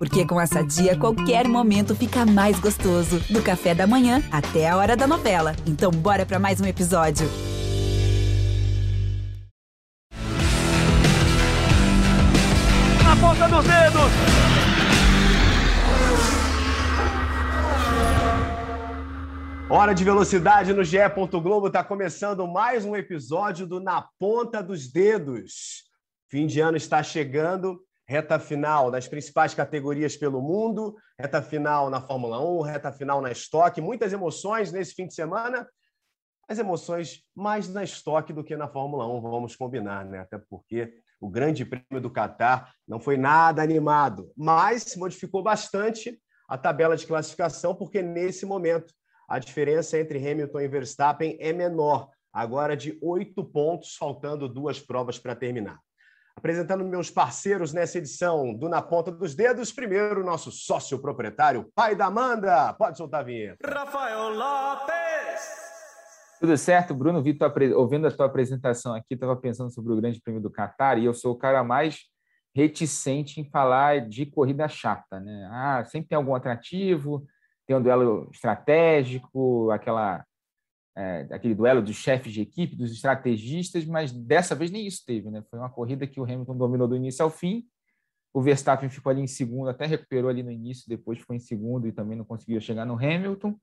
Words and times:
Porque 0.00 0.26
com 0.26 0.40
essa 0.40 0.62
dia, 0.62 0.98
qualquer 0.98 1.46
momento 1.46 1.94
fica 1.94 2.24
mais 2.24 2.58
gostoso. 2.58 3.20
Do 3.28 3.42
café 3.42 3.74
da 3.74 3.86
manhã 3.86 4.22
até 4.32 4.66
a 4.66 4.74
hora 4.74 4.96
da 4.96 5.06
novela. 5.06 5.54
Então, 5.66 5.90
bora 5.90 6.24
para 6.24 6.38
mais 6.38 6.58
um 6.58 6.64
episódio. 6.64 7.28
Na 13.04 13.14
ponta 13.16 13.46
dos 13.46 13.66
dedos! 13.66 14.10
Hora 19.68 19.92
de 19.92 20.02
velocidade 20.02 20.72
no 20.72 20.82
GE. 20.82 20.96
Globo 21.42 21.66
está 21.66 21.84
começando 21.84 22.48
mais 22.48 22.86
um 22.86 22.96
episódio 22.96 23.66
do 23.66 23.78
Na 23.78 24.08
Ponta 24.18 24.62
dos 24.62 24.90
Dedos. 24.90 25.84
Fim 26.30 26.46
de 26.46 26.58
ano 26.58 26.78
está 26.78 27.02
chegando 27.02 27.78
reta 28.10 28.40
final 28.40 28.90
nas 28.90 29.06
principais 29.06 29.54
categorias 29.54 30.16
pelo 30.16 30.42
mundo, 30.42 30.96
reta 31.16 31.40
final 31.40 31.88
na 31.88 32.00
Fórmula 32.00 32.44
1, 32.44 32.62
reta 32.62 32.90
final 32.90 33.20
na 33.20 33.30
estoque, 33.30 33.80
muitas 33.80 34.12
emoções 34.12 34.72
nesse 34.72 34.94
fim 34.94 35.06
de 35.06 35.14
semana, 35.14 35.64
as 36.48 36.58
emoções 36.58 37.22
mais 37.36 37.68
na 37.68 37.84
estoque 37.84 38.32
do 38.32 38.42
que 38.42 38.56
na 38.56 38.66
Fórmula 38.66 39.06
1, 39.06 39.20
vamos 39.20 39.54
combinar, 39.54 40.04
né? 40.04 40.18
Até 40.18 40.38
porque 40.38 40.92
o 41.20 41.30
Grande 41.30 41.64
Prêmio 41.64 42.02
do 42.02 42.10
Catar 42.10 42.74
não 42.86 42.98
foi 42.98 43.16
nada 43.16 43.62
animado, 43.62 44.32
mas 44.36 44.96
modificou 44.96 45.40
bastante 45.40 46.20
a 46.48 46.58
tabela 46.58 46.96
de 46.96 47.06
classificação, 47.06 47.76
porque 47.76 48.02
nesse 48.02 48.44
momento 48.44 48.92
a 49.28 49.38
diferença 49.38 49.96
entre 49.96 50.18
Hamilton 50.18 50.58
e 50.58 50.66
Verstappen 50.66 51.36
é 51.38 51.52
menor, 51.52 52.10
agora 52.32 52.76
de 52.76 52.98
oito 53.00 53.44
pontos, 53.44 53.94
faltando 53.94 54.48
duas 54.48 54.80
provas 54.80 55.16
para 55.16 55.36
terminar. 55.36 55.78
Apresentando 56.36 56.84
meus 56.84 57.10
parceiros 57.10 57.72
nessa 57.72 57.98
edição 57.98 58.54
do 58.54 58.68
Na 58.68 58.80
Ponta 58.80 59.10
dos 59.10 59.34
Dedos, 59.34 59.72
primeiro 59.72 60.24
nosso 60.24 60.50
sócio 60.50 60.98
proprietário, 60.98 61.70
pai 61.74 61.94
da 61.94 62.06
Amanda. 62.06 62.72
Pode 62.74 62.96
soltar 62.96 63.20
a 63.20 63.24
vinheta. 63.24 63.68
Rafael 63.68 64.30
Lopes. 64.30 65.60
Tudo 66.40 66.56
certo, 66.56 66.94
Bruno? 66.94 67.22
Vi 67.22 67.34
tua, 67.34 67.52
ouvindo 67.76 68.06
a 68.06 68.10
tua 68.10 68.24
apresentação 68.24 68.94
aqui, 68.94 69.12
estava 69.12 69.36
pensando 69.36 69.70
sobre 69.70 69.92
o 69.92 69.96
Grande 69.96 70.20
Prêmio 70.20 70.40
do 70.40 70.50
Qatar 70.50 70.98
e 70.98 71.04
eu 71.04 71.12
sou 71.12 71.32
o 71.32 71.38
cara 71.38 71.62
mais 71.62 71.98
reticente 72.54 73.40
em 73.40 73.44
falar 73.44 74.08
de 74.08 74.24
corrida 74.24 74.66
chata, 74.66 75.20
né? 75.20 75.48
Ah, 75.52 75.84
sempre 75.84 76.08
tem 76.08 76.16
algum 76.16 76.34
atrativo, 76.34 77.26
tem 77.66 77.76
um 77.76 77.82
duelo 77.82 78.28
estratégico, 78.32 79.70
aquela 79.70 80.24
é, 80.96 81.26
aquele 81.30 81.54
duelo 81.54 81.82
dos 81.82 81.96
chefes 81.96 82.32
de 82.32 82.40
equipe, 82.40 82.76
dos 82.76 82.92
estrategistas, 82.92 83.84
mas 83.84 84.12
dessa 84.12 84.54
vez 84.54 84.70
nem 84.70 84.86
isso 84.86 85.04
teve, 85.06 85.30
né? 85.30 85.42
Foi 85.50 85.58
uma 85.58 85.70
corrida 85.70 86.06
que 86.06 86.20
o 86.20 86.24
Hamilton 86.24 86.56
dominou 86.56 86.88
do 86.88 86.96
início 86.96 87.24
ao 87.24 87.30
fim. 87.30 87.64
O 88.32 88.40
Verstappen 88.40 88.88
ficou 88.88 89.10
ali 89.10 89.20
em 89.20 89.26
segundo, 89.26 89.68
até 89.68 89.86
recuperou 89.86 90.30
ali 90.30 90.42
no 90.42 90.50
início, 90.50 90.88
depois 90.88 91.18
ficou 91.18 91.34
em 91.34 91.40
segundo 91.40 91.86
e 91.86 91.92
também 91.92 92.16
não 92.16 92.24
conseguiu 92.24 92.60
chegar 92.60 92.84
no 92.84 92.94
Hamilton. 92.94 93.56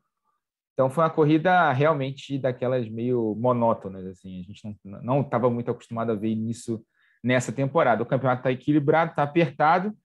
Então 0.73 0.89
foi 0.89 1.03
uma 1.03 1.09
corrida 1.09 1.71
realmente 1.71 2.37
daquelas 2.37 2.87
meio 2.87 3.35
monótonas, 3.35 4.05
assim. 4.05 4.39
A 4.39 4.43
gente 4.43 4.61
não 4.83 5.21
estava 5.21 5.49
muito 5.49 5.71
acostumado 5.71 6.11
a 6.11 6.15
ver 6.15 6.29
isso 6.29 6.83
nessa 7.23 7.51
temporada. 7.51 8.03
O 8.03 8.05
campeonato 8.05 8.41
está 8.41 8.51
equilibrado, 8.51 9.11
está 9.11 9.23
apertado. 9.23 9.95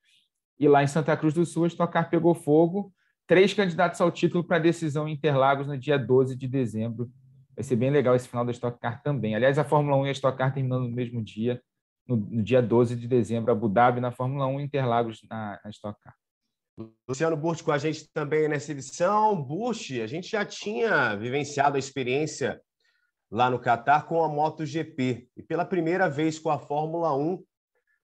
E 0.59 0.67
lá 0.69 0.83
em 0.83 0.87
Santa 0.87 1.17
Cruz 1.17 1.35
do 1.35 1.45
Sul, 1.45 1.65
a 1.65 1.67
Stock 1.67 1.93
Car 1.93 2.09
pegou 2.09 2.35
fogo 2.35 2.93
três 3.33 3.55
candidatos 3.55 3.99
ao 3.99 4.11
título 4.11 4.45
para 4.45 4.59
decisão 4.59 5.09
em 5.09 5.15
Interlagos 5.15 5.67
no 5.67 5.79
dia 5.79 5.99
12 5.99 6.37
de 6.37 6.47
dezembro. 6.47 7.11
Vai 7.57 7.65
ser 7.65 7.77
bem 7.77 7.91
legal 7.91 8.15
esse 8.15 8.29
final 8.29 8.45
da 8.45 8.53
Stock 8.53 8.79
Car 8.79 9.03
também. 9.03 9.35
Aliás, 9.35 9.59
a 9.59 9.65
Fórmula 9.65 9.97
1 9.97 10.07
e 10.07 10.09
a 10.11 10.13
Stock 10.13 10.37
Car 10.37 10.53
terminando 10.53 10.83
no 10.83 10.95
mesmo 10.95 11.25
dia, 11.25 11.59
no, 12.07 12.17
no 12.17 12.43
dia 12.43 12.61
12 12.61 12.95
de 12.95 13.09
dezembro, 13.09 13.51
Abu 13.51 13.71
Dhabi 13.71 14.03
na 14.03 14.13
Fórmula 14.13 14.47
1 14.49 14.61
e 14.61 14.65
Interlagos 14.65 15.23
na, 15.31 15.59
na 15.65 15.71
Stock 15.71 15.99
Car. 16.03 16.15
Luciano 17.09 17.35
Burti 17.35 17.65
com 17.65 17.73
a 17.73 17.79
gente 17.79 18.07
também 18.13 18.49
nessa 18.49 18.71
edição. 18.71 19.43
Burti, 19.43 20.03
a 20.03 20.07
gente 20.07 20.29
já 20.29 20.45
tinha 20.45 21.17
vivenciado 21.17 21.77
a 21.77 21.79
experiência 21.79 22.61
lá 23.31 23.49
no 23.49 23.59
Catar 23.59 24.05
com 24.05 24.23
a 24.23 24.29
MotoGP. 24.29 25.27
E 25.35 25.43
pela 25.43 25.65
primeira 25.65 26.07
vez 26.07 26.39
com 26.39 26.51
a 26.51 26.59
Fórmula 26.59 27.17
1, 27.17 27.43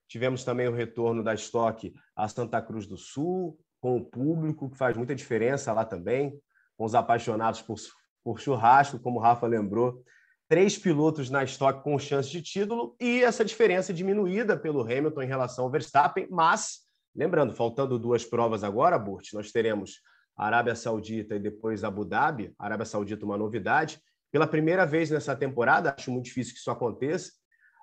tivemos 0.07 0.43
também 0.43 0.67
o 0.67 0.73
retorno 0.73 1.23
da 1.23 1.35
Stock 1.35 1.93
a 2.15 2.27
Santa 2.27 2.59
Cruz 2.63 2.87
do 2.87 2.97
Sul, 2.97 3.55
com 3.81 3.97
o 3.97 4.05
público, 4.05 4.69
que 4.69 4.77
faz 4.77 4.95
muita 4.95 5.15
diferença 5.15 5.71
lá 5.73 5.85
também, 5.85 6.39
com 6.77 6.85
os 6.85 6.95
apaixonados 6.95 7.61
por, 7.61 7.77
por 8.23 8.39
churrasco, 8.39 8.99
como 8.99 9.19
o 9.19 9.21
Rafa 9.21 9.47
lembrou. 9.47 10.03
Três 10.47 10.77
pilotos 10.77 11.29
na 11.29 11.43
estoque 11.43 11.83
com 11.83 11.97
chance 11.99 12.29
de 12.29 12.41
título 12.41 12.95
e 12.99 13.23
essa 13.23 13.45
diferença 13.45 13.93
diminuída 13.93 14.57
pelo 14.57 14.81
Hamilton 14.81 15.21
em 15.21 15.27
relação 15.27 15.65
ao 15.65 15.71
Verstappen, 15.71 16.27
mas, 16.29 16.79
lembrando, 17.15 17.53
faltando 17.53 17.99
duas 17.99 18.25
provas 18.25 18.63
agora, 18.63 18.97
Burt, 18.97 19.33
nós 19.33 19.51
teremos 19.51 20.01
Arábia 20.35 20.73
Saudita 20.73 21.35
e 21.35 21.39
depois 21.39 21.83
Abu 21.83 22.03
Dhabi. 22.03 22.53
Arábia 22.57 22.85
Saudita, 22.85 23.25
uma 23.25 23.37
novidade. 23.37 24.01
Pela 24.31 24.47
primeira 24.47 24.85
vez 24.85 25.09
nessa 25.09 25.35
temporada, 25.35 25.93
acho 25.97 26.11
muito 26.11 26.25
difícil 26.25 26.53
que 26.53 26.59
isso 26.59 26.71
aconteça, 26.71 27.31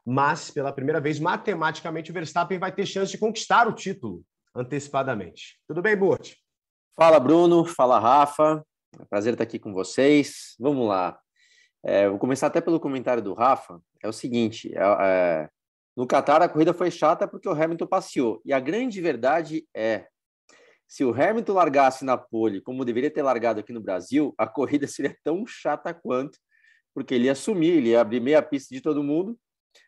mas 0.05 0.51
pela 0.51 0.73
primeira 0.73 1.01
vez, 1.01 1.21
matematicamente, 1.21 2.11
o 2.11 2.15
Verstappen 2.15 2.59
vai 2.59 2.73
ter 2.73 2.87
chance 2.87 3.13
de 3.13 3.19
conquistar 3.19 3.69
o 3.69 3.73
título 3.73 4.25
antecipadamente. 4.57 5.59
Tudo 5.69 5.83
bem, 5.83 5.97
Burt? 5.97 6.35
Fala, 6.97 7.21
Bruno. 7.21 7.65
Fala, 7.65 7.99
Rafa. 7.99 8.65
É 8.99 9.03
um 9.03 9.07
prazer 9.07 9.35
estar 9.35 9.45
aqui 9.45 9.59
com 9.59 9.73
vocês. 9.73 10.55
Vamos 10.59 10.89
lá. 10.89 11.19
É, 11.85 12.09
vou 12.09 12.19
começar 12.19 12.47
até 12.47 12.61
pelo 12.61 12.81
comentário 12.81 13.23
do 13.23 13.35
Rafa. 13.35 13.81
É 14.03 14.09
o 14.09 14.13
seguinte: 14.13 14.73
é, 14.75 14.81
é, 14.81 15.49
no 15.97 16.07
Qatar 16.07 16.43
a 16.43 16.49
corrida 16.49 16.73
foi 16.73 16.91
chata 16.91 17.29
porque 17.29 17.49
o 17.49 17.53
Hamilton 17.53 17.87
passeou. 17.87 18.41
E 18.45 18.53
a 18.53 18.59
grande 18.59 19.01
verdade 19.01 19.67
é: 19.75 20.07
se 20.89 21.05
o 21.05 21.11
Hamilton 21.11 21.53
largasse 21.53 22.05
na 22.05 22.17
pole 22.17 22.61
como 22.61 22.85
deveria 22.85 23.11
ter 23.11 23.23
largado 23.23 23.61
aqui 23.61 23.73
no 23.73 23.81
Brasil, 23.81 24.35
a 24.39 24.47
corrida 24.47 24.87
seria 24.89 25.17
tão 25.23 25.47
chata 25.47 25.93
quanto, 25.93 26.39
porque 26.95 27.15
ele 27.15 27.27
ia 27.27 27.33
assumir, 27.33 27.77
ele 27.77 27.91
ia 27.91 28.01
abrir 28.01 28.21
meia 28.21 28.43
pista 28.43 28.75
de 28.75 28.81
todo 28.81 29.03
mundo 29.03 29.39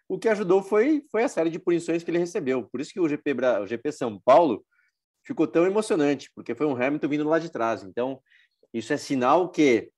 o 0.08 0.18
que 0.18 0.28
ajudou 0.28 0.62
foi, 0.62 1.04
foi 1.10 1.24
a 1.24 1.28
série 1.28 1.50
de 1.50 1.58
punições 1.58 2.02
que 2.02 2.10
ele 2.10 2.18
recebeu. 2.18 2.68
Por 2.70 2.80
isso 2.80 2.92
que 2.92 3.00
o 3.00 3.08
GP, 3.08 3.34
o 3.62 3.66
GP 3.66 3.92
São 3.92 4.20
Paulo 4.20 4.64
ficou 5.24 5.46
tão 5.46 5.66
emocionante, 5.66 6.30
porque 6.34 6.54
foi 6.54 6.66
um 6.66 6.74
Hamilton 6.74 7.08
vindo 7.08 7.28
lá 7.28 7.38
de 7.38 7.50
trás. 7.50 7.82
Então, 7.82 8.20
isso 8.72 8.92
é 8.92 8.96
sinal 8.96 9.50
que 9.50 9.90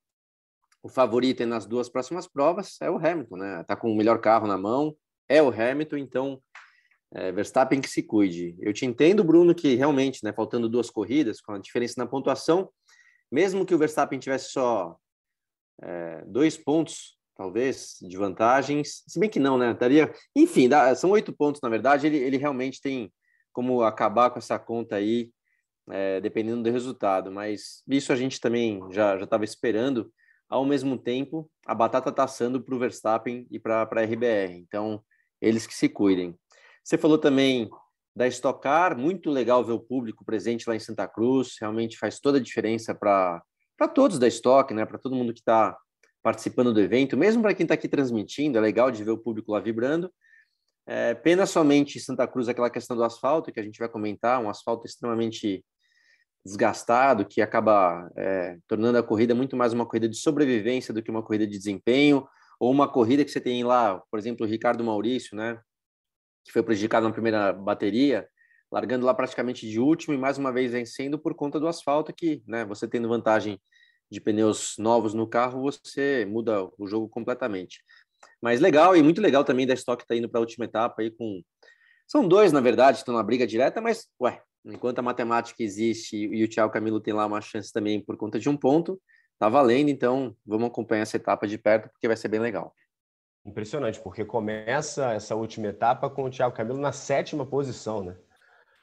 o 0.83 0.89
favorito 0.89 1.45
nas 1.45 1.65
duas 1.65 1.89
próximas 1.89 2.27
provas 2.27 2.77
é 2.81 2.89
o 2.89 2.97
Hamilton, 2.97 3.37
né? 3.37 3.63
Tá 3.63 3.75
com 3.75 3.91
o 3.91 3.95
melhor 3.95 4.19
carro 4.19 4.47
na 4.47 4.57
mão, 4.57 4.95
é 5.29 5.41
o 5.41 5.49
Hamilton, 5.49 5.97
então 5.97 6.41
é, 7.13 7.31
Verstappen 7.31 7.79
que 7.79 7.89
se 7.89 8.03
cuide. 8.03 8.57
Eu 8.59 8.73
te 8.73 8.85
entendo, 8.85 9.23
Bruno, 9.23 9.53
que 9.53 9.75
realmente, 9.75 10.23
né, 10.23 10.33
faltando 10.33 10.67
duas 10.67 10.89
corridas, 10.89 11.39
com 11.39 11.53
a 11.53 11.59
diferença 11.59 11.95
na 11.97 12.07
pontuação, 12.07 12.69
mesmo 13.31 13.65
que 13.65 13.75
o 13.75 13.77
Verstappen 13.77 14.19
tivesse 14.19 14.51
só 14.51 14.97
é, 15.81 16.23
dois 16.25 16.57
pontos 16.57 17.17
talvez, 17.35 17.97
de 18.01 18.17
vantagens. 18.17 19.03
Se 19.07 19.19
bem 19.19 19.29
que 19.29 19.39
não, 19.39 19.57
né? 19.57 19.73
Daria. 19.73 20.13
Enfim, 20.35 20.69
dá... 20.69 20.93
são 20.95 21.11
oito 21.11 21.33
pontos, 21.33 21.61
na 21.61 21.69
verdade. 21.69 22.07
Ele, 22.07 22.17
ele 22.17 22.37
realmente 22.37 22.81
tem 22.81 23.11
como 23.51 23.81
acabar 23.83 24.29
com 24.29 24.39
essa 24.39 24.57
conta 24.57 24.95
aí, 24.95 25.29
é, 25.89 26.21
dependendo 26.21 26.63
do 26.63 26.71
resultado. 26.71 27.31
Mas 27.31 27.83
isso 27.87 28.11
a 28.11 28.15
gente 28.15 28.39
também 28.39 28.81
já 28.91 29.15
estava 29.15 29.43
esperando. 29.43 30.11
Ao 30.49 30.65
mesmo 30.65 30.97
tempo, 30.97 31.49
a 31.65 31.73
batata 31.73 32.09
está 32.09 32.25
assando 32.25 32.61
para 32.61 32.75
o 32.75 32.79
Verstappen 32.79 33.47
e 33.49 33.57
para 33.57 33.83
a 33.83 34.03
RBR. 34.03 34.57
Então, 34.57 35.01
eles 35.41 35.65
que 35.65 35.73
se 35.73 35.87
cuidem. 35.87 36.37
Você 36.83 36.97
falou 36.97 37.17
também 37.17 37.69
da 38.15 38.27
Stock 38.27 38.61
Car, 38.61 38.97
muito 38.97 39.29
legal 39.29 39.63
ver 39.63 39.73
o 39.73 39.79
público 39.79 40.25
presente 40.25 40.67
lá 40.67 40.75
em 40.75 40.79
Santa 40.79 41.07
Cruz, 41.07 41.55
realmente 41.59 41.97
faz 41.97 42.19
toda 42.19 42.37
a 42.37 42.41
diferença 42.41 42.93
para 42.93 43.41
todos 43.93 44.19
da 44.19 44.27
Stock, 44.27 44.73
né? 44.73 44.85
para 44.85 44.97
todo 44.97 45.15
mundo 45.15 45.33
que 45.33 45.39
está 45.39 45.77
participando 46.23 46.73
do 46.73 46.79
evento, 46.79 47.17
mesmo 47.17 47.41
para 47.41 47.53
quem 47.53 47.63
está 47.63 47.73
aqui 47.73 47.87
transmitindo, 47.87 48.57
é 48.57 48.61
legal 48.61 48.91
de 48.91 49.03
ver 49.03 49.11
o 49.11 49.17
público 49.17 49.51
lá 49.51 49.59
vibrando. 49.59 50.11
É, 50.85 51.13
pena 51.13 51.45
somente 51.45 51.99
Santa 51.99 52.27
Cruz 52.27 52.49
aquela 52.49 52.69
questão 52.69 52.95
do 52.95 53.03
asfalto, 53.03 53.51
que 53.51 53.59
a 53.59 53.63
gente 53.63 53.79
vai 53.79 53.89
comentar, 53.89 54.41
um 54.41 54.49
asfalto 54.49 54.85
extremamente 54.85 55.63
desgastado, 56.43 57.25
que 57.25 57.41
acaba 57.41 58.09
é, 58.15 58.57
tornando 58.67 58.97
a 58.97 59.03
corrida 59.03 59.35
muito 59.35 59.55
mais 59.55 59.73
uma 59.73 59.85
corrida 59.85 60.09
de 60.09 60.17
sobrevivência 60.17 60.93
do 60.93 61.01
que 61.01 61.11
uma 61.11 61.23
corrida 61.23 61.45
de 61.45 61.57
desempenho, 61.57 62.27
ou 62.59 62.71
uma 62.71 62.91
corrida 62.91 63.23
que 63.23 63.31
você 63.31 63.39
tem 63.39 63.63
lá, 63.63 64.01
por 64.09 64.19
exemplo, 64.19 64.45
o 64.45 64.49
Ricardo 64.49 64.83
Maurício, 64.83 65.35
né, 65.35 65.59
que 66.43 66.51
foi 66.51 66.63
prejudicado 66.63 67.07
na 67.07 67.13
primeira 67.13 67.53
bateria, 67.53 68.27
largando 68.71 69.05
lá 69.05 69.13
praticamente 69.13 69.67
de 69.67 69.79
último 69.79 70.13
e 70.13 70.17
mais 70.17 70.37
uma 70.37 70.51
vez 70.51 70.71
vencendo 70.71 71.19
por 71.19 71.35
conta 71.35 71.59
do 71.59 71.67
asfalto, 71.67 72.13
que 72.13 72.41
né, 72.47 72.65
você 72.65 72.87
tendo 72.87 73.09
vantagem 73.09 73.59
de 74.11 74.19
pneus 74.19 74.75
novos 74.77 75.13
no 75.13 75.25
carro, 75.25 75.61
você 75.61 76.25
muda 76.25 76.69
o 76.77 76.85
jogo 76.85 77.07
completamente. 77.07 77.81
Mas 78.41 78.59
legal, 78.59 78.95
e 78.95 79.01
muito 79.01 79.21
legal 79.21 79.43
também 79.45 79.65
da 79.65 79.73
Stock 79.73 80.05
tá 80.05 80.15
indo 80.15 80.27
para 80.27 80.39
a 80.39 80.41
última 80.41 80.65
etapa 80.65 81.01
aí 81.01 81.09
com. 81.09 81.41
São 82.07 82.27
dois, 82.27 82.51
na 82.51 82.59
verdade, 82.59 82.97
estão 82.97 83.15
na 83.15 83.23
briga 83.23 83.47
direta, 83.47 83.79
mas, 83.79 84.09
ué, 84.21 84.41
enquanto 84.65 84.99
a 84.99 85.01
matemática 85.01 85.63
existe 85.63 86.17
e 86.17 86.43
o 86.43 86.49
Thiago 86.49 86.73
Camilo 86.73 86.99
tem 86.99 87.13
lá 87.13 87.25
uma 87.25 87.39
chance 87.39 87.71
também 87.71 88.03
por 88.03 88.17
conta 88.17 88.37
de 88.37 88.49
um 88.49 88.57
ponto, 88.57 89.01
tá 89.39 89.47
valendo, 89.47 89.89
então 89.89 90.35
vamos 90.45 90.67
acompanhar 90.67 91.03
essa 91.03 91.15
etapa 91.15 91.47
de 91.47 91.57
perto, 91.57 91.89
porque 91.89 92.07
vai 92.07 92.17
ser 92.17 92.27
bem 92.27 92.41
legal. 92.41 92.75
Impressionante, 93.45 93.99
porque 94.01 94.25
começa 94.25 95.13
essa 95.13 95.35
última 95.35 95.67
etapa 95.67 96.09
com 96.09 96.25
o 96.25 96.29
Thiago 96.29 96.55
Camilo 96.55 96.79
na 96.79 96.91
sétima 96.91 97.45
posição, 97.45 98.03
né? 98.03 98.17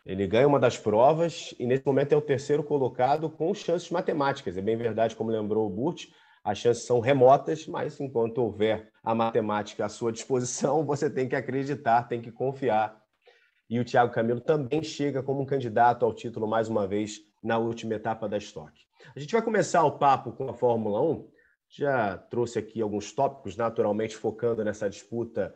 Ele 0.08 0.26
ganha 0.26 0.48
uma 0.48 0.58
das 0.58 0.78
provas 0.78 1.54
e, 1.58 1.66
nesse 1.66 1.84
momento, 1.84 2.14
é 2.14 2.16
o 2.16 2.22
terceiro 2.22 2.64
colocado 2.64 3.28
com 3.28 3.52
chances 3.52 3.90
matemáticas. 3.90 4.56
É 4.56 4.62
bem 4.62 4.74
verdade, 4.74 5.14
como 5.14 5.30
lembrou 5.30 5.66
o 5.66 5.70
Burt, 5.70 6.06
as 6.42 6.56
chances 6.56 6.84
são 6.84 6.98
remotas, 6.98 7.66
mas 7.66 8.00
enquanto 8.00 8.38
houver 8.38 8.90
a 9.04 9.14
matemática 9.14 9.84
à 9.84 9.88
sua 9.90 10.10
disposição, 10.10 10.82
você 10.86 11.10
tem 11.10 11.28
que 11.28 11.36
acreditar, 11.36 12.04
tem 12.04 12.22
que 12.22 12.32
confiar. 12.32 12.98
E 13.68 13.78
o 13.78 13.84
Thiago 13.84 14.10
Camilo 14.10 14.40
também 14.40 14.82
chega 14.82 15.22
como 15.22 15.42
um 15.42 15.44
candidato 15.44 16.06
ao 16.06 16.14
título 16.14 16.48
mais 16.48 16.70
uma 16.70 16.86
vez 16.86 17.20
na 17.44 17.58
última 17.58 17.92
etapa 17.92 18.26
da 18.26 18.38
Stock. 18.38 18.72
A 19.14 19.20
gente 19.20 19.32
vai 19.32 19.42
começar 19.42 19.84
o 19.84 19.98
papo 19.98 20.32
com 20.32 20.48
a 20.48 20.54
Fórmula 20.54 21.02
1. 21.02 21.28
Já 21.68 22.16
trouxe 22.16 22.58
aqui 22.58 22.80
alguns 22.80 23.12
tópicos, 23.12 23.58
naturalmente 23.58 24.16
focando 24.16 24.64
nessa 24.64 24.88
disputa 24.88 25.54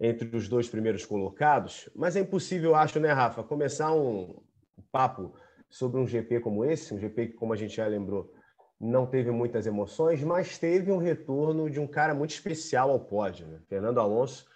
entre 0.00 0.36
os 0.36 0.48
dois 0.48 0.68
primeiros 0.68 1.04
colocados, 1.04 1.88
mas 1.94 2.14
é 2.14 2.20
impossível, 2.20 2.74
acho, 2.74 3.00
né, 3.00 3.12
Rafa, 3.12 3.42
começar 3.42 3.92
um 3.92 4.40
papo 4.92 5.34
sobre 5.68 6.00
um 6.00 6.06
GP 6.06 6.40
como 6.40 6.64
esse, 6.64 6.94
um 6.94 6.98
GP 6.98 7.28
que, 7.28 7.32
como 7.34 7.52
a 7.52 7.56
gente 7.56 7.76
já 7.76 7.86
lembrou, 7.86 8.32
não 8.80 9.06
teve 9.06 9.30
muitas 9.30 9.66
emoções, 9.66 10.22
mas 10.22 10.56
teve 10.56 10.92
um 10.92 10.98
retorno 10.98 11.68
de 11.68 11.80
um 11.80 11.86
cara 11.86 12.14
muito 12.14 12.30
especial 12.30 12.90
ao 12.90 13.00
pódio, 13.00 13.46
né? 13.46 13.60
Fernando 13.68 13.98
Alonso, 13.98 14.46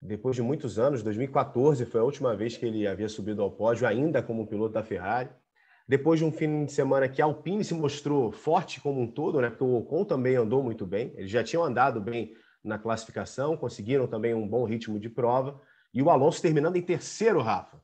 depois 0.00 0.34
de 0.34 0.42
muitos 0.42 0.78
anos, 0.78 1.02
2014 1.02 1.84
foi 1.84 2.00
a 2.00 2.04
última 2.04 2.34
vez 2.34 2.56
que 2.56 2.64
ele 2.64 2.86
havia 2.86 3.08
subido 3.08 3.42
ao 3.42 3.50
pódio, 3.50 3.86
ainda 3.86 4.22
como 4.22 4.46
piloto 4.46 4.72
da 4.72 4.82
Ferrari. 4.82 5.30
Depois 5.86 6.18
de 6.18 6.24
um 6.24 6.32
fim 6.32 6.64
de 6.64 6.72
semana 6.72 7.08
que 7.08 7.20
a 7.20 7.24
Alpine 7.24 7.62
se 7.62 7.74
mostrou 7.74 8.32
forte 8.32 8.80
como 8.80 9.00
um 9.00 9.06
todo, 9.06 9.40
né? 9.40 9.50
Porque 9.50 9.64
o 9.64 9.76
Ocon 9.76 10.04
também 10.04 10.34
andou 10.34 10.62
muito 10.62 10.86
bem, 10.86 11.12
eles 11.16 11.30
já 11.30 11.44
tinham 11.44 11.62
andado 11.62 12.00
bem 12.00 12.34
na 12.64 12.78
classificação, 12.78 13.56
conseguiram 13.56 14.06
também 14.06 14.34
um 14.34 14.46
bom 14.46 14.64
ritmo 14.64 14.98
de 14.98 15.08
prova. 15.08 15.60
E 15.92 16.02
o 16.02 16.10
Alonso 16.10 16.40
terminando 16.40 16.76
em 16.76 16.82
terceiro, 16.82 17.40
Rafa. 17.40 17.80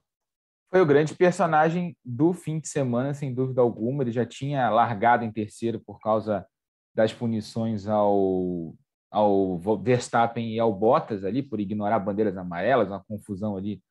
Foi 0.70 0.80
o 0.80 0.86
grande 0.86 1.14
personagem 1.14 1.96
do 2.04 2.32
fim 2.32 2.60
de 2.60 2.68
semana, 2.68 3.14
sem 3.14 3.34
dúvida 3.34 3.60
alguma. 3.60 4.02
Ele 4.02 4.12
já 4.12 4.24
tinha 4.24 4.68
largado 4.68 5.24
em 5.24 5.32
terceiro 5.32 5.80
por 5.80 5.98
causa 5.98 6.46
das 6.94 7.12
punições 7.12 7.88
ao, 7.88 8.74
ao 9.10 9.58
Verstappen 9.82 10.52
e 10.52 10.60
ao 10.60 10.72
Bottas 10.72 11.24
ali, 11.24 11.42
por 11.42 11.58
ignorar 11.58 11.98
bandeiras 11.98 12.36
amarelas, 12.36 12.88
uma 12.88 13.02
confusão 13.04 13.56
ali 13.56 13.82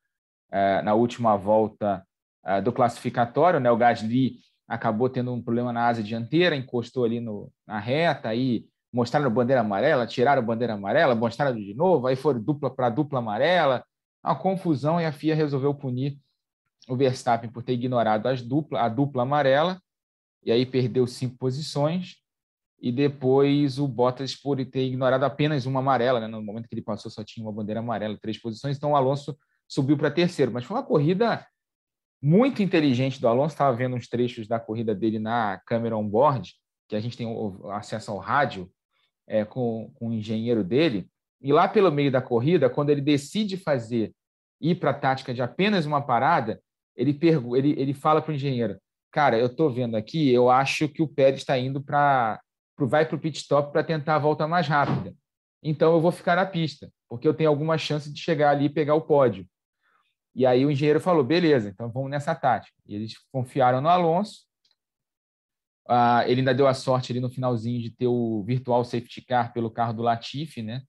é, 0.51 0.81
na 0.83 0.93
última 0.93 1.35
volta 1.35 2.05
é, 2.45 2.61
do 2.61 2.71
classificatório. 2.71 3.59
Né? 3.59 3.71
O 3.71 3.77
Gasly 3.77 4.35
acabou 4.67 5.09
tendo 5.09 5.33
um 5.33 5.41
problema 5.41 5.73
na 5.73 5.87
asa 5.87 6.03
dianteira, 6.03 6.55
encostou 6.55 7.05
ali 7.05 7.19
no, 7.19 7.51
na 7.65 7.79
reta, 7.79 8.29
aí 8.29 8.67
mostraram 8.97 9.29
bandeira 9.29 9.61
amarela, 9.61 10.07
tiraram 10.07 10.43
bandeira 10.43 10.73
amarela, 10.73 11.13
mostraram 11.13 11.55
de 11.55 11.73
novo, 11.75 12.07
aí 12.07 12.15
foram 12.15 12.41
dupla 12.41 12.67
para 12.73 12.89
dupla 12.89 13.19
amarela, 13.19 13.85
uma 14.23 14.35
confusão 14.35 14.99
e 14.99 15.05
a 15.05 15.11
FIA 15.11 15.35
resolveu 15.35 15.73
punir 15.75 16.17
o 16.89 16.95
Verstappen 16.95 17.47
por 17.47 17.61
ter 17.61 17.73
ignorado 17.73 18.25
as 18.27 18.41
dupla, 18.41 18.81
a 18.81 18.89
dupla 18.89 19.21
amarela, 19.21 19.79
e 20.43 20.51
aí 20.51 20.65
perdeu 20.65 21.05
cinco 21.05 21.37
posições, 21.37 22.15
e 22.81 22.91
depois 22.91 23.77
o 23.77 23.87
Bottas 23.87 24.35
por 24.35 24.57
ter 24.65 24.85
ignorado 24.87 25.23
apenas 25.23 25.67
uma 25.67 25.79
amarela, 25.79 26.19
né? 26.19 26.25
no 26.25 26.41
momento 26.41 26.67
que 26.67 26.73
ele 26.73 26.81
passou 26.81 27.11
só 27.11 27.23
tinha 27.23 27.45
uma 27.45 27.53
bandeira 27.53 27.79
amarela, 27.79 28.17
três 28.19 28.41
posições, 28.41 28.77
então 28.77 28.93
o 28.93 28.95
Alonso 28.95 29.37
subiu 29.67 29.95
para 29.95 30.09
terceiro, 30.09 30.51
mas 30.51 30.65
foi 30.65 30.75
uma 30.75 30.83
corrida 30.83 31.45
muito 32.19 32.63
inteligente 32.63 33.21
do 33.21 33.27
Alonso, 33.27 33.53
estava 33.53 33.77
vendo 33.77 33.95
uns 33.95 34.07
trechos 34.07 34.47
da 34.47 34.59
corrida 34.59 34.95
dele 34.95 35.19
na 35.19 35.61
câmera 35.67 35.95
on-board, 35.95 36.51
que 36.87 36.95
a 36.95 36.99
gente 36.99 37.15
tem 37.15 37.27
acesso 37.73 38.09
ao 38.09 38.17
rádio, 38.17 38.71
é, 39.27 39.43
com, 39.43 39.91
com 39.95 40.09
o 40.09 40.13
engenheiro 40.13 40.63
dele, 40.63 41.07
e 41.41 41.53
lá 41.53 41.67
pelo 41.67 41.91
meio 41.91 42.11
da 42.11 42.21
corrida, 42.21 42.69
quando 42.69 42.89
ele 42.89 43.01
decide 43.01 43.57
fazer 43.57 44.13
ir 44.59 44.75
para 44.75 44.91
a 44.91 44.93
tática 44.93 45.33
de 45.33 45.41
apenas 45.41 45.85
uma 45.85 46.01
parada, 46.01 46.59
ele, 46.95 47.17
ele, 47.55 47.79
ele 47.79 47.93
fala 47.93 48.21
para 48.21 48.31
o 48.31 48.35
engenheiro: 48.35 48.79
Cara, 49.11 49.37
eu 49.37 49.45
estou 49.45 49.69
vendo 49.69 49.95
aqui, 49.95 50.31
eu 50.31 50.49
acho 50.49 50.89
que 50.89 51.01
o 51.01 51.07
Pérez 51.07 51.41
está 51.41 51.57
indo 51.57 51.81
para. 51.81 52.41
vai 52.79 53.05
para 53.05 53.15
o 53.15 53.19
pit 53.19 53.37
stop 53.37 53.71
para 53.71 53.83
tentar 53.83 54.15
a 54.15 54.19
volta 54.19 54.47
mais 54.47 54.67
rápida. 54.67 55.13
Então 55.61 55.93
eu 55.93 56.01
vou 56.01 56.11
ficar 56.11 56.35
na 56.35 56.45
pista, 56.45 56.89
porque 57.07 57.27
eu 57.27 57.33
tenho 57.33 57.49
alguma 57.49 57.77
chance 57.77 58.11
de 58.11 58.19
chegar 58.19 58.51
ali 58.51 58.65
e 58.65 58.69
pegar 58.69 58.95
o 58.95 59.01
pódio. 59.01 59.45
E 60.35 60.45
aí 60.45 60.65
o 60.65 60.71
engenheiro 60.71 60.99
falou: 60.99 61.23
beleza, 61.23 61.69
então 61.69 61.91
vamos 61.91 62.09
nessa 62.09 62.33
tática. 62.33 62.75
E 62.87 62.95
eles 62.95 63.13
confiaram 63.31 63.79
no 63.79 63.89
Alonso 63.89 64.46
Uh, 65.89 66.27
ele 66.27 66.41
ainda 66.41 66.53
deu 66.53 66.67
a 66.67 66.73
sorte 66.73 67.13
ali 67.13 67.21
no 67.21 67.29
finalzinho 67.29 67.81
de 67.81 67.89
ter 67.89 68.07
o 68.07 68.43
virtual 68.43 68.83
safety 68.83 69.21
car 69.21 69.53
pelo 69.53 69.71
carro 69.71 69.93
do 69.93 70.03
Latifi, 70.03 70.61
né? 70.61 70.81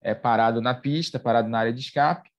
É, 0.00 0.14
parado 0.14 0.60
na 0.60 0.72
pista, 0.72 1.18
parado 1.18 1.48
na 1.48 1.58
área 1.58 1.72
de 1.72 1.80
escape. 1.80 2.30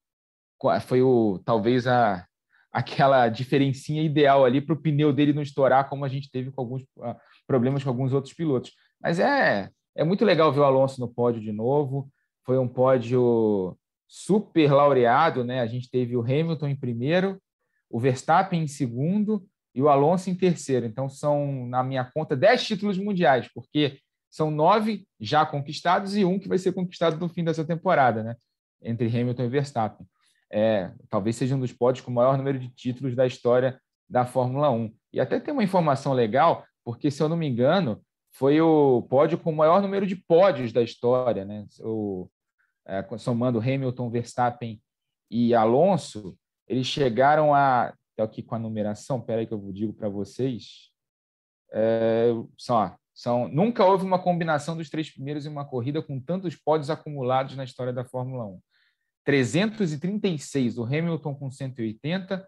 Foi 0.82 1.02
o 1.02 1.40
talvez 1.44 1.86
a, 1.86 2.26
aquela 2.72 3.28
diferencinha 3.28 4.02
ideal 4.02 4.46
ali 4.46 4.62
para 4.62 4.74
o 4.74 4.82
pneu 4.82 5.12
dele 5.12 5.34
não 5.34 5.42
estourar, 5.42 5.90
como 5.90 6.06
a 6.06 6.08
gente 6.08 6.32
teve 6.32 6.50
com 6.50 6.62
alguns 6.62 6.84
uh, 6.98 7.16
problemas 7.46 7.84
com 7.84 7.90
alguns 7.90 8.14
outros 8.14 8.34
pilotos. 8.34 8.72
Mas 9.02 9.20
é, 9.20 9.70
é 9.96 10.04
muito 10.04 10.24
legal 10.24 10.52
ver 10.54 10.62
o 10.62 10.64
Alonso 10.64 11.02
no 11.02 11.14
pódio 11.14 11.42
de 11.42 11.52
novo. 11.52 12.10
Foi 12.46 12.58
um 12.58 12.68
pódio 12.68 13.78
super 14.08 14.72
laureado, 14.72 15.44
né? 15.44 15.60
A 15.60 15.68
gente 15.68 15.90
teve 15.90 16.16
o 16.16 16.22
Hamilton 16.22 16.70
em 16.70 16.76
primeiro, 16.76 17.42
o 17.90 18.00
Verstappen 18.00 18.64
em 18.64 18.68
segundo 18.68 19.46
e 19.78 19.82
o 19.82 19.90
Alonso 19.90 20.28
em 20.32 20.34
terceiro. 20.34 20.88
Então, 20.88 21.08
são, 21.08 21.68
na 21.68 21.84
minha 21.84 22.04
conta, 22.04 22.36
dez 22.36 22.66
títulos 22.66 22.98
mundiais, 22.98 23.48
porque 23.54 24.00
são 24.28 24.50
nove 24.50 25.08
já 25.20 25.46
conquistados 25.46 26.18
e 26.18 26.26
um 26.26 26.40
que 26.40 26.48
vai 26.48 26.58
ser 26.58 26.74
conquistado 26.74 27.20
no 27.20 27.30
fim 27.30 27.44
dessa 27.44 27.64
temporada, 27.64 28.24
né? 28.24 28.36
entre 28.82 29.08
Hamilton 29.08 29.44
e 29.44 29.50
Verstappen. 29.50 30.08
É, 30.52 30.92
talvez 31.12 31.36
seja 31.36 31.56
um 31.56 31.60
dos 31.60 31.72
pódios 31.72 32.04
com 32.04 32.10
o 32.10 32.14
maior 32.14 32.36
número 32.38 32.58
de 32.58 32.70
títulos 32.70 33.16
da 33.16 33.28
história 33.28 33.80
da 34.10 34.26
Fórmula 34.26 34.72
1. 34.72 34.92
E 35.14 35.20
até 35.20 35.40
tem 35.40 35.54
uma 35.54 35.64
informação 35.64 36.12
legal, 36.12 36.66
porque, 36.84 37.12
se 37.12 37.22
eu 37.22 37.30
não 37.30 37.38
me 37.38 37.48
engano, 37.48 38.02
foi 38.32 38.60
o 38.60 39.04
pódio 39.04 39.38
com 39.38 39.52
o 39.52 39.56
maior 39.56 39.80
número 39.80 40.08
de 40.08 40.16
pódios 40.16 40.74
da 40.74 40.82
história, 40.82 41.46
né? 41.46 41.68
O, 41.82 42.28
é, 42.88 43.06
somando 43.20 43.60
Hamilton, 43.60 44.10
Verstappen 44.10 44.82
e 45.30 45.54
Alonso, 45.54 46.36
eles 46.68 46.88
chegaram 46.88 47.54
a 47.54 47.94
Estou 48.18 48.26
aqui 48.26 48.42
com 48.42 48.56
a 48.56 48.60
numeração, 48.60 49.20
espera 49.20 49.42
aí 49.42 49.46
que 49.46 49.54
eu 49.54 49.72
digo 49.72 49.94
para 49.94 50.10
vocês. 50.10 50.90
É, 51.72 52.30
são, 52.58 52.96
são, 53.14 53.48
nunca 53.48 53.86
houve 53.86 54.04
uma 54.04 54.18
combinação 54.18 54.76
dos 54.76 54.90
três 54.90 55.08
primeiros 55.08 55.46
em 55.46 55.50
uma 55.50 55.64
corrida 55.64 56.02
com 56.02 56.20
tantos 56.20 56.56
pódios 56.56 56.90
acumulados 56.90 57.56
na 57.56 57.64
história 57.64 57.94
da 57.94 58.04
Fórmula 58.04 58.44
1. 58.44 58.60
336, 59.24 60.80
o 60.80 60.84
Hamilton 60.84 61.36
com 61.36 61.52
180, 61.52 62.44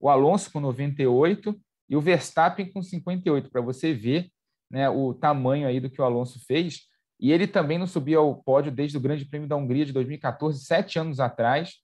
o 0.00 0.08
Alonso 0.08 0.50
com 0.50 0.58
98 0.58 1.54
e 1.90 1.96
o 1.96 2.00
Verstappen 2.00 2.72
com 2.72 2.82
58, 2.82 3.50
para 3.50 3.60
você 3.60 3.92
ver 3.92 4.30
né, 4.70 4.88
o 4.88 5.12
tamanho 5.12 5.68
aí 5.68 5.80
do 5.80 5.90
que 5.90 6.00
o 6.00 6.04
Alonso 6.04 6.42
fez. 6.46 6.88
E 7.20 7.30
ele 7.30 7.46
também 7.46 7.76
não 7.76 7.86
subia 7.86 8.16
ao 8.16 8.42
pódio 8.42 8.72
desde 8.72 8.96
o 8.96 9.00
Grande 9.00 9.26
Prêmio 9.26 9.46
da 9.46 9.56
Hungria 9.56 9.84
de 9.84 9.92
2014, 9.92 10.64
sete 10.64 10.98
anos 10.98 11.20
atrás. 11.20 11.74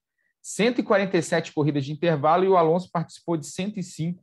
147 0.46 1.52
corridas 1.52 1.84
de 1.84 1.92
intervalo 1.92 2.44
e 2.44 2.48
o 2.48 2.56
Alonso 2.56 2.88
participou 2.92 3.36
de 3.36 3.46
105 3.46 4.22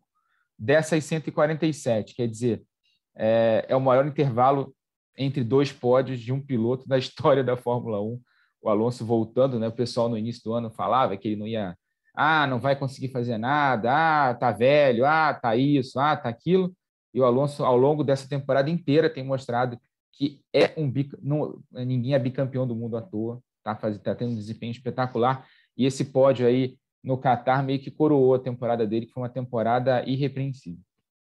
dessas 0.57 1.03
147. 1.03 2.15
Quer 2.15 2.29
dizer, 2.29 2.63
é, 3.13 3.65
é 3.67 3.75
o 3.75 3.81
maior 3.81 4.07
intervalo 4.07 4.73
entre 5.17 5.43
dois 5.43 5.73
pódios 5.73 6.21
de 6.21 6.31
um 6.31 6.39
piloto 6.39 6.87
da 6.87 6.95
história 6.97 7.43
da 7.43 7.57
Fórmula 7.57 8.01
1. 8.01 8.21
O 8.61 8.69
Alonso 8.69 9.05
voltando, 9.05 9.59
né? 9.59 9.67
O 9.67 9.73
pessoal 9.73 10.07
no 10.07 10.17
início 10.17 10.41
do 10.45 10.53
ano 10.53 10.71
falava 10.71 11.17
que 11.17 11.27
ele 11.27 11.35
não 11.35 11.45
ia, 11.45 11.77
ah, 12.15 12.47
não 12.47 12.57
vai 12.57 12.77
conseguir 12.77 13.09
fazer 13.09 13.37
nada, 13.37 13.91
ah, 13.91 14.33
tá 14.33 14.49
velho, 14.49 15.05
ah, 15.05 15.33
tá 15.33 15.57
isso, 15.57 15.99
ah, 15.99 16.15
tá 16.15 16.29
aquilo. 16.29 16.73
E 17.13 17.19
o 17.19 17.25
Alonso, 17.25 17.65
ao 17.65 17.75
longo 17.75 18.01
dessa 18.01 18.29
temporada 18.29 18.69
inteira, 18.69 19.09
tem 19.09 19.25
mostrado 19.25 19.77
que 20.13 20.39
é 20.53 20.71
um 20.77 20.89
bic... 20.89 21.17
não, 21.21 21.61
ninguém 21.69 22.13
é 22.13 22.19
bicampeão 22.19 22.65
do 22.65 22.77
mundo 22.77 22.95
à 22.95 23.01
toa, 23.01 23.41
tá, 23.61 23.75
faz... 23.75 23.97
tá 23.97 24.15
tendo 24.15 24.31
um 24.31 24.35
desempenho 24.35 24.71
espetacular. 24.71 25.45
E 25.77 25.85
esse 25.85 26.05
pódio 26.05 26.47
aí 26.47 26.77
no 27.03 27.17
Qatar 27.17 27.63
meio 27.63 27.79
que 27.79 27.91
coroou 27.91 28.33
a 28.33 28.39
temporada 28.39 28.87
dele, 28.87 29.05
que 29.05 29.11
foi 29.11 29.23
uma 29.23 29.29
temporada 29.29 30.03
irrepreensível. 30.07 30.81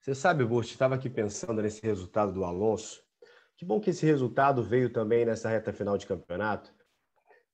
Você 0.01 0.15
sabe, 0.15 0.45
Burt, 0.45 0.67
estava 0.67 0.97
aqui 0.97 1.09
pensando 1.09 1.63
nesse 1.63 1.81
resultado 1.83 2.33
do 2.33 2.45
Alonso. 2.45 3.01
Que 3.57 3.65
bom 3.65 3.81
que 3.81 3.91
esse 3.91 4.05
resultado 4.05 4.63
veio 4.63 4.91
também 4.93 5.25
nessa 5.25 5.49
reta 5.49 5.73
final 5.73 5.97
de 5.97 6.07
campeonato, 6.07 6.75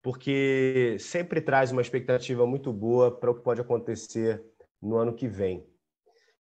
porque 0.03 0.97
sempre 0.99 1.41
traz 1.41 1.71
uma 1.71 1.83
expectativa 1.83 2.47
muito 2.47 2.73
boa 2.73 3.11
para 3.11 3.31
o 3.31 3.35
que 3.35 3.43
pode 3.43 3.61
acontecer 3.61 4.43
no 4.81 4.97
ano 4.97 5.13
que 5.13 5.29
vem. 5.29 5.67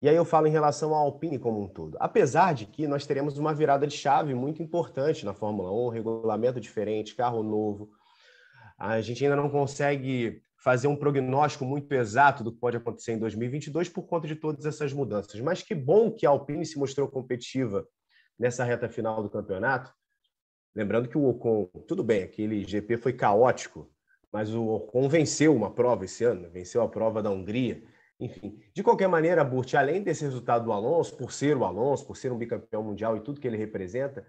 E 0.01 0.07
aí 0.07 0.15
eu 0.15 0.23
falo 0.23 0.47
em 0.47 0.51
relação 0.51 0.93
à 0.93 0.97
Alpine 0.99 1.39
como 1.39 1.61
um 1.61 1.67
todo. 1.67 1.97
Apesar 1.99 2.53
de 2.53 2.67
que 2.67 2.87
nós 2.87 3.05
teremos 3.05 3.37
uma 3.37 3.53
virada 3.53 3.85
de 3.85 3.97
chave 3.97 4.33
muito 4.33 4.63
importante 4.63 5.25
na 5.25 5.33
Fórmula 5.33 5.71
1, 5.71 5.89
regulamento 5.89 6.59
diferente, 6.61 7.15
carro 7.15 7.43
novo, 7.43 7.89
a 8.77 9.01
gente 9.01 9.23
ainda 9.23 9.35
não 9.35 9.49
consegue 9.49 10.41
fazer 10.57 10.87
um 10.87 10.95
prognóstico 10.95 11.65
muito 11.65 11.91
exato 11.93 12.43
do 12.43 12.51
que 12.51 12.59
pode 12.59 12.77
acontecer 12.77 13.13
em 13.13 13.19
2022 13.19 13.89
por 13.89 14.03
conta 14.03 14.27
de 14.27 14.35
todas 14.35 14.65
essas 14.65 14.93
mudanças. 14.93 15.39
Mas 15.39 15.63
que 15.63 15.73
bom 15.73 16.11
que 16.11 16.25
a 16.25 16.29
Alpine 16.29 16.65
se 16.65 16.77
mostrou 16.77 17.07
competitiva 17.07 17.87
nessa 18.37 18.63
reta 18.63 18.89
final 18.89 19.23
do 19.23 19.29
campeonato. 19.29 19.91
Lembrando 20.75 21.09
que 21.09 21.17
o 21.17 21.27
Ocon, 21.27 21.65
tudo 21.87 22.03
bem, 22.03 22.23
aquele 22.23 22.63
GP 22.63 22.97
foi 22.97 23.13
caótico, 23.13 23.91
mas 24.31 24.53
o 24.53 24.67
Ocon 24.67 25.09
venceu 25.09 25.55
uma 25.55 25.71
prova 25.71 26.05
esse 26.05 26.23
ano, 26.23 26.49
venceu 26.51 26.81
a 26.81 26.87
prova 26.87 27.23
da 27.23 27.31
Hungria. 27.31 27.83
Enfim, 28.19 28.59
de 28.73 28.83
qualquer 28.83 29.07
maneira, 29.07 29.43
Burt, 29.43 29.73
além 29.75 30.01
desse 30.03 30.23
resultado 30.23 30.65
do 30.65 30.71
Alonso, 30.71 31.15
por 31.17 31.31
ser 31.31 31.55
o 31.55 31.63
Alonso, 31.63 32.05
por 32.05 32.17
ser 32.17 32.31
um 32.31 32.37
bicampeão 32.37 32.83
mundial 32.83 33.15
e 33.15 33.21
tudo 33.21 33.39
que 33.39 33.47
ele 33.47 33.57
representa, 33.57 34.25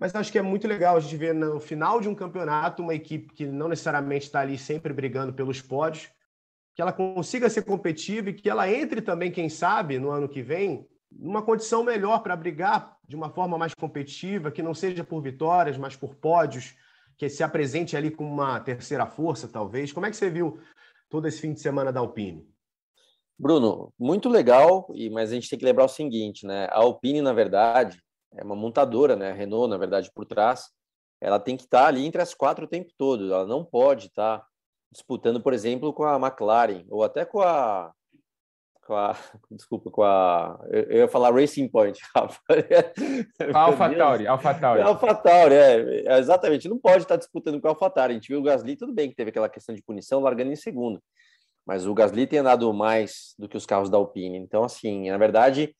mas 0.00 0.14
acho 0.14 0.32
que 0.32 0.38
é 0.38 0.42
muito 0.42 0.66
legal 0.66 0.96
a 0.96 1.00
gente 1.00 1.14
ver 1.14 1.34
no 1.34 1.60
final 1.60 2.00
de 2.00 2.08
um 2.08 2.14
campeonato 2.14 2.82
uma 2.82 2.94
equipe 2.94 3.34
que 3.34 3.44
não 3.44 3.68
necessariamente 3.68 4.24
está 4.24 4.40
ali 4.40 4.56
sempre 4.56 4.94
brigando 4.94 5.30
pelos 5.30 5.60
pódios, 5.60 6.08
que 6.74 6.80
ela 6.80 6.90
consiga 6.90 7.50
ser 7.50 7.66
competitiva 7.66 8.30
e 8.30 8.32
que 8.32 8.48
ela 8.48 8.66
entre 8.66 9.02
também, 9.02 9.30
quem 9.30 9.50
sabe, 9.50 9.98
no 9.98 10.10
ano 10.10 10.26
que 10.26 10.40
vem, 10.40 10.88
numa 11.12 11.42
condição 11.42 11.84
melhor 11.84 12.22
para 12.22 12.34
brigar 12.34 12.96
de 13.06 13.14
uma 13.14 13.28
forma 13.28 13.58
mais 13.58 13.74
competitiva, 13.74 14.50
que 14.50 14.62
não 14.62 14.72
seja 14.72 15.04
por 15.04 15.20
vitórias, 15.20 15.76
mas 15.76 15.94
por 15.94 16.14
pódios, 16.14 16.74
que 17.18 17.28
se 17.28 17.42
apresente 17.42 17.94
ali 17.94 18.10
com 18.10 18.24
uma 18.24 18.58
terceira 18.58 19.04
força, 19.04 19.46
talvez. 19.48 19.92
Como 19.92 20.06
é 20.06 20.10
que 20.10 20.16
você 20.16 20.30
viu 20.30 20.58
todo 21.10 21.28
esse 21.28 21.42
fim 21.42 21.52
de 21.52 21.60
semana 21.60 21.92
da 21.92 22.00
Alpine? 22.00 22.48
Bruno, 23.38 23.92
muito 23.98 24.30
legal, 24.30 24.88
mas 25.12 25.30
a 25.30 25.34
gente 25.34 25.50
tem 25.50 25.58
que 25.58 25.64
lembrar 25.64 25.84
o 25.84 25.88
seguinte, 25.88 26.46
né? 26.46 26.68
A 26.70 26.78
Alpine, 26.78 27.20
na 27.20 27.34
verdade, 27.34 28.02
é 28.36 28.42
uma 28.42 28.56
montadora, 28.56 29.16
né? 29.16 29.30
A 29.30 29.34
Renault, 29.34 29.68
na 29.68 29.76
verdade, 29.76 30.10
por 30.14 30.24
trás, 30.24 30.70
ela 31.20 31.38
tem 31.38 31.56
que 31.56 31.64
estar 31.64 31.86
ali 31.86 32.04
entre 32.04 32.20
as 32.22 32.34
quatro 32.34 32.64
o 32.64 32.68
tempo 32.68 32.90
todo. 32.96 33.32
Ela 33.32 33.46
não 33.46 33.64
pode 33.64 34.06
estar 34.06 34.44
disputando, 34.92 35.40
por 35.40 35.52
exemplo, 35.52 35.92
com 35.92 36.04
a 36.04 36.16
McLaren 36.16 36.84
ou 36.88 37.02
até 37.04 37.24
com 37.24 37.40
a 37.40 37.92
com 38.86 38.94
a 38.94 39.14
desculpa 39.50 39.90
com 39.90 40.02
a 40.02 40.58
eu 40.70 40.98
ia 40.98 41.08
falar 41.08 41.32
Racing 41.32 41.68
Point, 41.68 42.00
Alpha 43.54 43.94
Tauri, 43.94 44.26
Alpha 44.26 44.54
Tauri. 44.54 44.82
Alpha 44.82 45.14
Tauri, 45.14 45.54
é, 45.54 46.06
é, 46.06 46.18
exatamente. 46.18 46.68
Não 46.68 46.78
pode 46.78 47.02
estar 47.02 47.16
disputando 47.16 47.60
com 47.60 47.68
a 47.68 47.70
Alpha 47.70 47.90
Tauri. 47.90 48.12
A 48.12 48.14
gente 48.14 48.28
viu 48.28 48.40
o 48.40 48.42
Gasly, 48.42 48.76
tudo 48.76 48.92
bem 48.92 49.10
que 49.10 49.14
teve 49.14 49.30
aquela 49.30 49.48
questão 49.48 49.74
de 49.74 49.82
punição, 49.82 50.20
largando 50.20 50.50
em 50.50 50.56
segundo 50.56 51.00
mas 51.66 51.86
o 51.86 51.94
Gasly 51.94 52.26
tem 52.26 52.40
andado 52.40 52.72
mais 52.72 53.32
do 53.38 53.48
que 53.48 53.56
os 53.56 53.64
carros 53.64 53.88
da 53.88 53.96
Alpine. 53.96 54.38
Então, 54.38 54.64
assim, 54.64 55.08
na 55.08 55.18
verdade, 55.18 55.72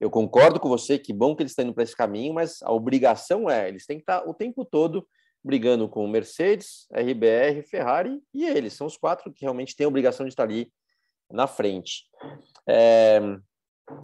eu 0.00 0.10
concordo 0.10 0.60
com 0.60 0.68
você 0.68 0.98
que 0.98 1.12
bom 1.12 1.34
que 1.34 1.42
eles 1.42 1.52
estão 1.52 1.64
indo 1.64 1.74
para 1.74 1.84
esse 1.84 1.96
caminho, 1.96 2.34
mas 2.34 2.60
a 2.62 2.72
obrigação 2.72 3.48
é, 3.48 3.68
eles 3.68 3.86
têm 3.86 3.98
que 3.98 4.02
estar 4.02 4.28
o 4.28 4.34
tempo 4.34 4.64
todo 4.64 5.06
brigando 5.42 5.88
com 5.88 6.06
Mercedes, 6.08 6.86
RBR, 6.90 7.62
Ferrari 7.68 8.20
e 8.32 8.44
eles. 8.44 8.72
São 8.72 8.86
os 8.86 8.96
quatro 8.96 9.32
que 9.32 9.42
realmente 9.42 9.76
têm 9.76 9.84
a 9.84 9.88
obrigação 9.88 10.24
de 10.24 10.32
estar 10.32 10.44
ali 10.44 10.72
na 11.30 11.46
frente. 11.46 12.04
É, 12.66 13.20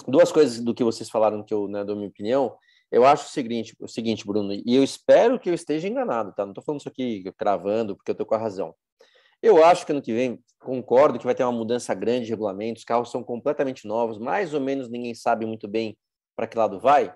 duas 0.06 0.30
coisas 0.30 0.60
do 0.60 0.74
que 0.74 0.84
vocês 0.84 1.08
falaram 1.08 1.42
que 1.42 1.54
eu 1.54 1.66
né, 1.66 1.82
dou 1.82 1.96
minha 1.96 2.08
opinião. 2.08 2.56
Eu 2.90 3.06
acho 3.06 3.26
o 3.26 3.30
seguinte, 3.30 3.74
o 3.80 3.88
seguinte, 3.88 4.26
Bruno, 4.26 4.52
e 4.52 4.74
eu 4.74 4.82
espero 4.82 5.38
que 5.38 5.48
eu 5.48 5.54
esteja 5.54 5.88
enganado, 5.88 6.32
tá? 6.34 6.44
Não 6.44 6.50
estou 6.50 6.62
falando 6.62 6.80
isso 6.80 6.88
aqui 6.88 7.22
cravando 7.38 7.96
porque 7.96 8.10
eu 8.10 8.14
estou 8.14 8.26
com 8.26 8.34
a 8.34 8.38
razão. 8.38 8.74
Eu 9.42 9.64
acho 9.64 9.86
que 9.86 9.92
ano 9.92 10.02
que 10.02 10.12
vem, 10.12 10.38
concordo 10.58 11.18
que 11.18 11.24
vai 11.24 11.34
ter 11.34 11.42
uma 11.42 11.52
mudança 11.52 11.94
grande 11.94 12.26
de 12.26 12.30
regulamentos, 12.30 12.82
os 12.82 12.84
carros 12.84 13.10
são 13.10 13.24
completamente 13.24 13.86
novos, 13.86 14.18
mais 14.18 14.52
ou 14.52 14.60
menos 14.60 14.90
ninguém 14.90 15.14
sabe 15.14 15.46
muito 15.46 15.66
bem 15.66 15.96
para 16.36 16.46
que 16.46 16.58
lado 16.58 16.78
vai. 16.78 17.14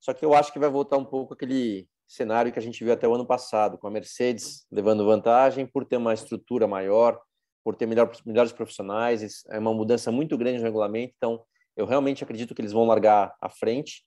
Só 0.00 0.12
que 0.12 0.24
eu 0.24 0.34
acho 0.34 0.52
que 0.52 0.58
vai 0.58 0.68
voltar 0.68 0.96
um 0.96 1.04
pouco 1.04 1.34
aquele 1.34 1.88
cenário 2.06 2.52
que 2.52 2.58
a 2.58 2.62
gente 2.62 2.82
viu 2.82 2.92
até 2.92 3.06
o 3.06 3.14
ano 3.14 3.26
passado, 3.26 3.78
com 3.78 3.86
a 3.86 3.90
Mercedes 3.90 4.66
levando 4.70 5.04
vantagem 5.04 5.66
por 5.66 5.84
ter 5.84 5.96
uma 5.96 6.14
estrutura 6.14 6.66
maior, 6.66 7.20
por 7.64 7.76
ter 7.76 7.86
melhor, 7.86 8.10
melhores 8.24 8.52
profissionais, 8.52 9.44
é 9.48 9.58
uma 9.58 9.74
mudança 9.74 10.10
muito 10.10 10.36
grande 10.36 10.58
no 10.58 10.64
regulamento, 10.64 11.14
então 11.16 11.44
eu 11.76 11.86
realmente 11.86 12.24
acredito 12.24 12.54
que 12.54 12.60
eles 12.60 12.72
vão 12.72 12.86
largar 12.86 13.34
à 13.40 13.48
frente. 13.48 14.04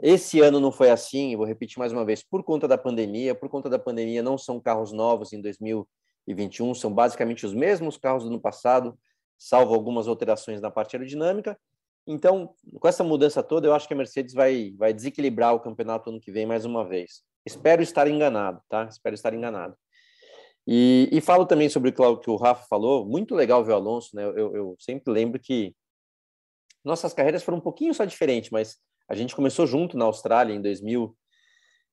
Esse 0.00 0.40
ano 0.40 0.58
não 0.60 0.72
foi 0.72 0.90
assim, 0.90 1.36
vou 1.36 1.46
repetir 1.46 1.78
mais 1.78 1.92
uma 1.92 2.04
vez, 2.04 2.22
por 2.22 2.42
conta 2.44 2.66
da 2.66 2.78
pandemia, 2.78 3.34
por 3.34 3.48
conta 3.48 3.68
da 3.68 3.78
pandemia 3.78 4.22
não 4.22 4.38
são 4.38 4.60
carros 4.60 4.92
novos 4.92 5.32
em 5.32 5.40
2000 5.40 5.88
e 6.26 6.34
21 6.34 6.74
são 6.74 6.92
basicamente 6.92 7.44
os 7.44 7.52
mesmos 7.52 7.96
carros 7.96 8.24
do 8.24 8.30
ano 8.30 8.40
passado, 8.40 8.98
salvo 9.36 9.74
algumas 9.74 10.06
alterações 10.06 10.60
na 10.60 10.70
parte 10.70 10.96
aerodinâmica. 10.96 11.58
Então, 12.06 12.54
com 12.80 12.88
essa 12.88 13.04
mudança 13.04 13.42
toda, 13.42 13.66
eu 13.66 13.74
acho 13.74 13.86
que 13.86 13.94
a 13.94 13.96
Mercedes 13.96 14.34
vai, 14.34 14.72
vai 14.76 14.92
desequilibrar 14.92 15.54
o 15.54 15.60
campeonato 15.60 16.10
ano 16.10 16.20
que 16.20 16.32
vem 16.32 16.46
mais 16.46 16.64
uma 16.64 16.84
vez. 16.86 17.22
Espero 17.44 17.82
estar 17.82 18.08
enganado, 18.08 18.60
tá? 18.68 18.84
Espero 18.84 19.14
estar 19.14 19.34
enganado. 19.34 19.76
E, 20.66 21.08
e 21.10 21.20
falo 21.20 21.44
também 21.44 21.68
sobre 21.68 21.90
o 21.90 22.16
que 22.18 22.30
o 22.30 22.36
Rafa 22.36 22.66
falou, 22.68 23.04
muito 23.04 23.34
legal 23.34 23.64
ver 23.64 23.72
o 23.72 23.76
Alonso, 23.76 24.14
né? 24.14 24.24
Eu, 24.24 24.54
eu 24.54 24.76
sempre 24.78 25.12
lembro 25.12 25.40
que 25.40 25.74
nossas 26.84 27.12
carreiras 27.12 27.42
foram 27.42 27.58
um 27.58 27.62
pouquinho 27.62 27.94
só 27.94 28.04
diferentes, 28.04 28.50
mas 28.50 28.78
a 29.08 29.14
gente 29.14 29.34
começou 29.34 29.66
junto 29.66 29.96
na 29.96 30.04
Austrália 30.04 30.54
em 30.54 30.62
2000, 30.62 31.16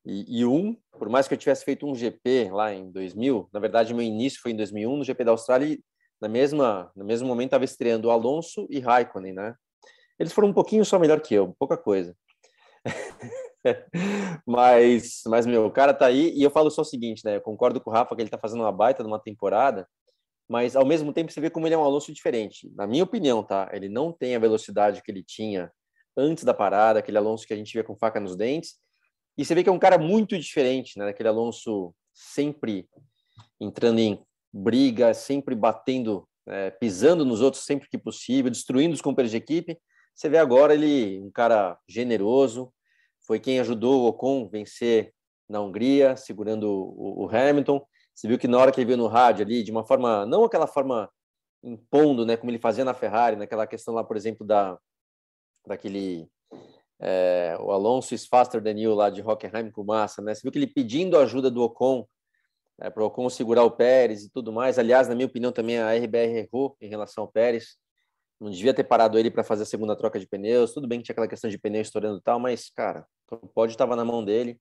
e, 0.06 0.40
e, 0.40 0.46
um, 0.46 0.78
por 1.00 1.10
mais 1.10 1.28
que 1.28 1.34
eu 1.34 1.38
tivesse 1.38 1.64
feito 1.64 1.88
um 1.88 1.96
GP 1.96 2.50
lá 2.52 2.74
em 2.74 2.92
2000, 2.92 3.50
na 3.54 3.60
verdade 3.60 3.94
meu 3.94 4.04
início 4.04 4.42
foi 4.42 4.52
em 4.52 4.56
2001 4.56 4.98
no 4.98 5.04
GP 5.04 5.24
da 5.24 5.32
Austrália, 5.32 5.74
e 5.74 5.84
na 6.22 6.28
mesma 6.28 6.92
no 6.96 7.06
mesmo 7.06 7.28
momento 7.28 7.48
estava 7.48 7.64
estreando 7.64 8.10
o 8.10 8.12
Alonso 8.12 8.68
e 8.70 8.80
Raikkonen, 8.80 9.34
né? 9.34 9.56
Eles 10.20 10.34
foram 10.34 10.50
um 10.50 10.54
pouquinho 10.54 10.84
só 10.84 11.00
melhor 11.00 11.22
que 11.22 11.34
eu, 11.34 11.56
pouca 11.58 11.78
coisa. 11.78 12.16
mas, 14.46 15.22
mas 15.28 15.46
meu, 15.46 15.66
o 15.66 15.72
cara 15.72 15.94
tá 15.94 16.06
aí 16.08 16.34
e 16.36 16.44
eu 16.44 16.52
falo 16.52 16.70
só 16.70 16.82
o 16.82 16.86
seguinte, 16.86 17.24
né? 17.24 17.38
Eu 17.38 17.42
concordo 17.42 17.80
com 17.80 17.90
o 17.90 17.94
Rafa 17.94 18.16
que 18.16 18.22
ele 18.22 18.30
tá 18.30 18.38
fazendo 18.38 18.62
uma 18.62 18.72
baita 18.72 19.02
numa 19.02 19.20
temporada, 19.20 19.88
mas 20.48 20.76
ao 20.76 20.86
mesmo 20.86 21.14
tempo 21.14 21.32
você 21.32 21.40
vê 21.40 21.50
como 21.50 21.68
ele 21.68 21.76
é 21.76 21.78
um 21.78 21.84
Alonso 21.84 22.12
diferente. 22.12 22.70
Na 22.76 22.86
minha 22.86 23.04
opinião, 23.04 23.42
tá? 23.42 23.70
Ele 23.72 23.88
não 23.88 24.12
tem 24.12 24.36
a 24.36 24.40
velocidade 24.40 25.02
que 25.02 25.10
ele 25.10 25.24
tinha 25.24 25.72
antes 26.18 26.44
da 26.44 26.54
parada, 26.54 27.00
aquele 27.00 27.18
Alonso 27.18 27.48
que 27.48 27.54
a 27.54 27.58
gente 27.58 27.74
vê 27.74 27.84
com 27.84 27.96
faca 27.96 28.20
nos 28.20 28.36
dentes 28.36 28.76
e 29.40 29.46
você 29.46 29.56
vê 29.56 29.64
que 29.64 29.70
é 29.70 29.72
um 29.72 29.80
cara 29.80 29.98
muito 29.98 30.38
diferente, 30.38 31.00
né? 31.00 31.08
Aquele 31.08 31.30
Alonso 31.30 31.96
sempre 32.14 32.90
entrando 33.58 34.00
em 34.00 34.22
briga, 34.52 35.14
sempre 35.14 35.56
batendo, 35.56 36.28
é, 36.46 36.72
pisando 36.72 37.24
nos 37.24 37.40
outros 37.40 37.64
sempre 37.64 37.88
que 37.88 37.98
possível, 37.98 38.52
destruindo 38.52 38.94
os 38.94 39.02
companheiros 39.02 39.32
de 39.32 39.38
equipe. 39.38 39.80
Você 40.14 40.28
vê 40.28 40.38
agora 40.38 40.74
ele 40.74 41.22
um 41.22 41.32
cara 41.32 41.80
generoso, 41.88 42.70
foi 43.26 43.40
quem 43.40 43.62
ajudou 43.62 44.02
o 44.02 44.08
Ocon 44.08 44.50
vencer 44.50 45.14
na 45.48 45.62
Hungria, 45.62 46.18
segurando 46.18 46.70
o, 46.70 47.24
o 47.24 47.30
Hamilton. 47.34 47.82
Você 48.14 48.28
viu 48.28 48.38
que 48.38 48.46
na 48.46 48.58
hora 48.58 48.74
que 48.74 48.82
ele 48.82 48.88
veio 48.88 48.98
no 48.98 49.08
rádio 49.08 49.46
ali, 49.46 49.64
de 49.64 49.72
uma 49.72 49.86
forma, 49.86 50.26
não 50.26 50.44
aquela 50.44 50.68
forma 50.68 51.10
impondo, 51.64 52.26
né, 52.26 52.36
como 52.36 52.52
ele 52.52 52.60
fazia 52.60 52.84
na 52.84 52.94
Ferrari, 52.94 53.38
naquela 53.38 53.66
questão 53.66 53.94
lá, 53.94 54.04
por 54.04 54.18
exemplo, 54.18 54.46
da 54.46 54.78
daquele 55.66 56.30
é, 57.02 57.58
o 57.60 57.72
Alonso 57.72 58.14
is 58.14 58.26
faster 58.26 58.62
than 58.62 58.78
you 58.78 58.94
lá 58.94 59.10
de 59.10 59.22
Hockenheim 59.22 59.72
com 59.72 59.84
Massa, 59.84 60.22
né? 60.22 60.34
Você 60.34 60.42
viu 60.42 60.52
que 60.52 60.58
ele 60.58 60.68
pedindo 60.68 61.18
ajuda 61.18 61.50
do 61.50 61.62
Ocon 61.64 62.06
é, 62.80 62.90
para 62.90 63.04
o 63.04 63.08
Ocon 63.08 63.30
segurar 63.30 63.64
o 63.64 63.72
Pérez 63.72 64.24
e 64.24 64.30
tudo 64.30 64.52
mais. 64.52 64.78
Aliás, 64.78 65.08
na 65.08 65.16
minha 65.16 65.28
opinião, 65.28 65.52
também 65.52 65.80
a 65.80 65.94
RBR 65.94 66.38
errou 66.38 66.76
em 66.82 66.90
relação 66.90 67.24
ao 67.24 67.32
Pérez. 67.32 67.78
Não 68.40 68.50
devia 68.50 68.74
ter 68.74 68.84
parado 68.84 69.18
ele 69.18 69.32
para 69.32 69.44
fazer 69.44 69.64
a 69.64 69.66
segunda 69.66 69.96
troca 69.96 70.20
de 70.20 70.28
pneus. 70.28 70.74
Tudo 70.74 70.88
bem 70.88 71.00
que 71.00 71.06
tinha 71.06 71.14
aquela 71.14 71.28
questão 71.28 71.50
de 71.50 71.58
pneu 71.58 71.82
estourando 71.82 72.20
e 72.20 72.22
tal, 72.22 72.40
mas, 72.40 72.70
cara, 72.70 73.06
o 73.32 73.48
pódio 73.48 73.74
estava 73.74 73.96
na 73.96 74.06
mão 74.06 74.24
dele. 74.24 74.60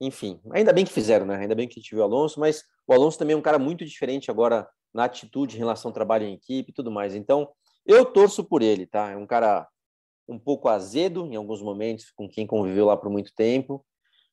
Enfim, 0.00 0.40
ainda 0.52 0.72
bem 0.72 0.84
que 0.84 0.92
fizeram, 0.92 1.26
né? 1.26 1.36
Ainda 1.36 1.54
bem 1.54 1.68
que 1.68 1.78
a 1.78 1.82
gente 1.82 1.94
viu 1.94 2.00
o 2.00 2.04
Alonso, 2.04 2.40
mas 2.40 2.62
o 2.86 2.92
Alonso 2.92 3.18
também 3.18 3.34
é 3.34 3.36
um 3.36 3.42
cara 3.42 3.58
muito 3.58 3.84
diferente 3.84 4.30
agora 4.30 4.66
na 4.92 5.04
atitude 5.04 5.56
em 5.56 5.58
relação 5.58 5.90
ao 5.90 5.94
trabalho 5.94 6.24
em 6.26 6.34
equipe 6.34 6.70
e 6.70 6.74
tudo 6.74 6.90
mais. 6.90 7.14
Então, 7.14 7.50
eu 7.86 8.04
torço 8.04 8.42
por 8.42 8.62
ele, 8.62 8.86
tá? 8.86 9.10
É 9.10 9.16
um 9.16 9.26
cara 9.26 9.68
um 10.28 10.38
pouco 10.38 10.68
azedo 10.68 11.26
em 11.26 11.36
alguns 11.36 11.62
momentos 11.62 12.10
com 12.10 12.28
quem 12.28 12.46
conviveu 12.46 12.86
lá 12.86 12.96
por 12.96 13.10
muito 13.10 13.32
tempo, 13.34 13.84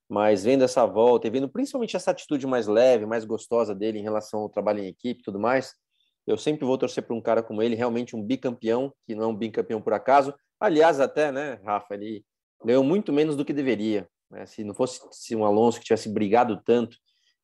mas 0.10 0.44
vendo 0.44 0.64
essa 0.64 0.86
volta 0.86 1.28
e 1.28 1.30
vendo 1.30 1.50
principalmente 1.50 1.96
essa 1.96 2.12
atitude 2.12 2.46
mais 2.46 2.68
leve, 2.68 3.06
mais 3.06 3.24
gostosa 3.26 3.74
dele 3.74 4.00
em 4.00 4.04
relação 4.04 4.42
ao 4.42 4.50
trabalho 4.50 4.80
em 4.80 4.88
equipe 4.88 5.22
e 5.22 5.24
tudo 5.24 5.40
mais, 5.40 5.74
eu 6.28 6.38
sempre 6.38 6.66
vou 6.66 6.78
torcer 6.78 7.04
para 7.04 7.16
um 7.16 7.22
cara 7.22 7.42
como 7.42 7.62
ele, 7.64 7.76
realmente 7.76 8.16
um 8.16 8.22
bicampeão, 8.22 8.94
que 9.06 9.16
não 9.16 9.24
é 9.24 9.28
um 9.28 9.36
bicampeão 9.36 9.82
por 9.82 9.94
acaso. 9.94 10.34
Aliás, 10.60 11.00
até, 11.00 11.32
né, 11.32 11.60
Rafa, 11.66 11.96
ele 11.96 12.24
ganhou 12.64 12.84
muito 12.84 13.12
menos 13.12 13.36
do 13.36 13.44
que 13.44 13.54
deveria. 13.54 14.08
Né? 14.30 14.46
Se 14.46 14.64
não 14.64 14.74
fosse 14.74 15.02
se 15.12 15.36
um 15.36 15.44
Alonso 15.44 15.80
que 15.80 15.86
tivesse 15.86 16.10
brigado 16.10 16.62
tanto, 16.64 16.98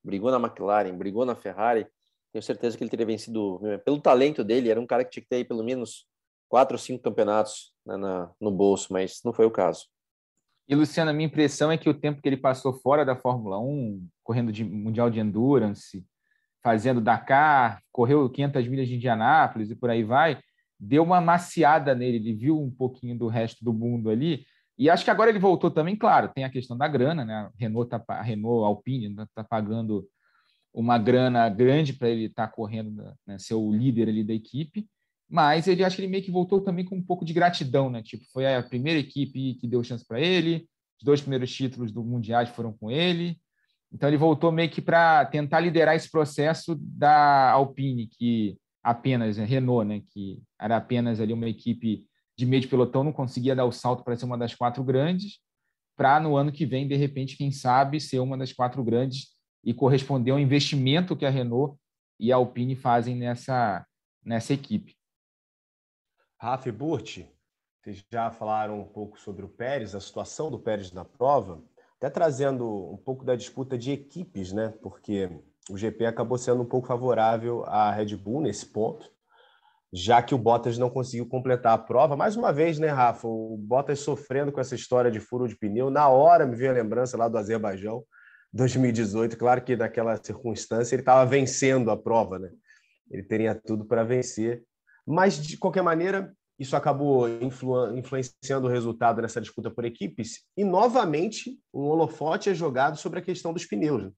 brigou 0.04 0.32
na 0.32 0.38
McLaren, 0.38 0.96
brigou 0.96 1.26
na 1.26 1.36
Ferrari, 1.36 1.88
tenho 2.32 2.44
certeza 2.44 2.78
que 2.78 2.84
ele 2.84 2.90
teria 2.90 3.06
vencido 3.06 3.60
né, 3.62 3.78
pelo 3.78 4.00
talento 4.00 4.44
dele. 4.44 4.70
Era 4.70 4.80
um 4.80 4.86
cara 4.86 5.04
que 5.04 5.12
tinha 5.12 5.24
que 5.24 5.30
ter 5.30 5.38
aí 5.38 5.46
pelo 5.46 5.64
menos 5.64 6.06
quatro 6.48 6.76
ou 6.76 6.80
cinco 6.80 7.04
campeonatos 7.04 7.74
né, 7.86 7.98
na, 7.98 8.32
no 8.40 8.52
bolso, 8.52 8.92
mas 8.92 9.22
não 9.24 9.34
foi 9.34 9.46
o 9.46 9.52
caso. 9.52 9.86
E, 10.68 10.76
Luciano, 10.76 11.12
a 11.12 11.14
minha 11.14 11.28
impressão 11.28 11.72
é 11.72 11.78
que 11.78 11.90
o 11.90 11.94
tempo 11.94 12.22
que 12.22 12.28
ele 12.28 12.38
passou 12.38 12.74
fora 12.74 13.06
da 13.06 13.16
Fórmula 13.16 13.58
1, 13.58 14.06
correndo 14.24 14.52
de 14.52 14.66
Mundial 14.66 15.10
de 15.10 15.20
Endurance, 15.20 16.06
fazendo 16.62 17.00
Dakar, 17.00 17.82
correu 17.92 18.30
500 18.30 18.68
milhas 18.68 18.88
de 18.88 18.96
Indianápolis 18.96 19.72
e 19.72 19.76
por 19.76 19.90
aí 19.90 20.04
vai, 20.04 20.40
deu 20.78 21.04
uma 21.04 21.22
maciada 21.22 21.96
nele, 21.96 22.18
ele 22.18 22.34
viu 22.34 22.62
um 22.62 22.70
pouquinho 22.70 23.18
do 23.18 23.28
resto 23.28 23.64
do 23.64 23.74
mundo 23.74 24.10
ali, 24.10 24.46
e 24.78 24.90
acho 24.90 25.04
que 25.04 25.10
agora 25.10 25.30
ele 25.30 25.40
voltou 25.40 25.72
também, 25.72 25.96
claro, 25.96 26.30
tem 26.30 26.44
a 26.44 26.52
questão 26.52 26.78
da 26.78 26.88
grana, 26.88 27.26
né? 27.26 27.34
A 27.34 27.52
Renault, 27.58 27.90
tá, 27.90 28.04
a 28.10 28.22
Renault 28.22 28.64
Alpine 28.64 29.08
está 29.08 29.42
né, 29.42 29.48
pagando 29.50 30.08
uma 30.72 31.00
grana 31.00 31.50
grande 31.50 31.94
para 31.94 32.10
ele 32.10 32.26
estar 32.26 32.48
tá 32.48 32.54
correndo, 32.54 33.04
né, 33.26 33.40
ser 33.40 33.56
o 33.56 33.72
líder 33.72 34.10
ali 34.10 34.24
da 34.24 34.34
equipe, 34.34 34.88
mas 35.30 35.68
ele 35.68 35.84
acho 35.84 35.96
que 35.96 36.02
ele 36.02 36.12
meio 36.12 36.24
que 36.24 36.32
voltou 36.32 36.62
também 36.62 36.86
com 36.86 36.96
um 36.96 37.04
pouco 37.04 37.26
de 37.26 37.34
gratidão, 37.34 37.90
né? 37.90 38.02
Tipo, 38.02 38.24
foi 38.32 38.54
a 38.54 38.64
primeira 38.64 39.00
equipe 39.00 39.56
que 39.56 39.68
deu 39.68 39.84
chance 39.84 40.06
para 40.06 40.20
ele, 40.20 40.68
os 41.00 41.06
dois 41.06 41.22
primeiros 41.22 41.54
títulos 41.54 41.92
do 41.92 42.04
Mundial 42.04 42.46
foram 42.48 42.74
com 42.74 42.90
ele. 42.90 43.38
Então 43.92 44.10
ele 44.10 44.18
voltou 44.18 44.52
meio 44.52 44.70
que 44.70 44.82
para 44.82 45.26
tentar 45.26 45.60
liderar 45.60 45.96
esse 45.96 46.10
processo 46.10 46.76
da 46.80 47.52
Alpine, 47.52 48.08
que 48.08 48.58
apenas, 48.84 49.38
né, 49.38 49.46
Renault, 49.46 49.88
né, 49.88 50.02
que 50.12 50.42
era 50.60 50.78
apenas 50.78 51.20
ali 51.20 51.34
uma 51.34 51.48
equipe 51.48 52.06
de 52.38 52.46
meio 52.46 52.62
de 52.62 52.68
pelotão, 52.68 53.04
não 53.04 53.12
conseguia 53.12 53.56
dar 53.56 53.66
o 53.66 53.72
salto 53.72 54.04
para 54.04 54.16
ser 54.16 54.26
uma 54.26 54.38
das 54.38 54.54
quatro 54.54 54.84
grandes, 54.84 55.40
para 55.96 56.20
no 56.20 56.38
ano 56.38 56.52
que 56.52 56.66
vem, 56.66 56.88
de 56.88 56.96
repente, 56.96 57.36
quem 57.36 57.52
sabe, 57.52 58.00
ser 58.00 58.20
uma 58.20 58.38
das 58.38 58.54
quatro 58.54 58.84
grandes 58.84 59.30
e 59.64 59.74
corresponder 59.74 60.32
ao 60.32 60.40
investimento 60.40 61.16
que 61.16 61.26
a 61.26 61.30
Renault 61.30 61.78
e 62.20 62.32
a 62.32 62.36
Alpine 62.36 62.76
fazem 62.76 63.16
nessa, 63.16 63.86
nessa 64.24 64.54
equipe. 64.54 64.97
Rafa 66.40 66.70
e 66.70 66.72
Burti, 66.72 67.30
vocês 67.82 68.04
já 68.12 68.30
falaram 68.32 68.80
um 68.80 68.86
pouco 68.86 69.20
sobre 69.20 69.44
o 69.44 69.50
Pérez, 69.50 69.96
a 69.96 70.00
situação 70.00 70.52
do 70.52 70.60
Pérez 70.60 70.92
na 70.92 71.04
prova, 71.04 71.64
até 71.98 72.10
trazendo 72.10 72.66
um 72.92 72.98
pouco 72.98 73.26
da 73.26 73.36
disputa 73.36 73.78
de 73.78 73.92
equipes, 73.92 74.52
né? 74.52 74.74
Porque 74.82 75.30
o 75.70 75.78
GP 75.78 76.06
acabou 76.06 76.38
sendo 76.38 76.62
um 76.62 76.66
pouco 76.66 76.88
favorável 76.88 77.64
à 77.66 77.92
Red 77.92 78.16
Bull 78.16 78.42
nesse 78.42 78.68
ponto 78.68 79.12
já 79.92 80.22
que 80.22 80.36
o 80.36 80.38
Bottas 80.38 80.78
não 80.78 80.90
conseguiu 80.90 81.28
completar 81.28 81.74
a 81.74 81.78
prova. 81.78 82.16
Mais 82.16 82.36
uma 82.36 82.52
vez, 82.52 82.78
né, 82.78 82.88
Rafa? 82.88 83.28
O 83.28 83.58
Bottas 83.58 84.00
sofrendo 84.00 84.52
com 84.52 84.60
essa 84.60 84.76
história 84.76 85.10
de 85.10 85.20
furo 85.20 85.48
de 85.48 85.56
pneu. 85.56 85.90
Na 85.90 86.10
hora 86.10 86.46
me 86.46 86.56
veio 86.56 86.72
a 86.72 86.74
lembrança 86.74 87.18
lá 87.18 87.28
do 87.28 87.38
Azerbaijão, 87.38 88.04
2018. 88.52 89.38
Claro 89.38 89.62
que 89.62 89.76
naquela 89.76 90.16
circunstância 90.18 90.96
ele 90.96 91.02
estava 91.02 91.26
vencendo 91.26 91.90
a 91.90 91.98
prova, 91.98 92.38
né? 92.38 92.50
Ele 93.10 93.24
teria 93.24 93.56
tudo 93.56 93.86
para 93.86 94.04
vencer. 94.04 94.64
Mas, 95.08 95.42
de 95.42 95.58
qualquer 95.58 95.82
maneira, 95.82 96.36
isso 96.60 96.76
acabou 96.76 97.30
influ 97.42 97.96
influenciando 97.98 98.68
o 98.68 98.70
resultado 98.70 99.22
nessa 99.22 99.40
disputa 99.40 99.72
por 99.72 99.86
equipes. 99.86 100.44
E, 100.58 100.66
novamente, 100.66 101.58
um 101.74 101.84
holofote 101.84 102.50
é 102.50 102.54
jogado 102.54 102.98
sobre 102.98 103.20
a 103.20 103.22
questão 103.22 103.54
dos 103.54 103.66
pneus. 103.66 104.04
Né? 104.04 104.12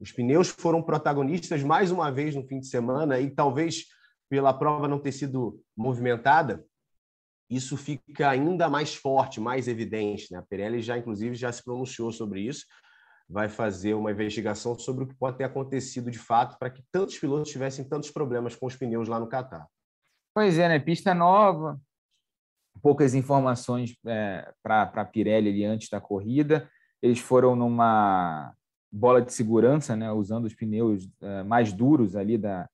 Os 0.00 0.10
pneus 0.12 0.48
foram 0.48 0.82
protagonistas 0.82 1.62
mais 1.62 1.90
uma 1.90 2.10
vez 2.10 2.34
no 2.34 2.46
fim 2.46 2.58
de 2.60 2.68
semana 2.68 3.20
e 3.20 3.30
talvez 3.30 3.86
pela 4.30 4.54
prova 4.54 4.86
não 4.86 4.98
ter 4.98 5.12
sido 5.12 5.60
movimentada, 5.76 6.64
isso 7.50 7.76
fica 7.76 8.28
ainda 8.28 8.68
mais 8.68 8.94
forte, 8.94 9.40
mais 9.40 9.68
evidente. 9.68 10.30
Né? 10.30 10.38
A 10.38 10.42
Pirelli 10.42 10.80
já, 10.80 10.96
inclusive, 10.96 11.34
já 11.34 11.50
se 11.50 11.64
pronunciou 11.64 12.12
sobre 12.12 12.42
isso, 12.42 12.64
vai 13.28 13.48
fazer 13.48 13.94
uma 13.94 14.12
investigação 14.12 14.78
sobre 14.78 15.04
o 15.04 15.06
que 15.06 15.14
pode 15.14 15.38
ter 15.38 15.44
acontecido 15.44 16.10
de 16.10 16.18
fato 16.18 16.58
para 16.58 16.70
que 16.70 16.82
tantos 16.92 17.18
pilotos 17.18 17.50
tivessem 17.50 17.86
tantos 17.86 18.10
problemas 18.10 18.54
com 18.54 18.66
os 18.66 18.76
pneus 18.76 19.08
lá 19.08 19.18
no 19.18 19.28
Catar. 19.28 19.66
Pois 20.38 20.56
é, 20.56 20.68
né? 20.68 20.78
Pista 20.78 21.12
nova, 21.12 21.80
poucas 22.80 23.12
informações 23.12 23.96
é, 24.06 24.54
para 24.62 24.82
a 24.82 25.04
Pirelli 25.04 25.48
ali 25.48 25.64
antes 25.64 25.88
da 25.88 26.00
corrida. 26.00 26.70
Eles 27.02 27.18
foram 27.18 27.56
numa 27.56 28.54
bola 28.88 29.20
de 29.20 29.32
segurança, 29.32 29.96
né? 29.96 30.12
Usando 30.12 30.44
os 30.44 30.54
pneus 30.54 31.10
é, 31.20 31.42
mais 31.42 31.72
duros 31.72 32.14
ali 32.14 32.38
da, 32.38 32.70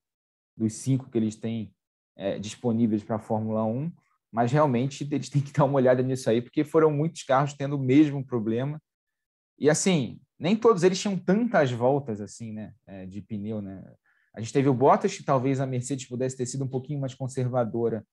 dos 0.55 0.73
cinco 0.73 1.09
que 1.09 1.17
eles 1.17 1.37
têm 1.37 1.73
é, 2.15 2.37
disponíveis 2.37 3.03
para 3.03 3.15
a 3.15 3.19
Fórmula 3.19 3.63
1, 3.63 3.91
mas 4.31 4.51
realmente 4.51 5.03
eles 5.11 5.27
têm 5.31 5.41
que 5.41 5.51
dar 5.51 5.65
uma 5.65 5.77
olhada 5.77 6.03
nisso 6.03 6.29
aí, 6.29 6.43
porque 6.43 6.63
foram 6.63 6.91
muitos 6.91 7.23
carros 7.23 7.55
tendo 7.55 7.77
o 7.77 7.83
mesmo 7.83 8.23
problema. 8.23 8.79
E 9.57 9.71
assim, 9.71 10.19
nem 10.37 10.55
todos 10.55 10.83
eles 10.83 11.01
tinham 11.01 11.17
tantas 11.17 11.71
voltas 11.71 12.21
assim, 12.21 12.53
né, 12.53 12.75
é, 12.85 13.07
de 13.07 13.23
pneu, 13.23 13.59
né? 13.59 13.83
A 14.35 14.41
gente 14.41 14.51
teve 14.51 14.67
o 14.67 14.73
Bottas, 14.73 15.15
que 15.15 15.23
talvez 15.23 15.61
a 15.61 15.65
Mercedes 15.65 16.07
pudesse 16.07 16.35
ter 16.35 16.45
sido 16.45 16.65
um 16.65 16.67
pouquinho 16.67 16.99
mais 16.99 17.13
conservadora 17.13 18.05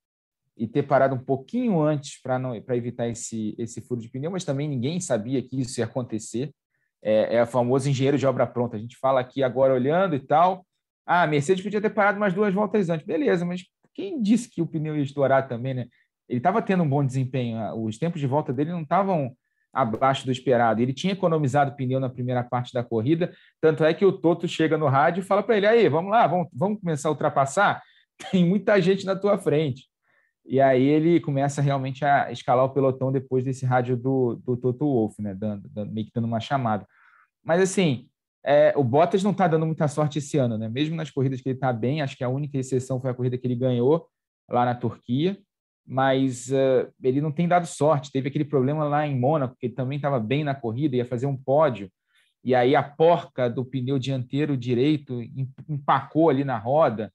e 0.57 0.69
ter 0.69 0.83
parado 0.85 1.15
um 1.15 1.19
pouquinho 1.19 1.81
antes 1.81 2.21
para 2.21 2.77
evitar 2.77 3.09
esse, 3.09 3.55
esse 3.59 3.81
furo 3.81 4.01
de 4.01 4.09
pneu, 4.09 4.31
mas 4.31 4.45
também 4.45 4.69
ninguém 4.69 5.01
sabia 5.01 5.43
que 5.43 5.61
isso 5.61 5.81
ia 5.81 5.85
acontecer. 5.85 6.53
É, 7.03 7.37
é 7.37 7.43
o 7.43 7.47
famoso 7.47 7.89
engenheiro 7.89 8.17
de 8.17 8.27
obra 8.27 8.47
pronta. 8.47 8.77
A 8.77 8.81
gente 8.81 8.97
fala 8.99 9.21
aqui 9.21 9.43
agora 9.43 9.75
olhando 9.75 10.15
e 10.15 10.21
tal, 10.21 10.65
ah, 11.05 11.23
a 11.23 11.27
Mercedes 11.27 11.65
podia 11.65 11.81
ter 11.81 11.91
parado 11.91 12.21
mais 12.21 12.33
duas 12.33 12.55
voltas 12.55 12.89
antes. 12.89 13.05
Beleza, 13.05 13.45
mas 13.45 13.65
quem 13.93 14.23
disse 14.23 14.49
que 14.49 14.63
o 14.63 14.67
pneu 14.67 14.97
ia 14.97 15.03
estourar 15.03 15.49
também, 15.49 15.75
né? 15.75 15.87
Ele 16.29 16.39
estava 16.39 16.63
tendo 16.63 16.85
um 16.85 16.89
bom 16.89 17.05
desempenho. 17.05 17.59
Os 17.83 17.99
tempos 17.99 18.21
de 18.21 18.27
volta 18.27 18.53
dele 18.53 18.71
não 18.71 18.83
estavam 18.83 19.37
abaixo 19.73 20.27
do 20.27 20.33
esperado. 20.33 20.83
Ele 20.83 20.93
tinha 20.93 21.13
economizado 21.13 21.75
pneu 21.75 21.99
na 21.99 22.11
primeira 22.11 22.43
parte 22.43 22.73
da 22.73 22.85
corrida, 22.85 23.33
tanto 23.61 23.85
é 23.85 23.95
que 23.95 24.05
o 24.05 24.13
Toto 24.13 24.47
chega 24.47 24.77
no 24.77 24.87
rádio 24.87 25.21
e 25.21 25.25
fala 25.25 25.43
para 25.43 25.57
ele: 25.57 25.67
aí, 25.67 25.89
vamos 25.89 26.11
lá, 26.11 26.27
vamos, 26.27 26.49
vamos 26.53 26.81
começar 26.81 27.09
a 27.09 27.13
ultrapassar? 27.13 27.83
Tem 28.31 28.45
muita 28.45 28.81
gente 28.81 29.07
na 29.07 29.17
tua 29.17 29.39
frente. 29.39 29.91
E 30.45 30.61
aí 30.61 30.83
ele 30.83 31.21
começa 31.21 31.63
realmente 31.63 32.05
a 32.05 32.31
escalar 32.33 32.65
o 32.65 32.71
pelotão 32.71 33.13
depois 33.13 33.45
desse 33.45 33.65
rádio 33.65 33.97
do, 33.97 34.41
do 34.45 34.57
Toto 34.57 34.85
Wolff, 34.85 35.23
né? 35.23 35.35
Dando, 35.35 35.69
dando, 35.69 35.93
meio 35.93 36.07
que 36.07 36.13
dando 36.13 36.27
uma 36.27 36.41
chamada. 36.41 36.87
Mas 37.45 37.61
assim, 37.61 38.09
é, 38.45 38.73
o 38.77 38.83
Bottas 38.83 39.23
não 39.23 39.31
está 39.31 39.47
dando 39.47 39.67
muita 39.67 39.87
sorte 39.87 40.19
esse 40.19 40.37
ano, 40.37 40.59
né? 40.59 40.69
Mesmo 40.69 40.97
nas 40.97 41.11
corridas 41.11 41.41
que 41.41 41.49
ele 41.49 41.57
está 41.57 41.73
bem, 41.73 42.03
acho 42.03 42.17
que 42.17 42.25
a 42.25 42.29
única 42.29 42.59
exceção 42.59 43.01
foi 43.01 43.11
a 43.11 43.15
corrida 43.15 43.39
que 43.39 43.47
ele 43.47 43.55
ganhou 43.55 44.09
lá 44.51 44.65
na 44.65 44.75
Turquia, 44.75 45.39
mas 45.87 46.49
uh, 46.49 46.91
ele 47.03 47.21
não 47.21 47.33
tem 47.33 47.49
dado 47.49 47.67
sorte. 47.67 48.13
Teve 48.13 48.29
aquele 48.29 48.45
problema 48.45 48.85
lá 48.85 49.07
em 49.07 49.19
Mônaco, 49.19 49.57
que 49.59 49.67
ele 49.67 49.75
também 49.75 49.97
estava 49.97 50.21
bem 50.21 50.45
na 50.45 50.55
corrida, 50.55 50.97
ia 50.97 51.05
fazer 51.05 51.27
um 51.27 51.37
pódio, 51.37 51.91
e 52.45 52.55
aí 52.55 52.75
a 52.75 52.83
porca 52.83 53.49
do 53.49 53.65
pneu 53.65 53.99
dianteiro 53.99 54.57
direito 54.57 55.21
empacou 55.69 56.29
ali 56.29 56.45
na 56.45 56.59
roda. 56.59 57.13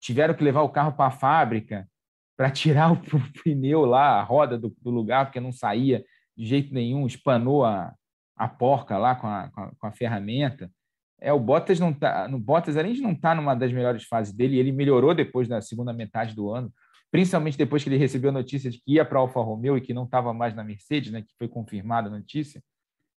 Tiveram 0.00 0.34
que 0.34 0.44
levar 0.44 0.62
o 0.62 0.68
carro 0.68 0.92
para 0.92 1.06
a 1.06 1.10
fábrica 1.10 1.88
para 2.36 2.50
tirar 2.50 2.92
o 2.92 3.00
pneu 3.42 3.84
lá, 3.86 4.20
a 4.20 4.22
roda 4.22 4.58
do, 4.58 4.74
do 4.80 4.90
lugar, 4.90 5.26
porque 5.26 5.40
não 5.40 5.52
saía 5.52 6.04
de 6.36 6.44
jeito 6.44 6.74
nenhum, 6.74 7.06
espanou 7.06 7.64
a, 7.64 7.94
a 8.36 8.46
porca 8.46 8.98
lá 8.98 9.14
com 9.14 9.26
a, 9.26 9.48
com 9.48 9.60
a, 9.62 9.72
com 9.78 9.86
a 9.86 9.92
ferramenta. 9.92 10.70
É, 11.18 11.32
o 11.32 11.40
Bottas 11.40 11.80
não 11.80 11.94
tá, 11.94 12.28
no 12.28 12.38
Bottas 12.38 12.76
além 12.76 12.92
de 12.92 13.00
não 13.00 13.12
estar 13.12 13.30
tá 13.30 13.34
numa 13.34 13.54
das 13.54 13.72
melhores 13.72 14.04
fases 14.04 14.34
dele, 14.34 14.58
ele 14.58 14.70
melhorou 14.70 15.14
depois 15.14 15.48
da 15.48 15.62
segunda 15.62 15.94
metade 15.94 16.34
do 16.34 16.50
ano, 16.50 16.70
principalmente 17.16 17.56
depois 17.56 17.82
que 17.82 17.88
ele 17.88 17.96
recebeu 17.96 18.30
a 18.30 18.32
notícia 18.32 18.70
de 18.70 18.78
que 18.78 18.94
ia 18.94 19.04
para 19.04 19.18
a 19.18 19.22
Alfa 19.22 19.40
Romeo 19.40 19.76
e 19.76 19.80
que 19.80 19.94
não 19.94 20.04
estava 20.04 20.34
mais 20.34 20.54
na 20.54 20.62
Mercedes, 20.62 21.10
né, 21.10 21.22
que 21.22 21.34
foi 21.38 21.48
confirmada 21.48 22.08
a 22.08 22.10
notícia. 22.10 22.62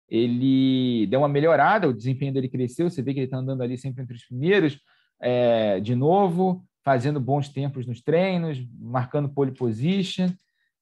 Ele 0.08 1.06
deu 1.08 1.20
uma 1.20 1.28
melhorada, 1.28 1.88
o 1.88 1.94
desempenho 1.94 2.34
dele 2.34 2.50
cresceu, 2.50 2.90
você 2.90 3.02
vê 3.02 3.14
que 3.14 3.20
ele 3.20 3.26
está 3.26 3.38
andando 3.38 3.62
ali 3.62 3.78
sempre 3.78 4.02
entre 4.02 4.16
os 4.16 4.26
primeiros, 4.26 4.80
é, 5.22 5.80
de 5.80 5.96
novo, 5.96 6.66
fazendo 6.84 7.20
bons 7.20 7.50
tempos 7.50 7.86
nos 7.86 8.02
treinos, 8.02 8.58
marcando 8.80 9.30
pole 9.30 9.52
position 9.52 10.30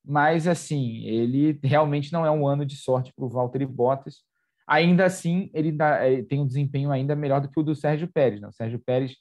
mas 0.09 0.47
assim, 0.47 1.03
ele 1.03 1.59
realmente 1.61 2.13
não 2.13 2.25
é 2.25 2.31
um 2.31 2.47
ano 2.47 2.65
de 2.65 2.77
sorte 2.77 3.11
para 3.13 3.25
o 3.25 3.29
Valtteri 3.29 3.65
Bottas. 3.65 4.21
Ainda 4.65 5.03
assim, 5.03 5.51
ele, 5.53 5.69
dá, 5.69 6.07
ele, 6.07 6.23
tem 6.23 6.39
um 6.39 6.47
desempenho 6.47 6.91
ainda 6.91 7.13
melhor 7.13 7.41
do 7.41 7.49
que 7.49 7.59
o 7.59 7.63
do 7.63 7.75
Sérgio 7.75 8.07
Pérez. 8.07 8.39
Né? 8.39 8.47
O 8.47 8.53
Sérgio 8.53 8.79
Pérez 8.79 9.17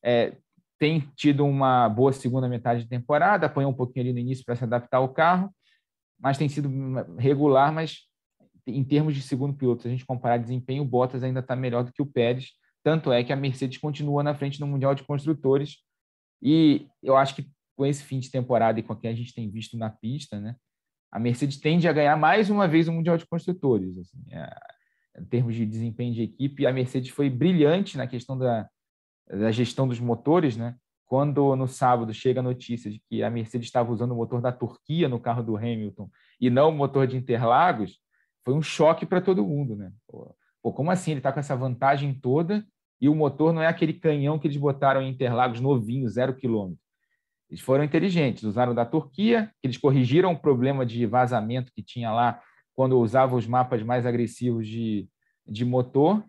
é, 0.00 0.36
tem 0.78 1.00
tido 1.16 1.44
uma 1.44 1.88
boa 1.88 2.12
segunda 2.12 2.48
metade 2.48 2.82
de 2.82 2.88
temporada, 2.88 3.46
apanhou 3.46 3.70
um 3.70 3.74
pouquinho 3.74 4.04
ali 4.04 4.12
no 4.12 4.18
início 4.18 4.44
para 4.44 4.54
se 4.54 4.64
adaptar 4.64 4.98
ao 4.98 5.08
carro, 5.08 5.52
mas 6.18 6.38
tem 6.38 6.48
sido 6.48 6.70
regular, 7.18 7.72
mas 7.72 8.00
em 8.66 8.84
termos 8.84 9.14
de 9.14 9.22
segundo 9.22 9.54
piloto, 9.54 9.82
se 9.82 9.88
a 9.88 9.90
gente 9.90 10.06
comparar 10.06 10.36
desempenho, 10.36 10.82
o 10.82 10.86
Bottas 10.86 11.22
ainda 11.22 11.40
está 11.40 11.56
melhor 11.56 11.84
do 11.84 11.92
que 11.92 12.02
o 12.02 12.06
Pérez, 12.06 12.52
tanto 12.84 13.12
é 13.12 13.24
que 13.24 13.32
a 13.32 13.36
Mercedes 13.36 13.78
continua 13.78 14.22
na 14.22 14.34
frente 14.34 14.60
no 14.60 14.66
Mundial 14.66 14.94
de 14.94 15.04
Construtores, 15.04 15.78
e 16.42 16.86
eu 17.02 17.16
acho 17.16 17.34
que 17.34 17.50
com 17.76 17.86
esse 17.86 18.02
fim 18.02 18.18
de 18.18 18.30
temporada 18.30 18.78
e 18.78 18.82
com 18.82 18.92
o 18.92 18.96
que 18.96 19.08
a 19.08 19.14
gente 19.14 19.34
tem 19.34 19.50
visto 19.50 19.76
na 19.76 19.90
pista, 19.90 20.40
né, 20.40 20.54
a 21.10 21.18
Mercedes 21.18 21.58
tende 21.58 21.88
a 21.88 21.92
ganhar 21.92 22.16
mais 22.16 22.50
uma 22.50 22.68
vez 22.68 22.86
o 22.86 22.92
Mundial 22.92 23.16
de 23.16 23.26
Construtores. 23.26 23.96
Assim, 23.98 24.18
é, 24.30 24.50
em 25.18 25.24
termos 25.24 25.54
de 25.54 25.64
desempenho 25.64 26.12
de 26.12 26.22
equipe, 26.22 26.66
a 26.66 26.72
Mercedes 26.72 27.10
foi 27.10 27.30
brilhante 27.30 27.96
na 27.96 28.06
questão 28.06 28.36
da, 28.36 28.68
da 29.28 29.50
gestão 29.50 29.86
dos 29.86 30.00
motores, 30.00 30.56
né? 30.56 30.74
Quando 31.06 31.56
no 31.56 31.66
sábado 31.66 32.12
chega 32.12 32.40
a 32.40 32.42
notícia 32.42 32.90
de 32.90 33.00
que 33.08 33.22
a 33.22 33.30
Mercedes 33.30 33.66
estava 33.66 33.90
usando 33.90 34.12
o 34.12 34.16
motor 34.16 34.40
da 34.40 34.52
Turquia 34.52 35.08
no 35.08 35.18
carro 35.18 35.42
do 35.42 35.56
Hamilton 35.56 36.10
e 36.40 36.50
não 36.50 36.68
o 36.68 36.72
motor 36.72 37.06
de 37.06 37.16
Interlagos, 37.16 37.98
foi 38.44 38.54
um 38.54 38.62
choque 38.62 39.06
para 39.06 39.20
todo 39.20 39.44
mundo, 39.44 39.74
né? 39.76 39.90
Pô, 40.06 40.72
como 40.72 40.90
assim 40.90 41.12
ele 41.12 41.20
está 41.20 41.32
com 41.32 41.40
essa 41.40 41.56
vantagem 41.56 42.12
toda 42.12 42.64
e 43.00 43.08
o 43.08 43.14
motor 43.14 43.52
não 43.52 43.62
é 43.62 43.66
aquele 43.66 43.92
canhão 43.92 44.38
que 44.38 44.46
eles 44.46 44.56
botaram 44.56 45.00
em 45.00 45.10
Interlagos 45.10 45.60
novinho, 45.60 46.08
zero 46.08 46.34
quilômetro? 46.34 46.82
Eles 47.48 47.62
foram 47.62 47.84
inteligentes, 47.84 48.42
usaram 48.42 48.74
da 48.74 48.84
Turquia, 48.84 49.50
eles 49.62 49.78
corrigiram 49.78 50.32
o 50.32 50.38
problema 50.38 50.84
de 50.84 51.06
vazamento 51.06 51.72
que 51.72 51.82
tinha 51.82 52.12
lá 52.12 52.42
quando 52.74 52.98
usavam 52.98 53.38
os 53.38 53.46
mapas 53.46 53.82
mais 53.82 54.04
agressivos 54.04 54.68
de, 54.68 55.08
de 55.46 55.64
motor, 55.64 56.22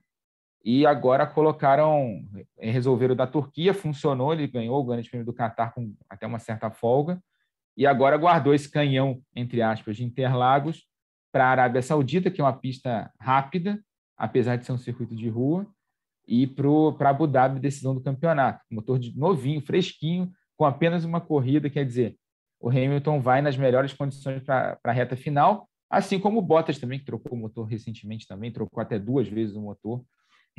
e 0.64 0.86
agora 0.86 1.26
colocaram, 1.26 2.22
resolveram 2.58 3.16
da 3.16 3.26
Turquia, 3.26 3.74
funcionou, 3.74 4.34
ele 4.34 4.48
ganhou 4.48 4.80
o 4.80 4.84
Grande 4.84 5.10
Prêmio 5.10 5.26
do 5.26 5.34
Qatar 5.34 5.74
com 5.74 5.94
até 6.10 6.28
uma 6.28 6.40
certa 6.40 6.70
folga, 6.70 7.22
e 7.78 7.88
agora 7.88 8.18
guardou 8.18 8.54
esse 8.54 8.70
canhão, 8.70 9.22
entre 9.36 9.62
aspas, 9.62 9.96
de 9.96 10.04
Interlagos 10.04 10.86
para 11.32 11.46
a 11.46 11.50
Arábia 11.50 11.82
Saudita, 11.82 12.30
que 12.30 12.42
é 12.42 12.44
uma 12.44 12.58
pista 12.58 13.12
rápida, 13.20 13.80
apesar 14.18 14.58
de 14.58 14.66
ser 14.66 14.74
um 14.74 14.78
circuito 14.78 15.16
de 15.16 15.30
rua, 15.30 15.66
e 16.28 16.46
para 16.46 17.10
Abu 17.10 17.26
Dhabi, 17.26 17.60
decisão 17.60 17.96
do 17.96 18.02
campeonato. 18.02 18.64
Motor 18.70 19.00
de 19.00 19.18
novinho, 19.18 19.62
fresquinho, 19.62 20.32
com 20.58 20.66
apenas 20.66 21.06
uma 21.06 21.22
corrida, 21.22 21.70
quer 21.70 21.86
dizer, 21.86 22.18
o 22.60 22.70
Hamilton 22.70 23.22
vai 23.22 23.42
nas 23.42 23.56
melhores 23.56 23.94
condições 23.94 24.44
para 24.44 24.78
a 24.84 24.92
reta 24.92 25.16
final, 25.16 25.70
assim 25.90 26.20
como 26.20 26.40
o 26.40 26.42
Bottas 26.42 26.78
também, 26.78 27.00
que 27.00 27.06
trocou 27.06 27.38
o 27.38 27.42
motor 27.42 27.66
recentemente 27.66 28.28
também, 28.28 28.52
trocou 28.52 28.82
até 28.82 29.00
duas 29.00 29.28
vezes 29.28 29.56
o 29.56 29.62
motor, 29.62 30.04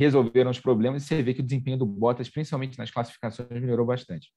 resolveram 0.00 0.50
os 0.50 0.58
problemas 0.58 1.02
e 1.02 1.06
você 1.06 1.22
vê 1.22 1.34
que 1.34 1.40
o 1.40 1.44
desempenho 1.44 1.76
do 1.76 1.84
Bottas, 1.84 2.30
principalmente 2.30 2.78
nas 2.78 2.90
classificações, 2.90 3.48
melhorou 3.50 3.84
bastante. 3.84 4.32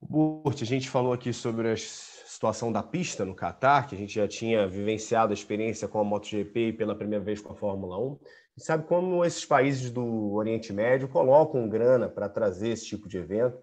Burt, 0.00 0.60
a 0.60 0.64
gente 0.64 0.90
falou 0.90 1.12
aqui 1.12 1.32
sobre 1.32 1.70
a 1.70 1.76
situação 1.76 2.72
da 2.72 2.82
pista 2.82 3.24
no 3.24 3.34
Catar, 3.34 3.86
que 3.86 3.94
a 3.94 3.98
gente 3.98 4.12
já 4.12 4.26
tinha 4.26 4.66
vivenciado 4.66 5.32
a 5.32 5.34
experiência 5.34 5.86
com 5.86 6.00
a 6.00 6.04
MotoGP 6.04 6.68
e 6.68 6.72
pela 6.72 6.96
primeira 6.96 7.24
vez 7.24 7.40
com 7.40 7.52
a 7.52 7.56
Fórmula 7.56 7.96
1. 7.96 8.18
E 8.56 8.60
sabe 8.60 8.86
como 8.86 9.24
esses 9.24 9.44
países 9.44 9.90
do 9.90 10.32
Oriente 10.32 10.72
Médio 10.72 11.08
colocam 11.08 11.68
grana 11.68 12.08
para 12.08 12.28
trazer 12.28 12.70
esse 12.70 12.86
tipo 12.86 13.08
de 13.08 13.18
evento? 13.18 13.56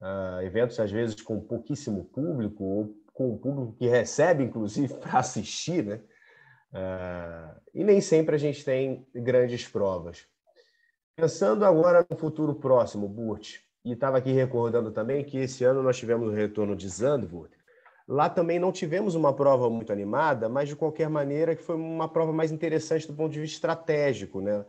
Uh, 0.00 0.40
eventos, 0.42 0.80
às 0.80 0.90
vezes, 0.90 1.20
com 1.20 1.38
pouquíssimo 1.38 2.06
público, 2.06 2.64
ou 2.64 2.94
com 3.12 3.34
um 3.34 3.38
público 3.38 3.76
que 3.78 3.86
recebe, 3.86 4.42
inclusive, 4.42 4.94
para 5.00 5.18
assistir, 5.18 5.84
né? 5.84 6.00
Uh, 6.72 7.60
e 7.74 7.82
nem 7.82 8.00
sempre 8.00 8.34
a 8.34 8.38
gente 8.38 8.64
tem 8.64 9.06
grandes 9.14 9.66
provas. 9.66 10.26
Pensando 11.16 11.64
agora 11.64 12.06
no 12.08 12.16
futuro 12.16 12.54
próximo, 12.54 13.08
Burt, 13.08 13.58
e 13.84 13.92
estava 13.92 14.18
aqui 14.18 14.32
recordando 14.32 14.90
também 14.90 15.24
que 15.24 15.38
esse 15.38 15.64
ano 15.64 15.82
nós 15.82 15.98
tivemos 15.98 16.28
o 16.28 16.34
retorno 16.34 16.76
de 16.76 16.88
Zandvoort. 16.88 17.52
Lá 18.06 18.28
também 18.28 18.58
não 18.58 18.72
tivemos 18.72 19.14
uma 19.14 19.34
prova 19.34 19.70
muito 19.70 19.92
animada, 19.92 20.48
mas 20.48 20.68
de 20.68 20.76
qualquer 20.76 21.08
maneira 21.08 21.54
que 21.54 21.62
foi 21.62 21.76
uma 21.76 22.08
prova 22.08 22.32
mais 22.32 22.50
interessante 22.50 23.06
do 23.06 23.14
ponto 23.14 23.32
de 23.32 23.40
vista 23.40 23.56
estratégico, 23.56 24.40
né? 24.40 24.64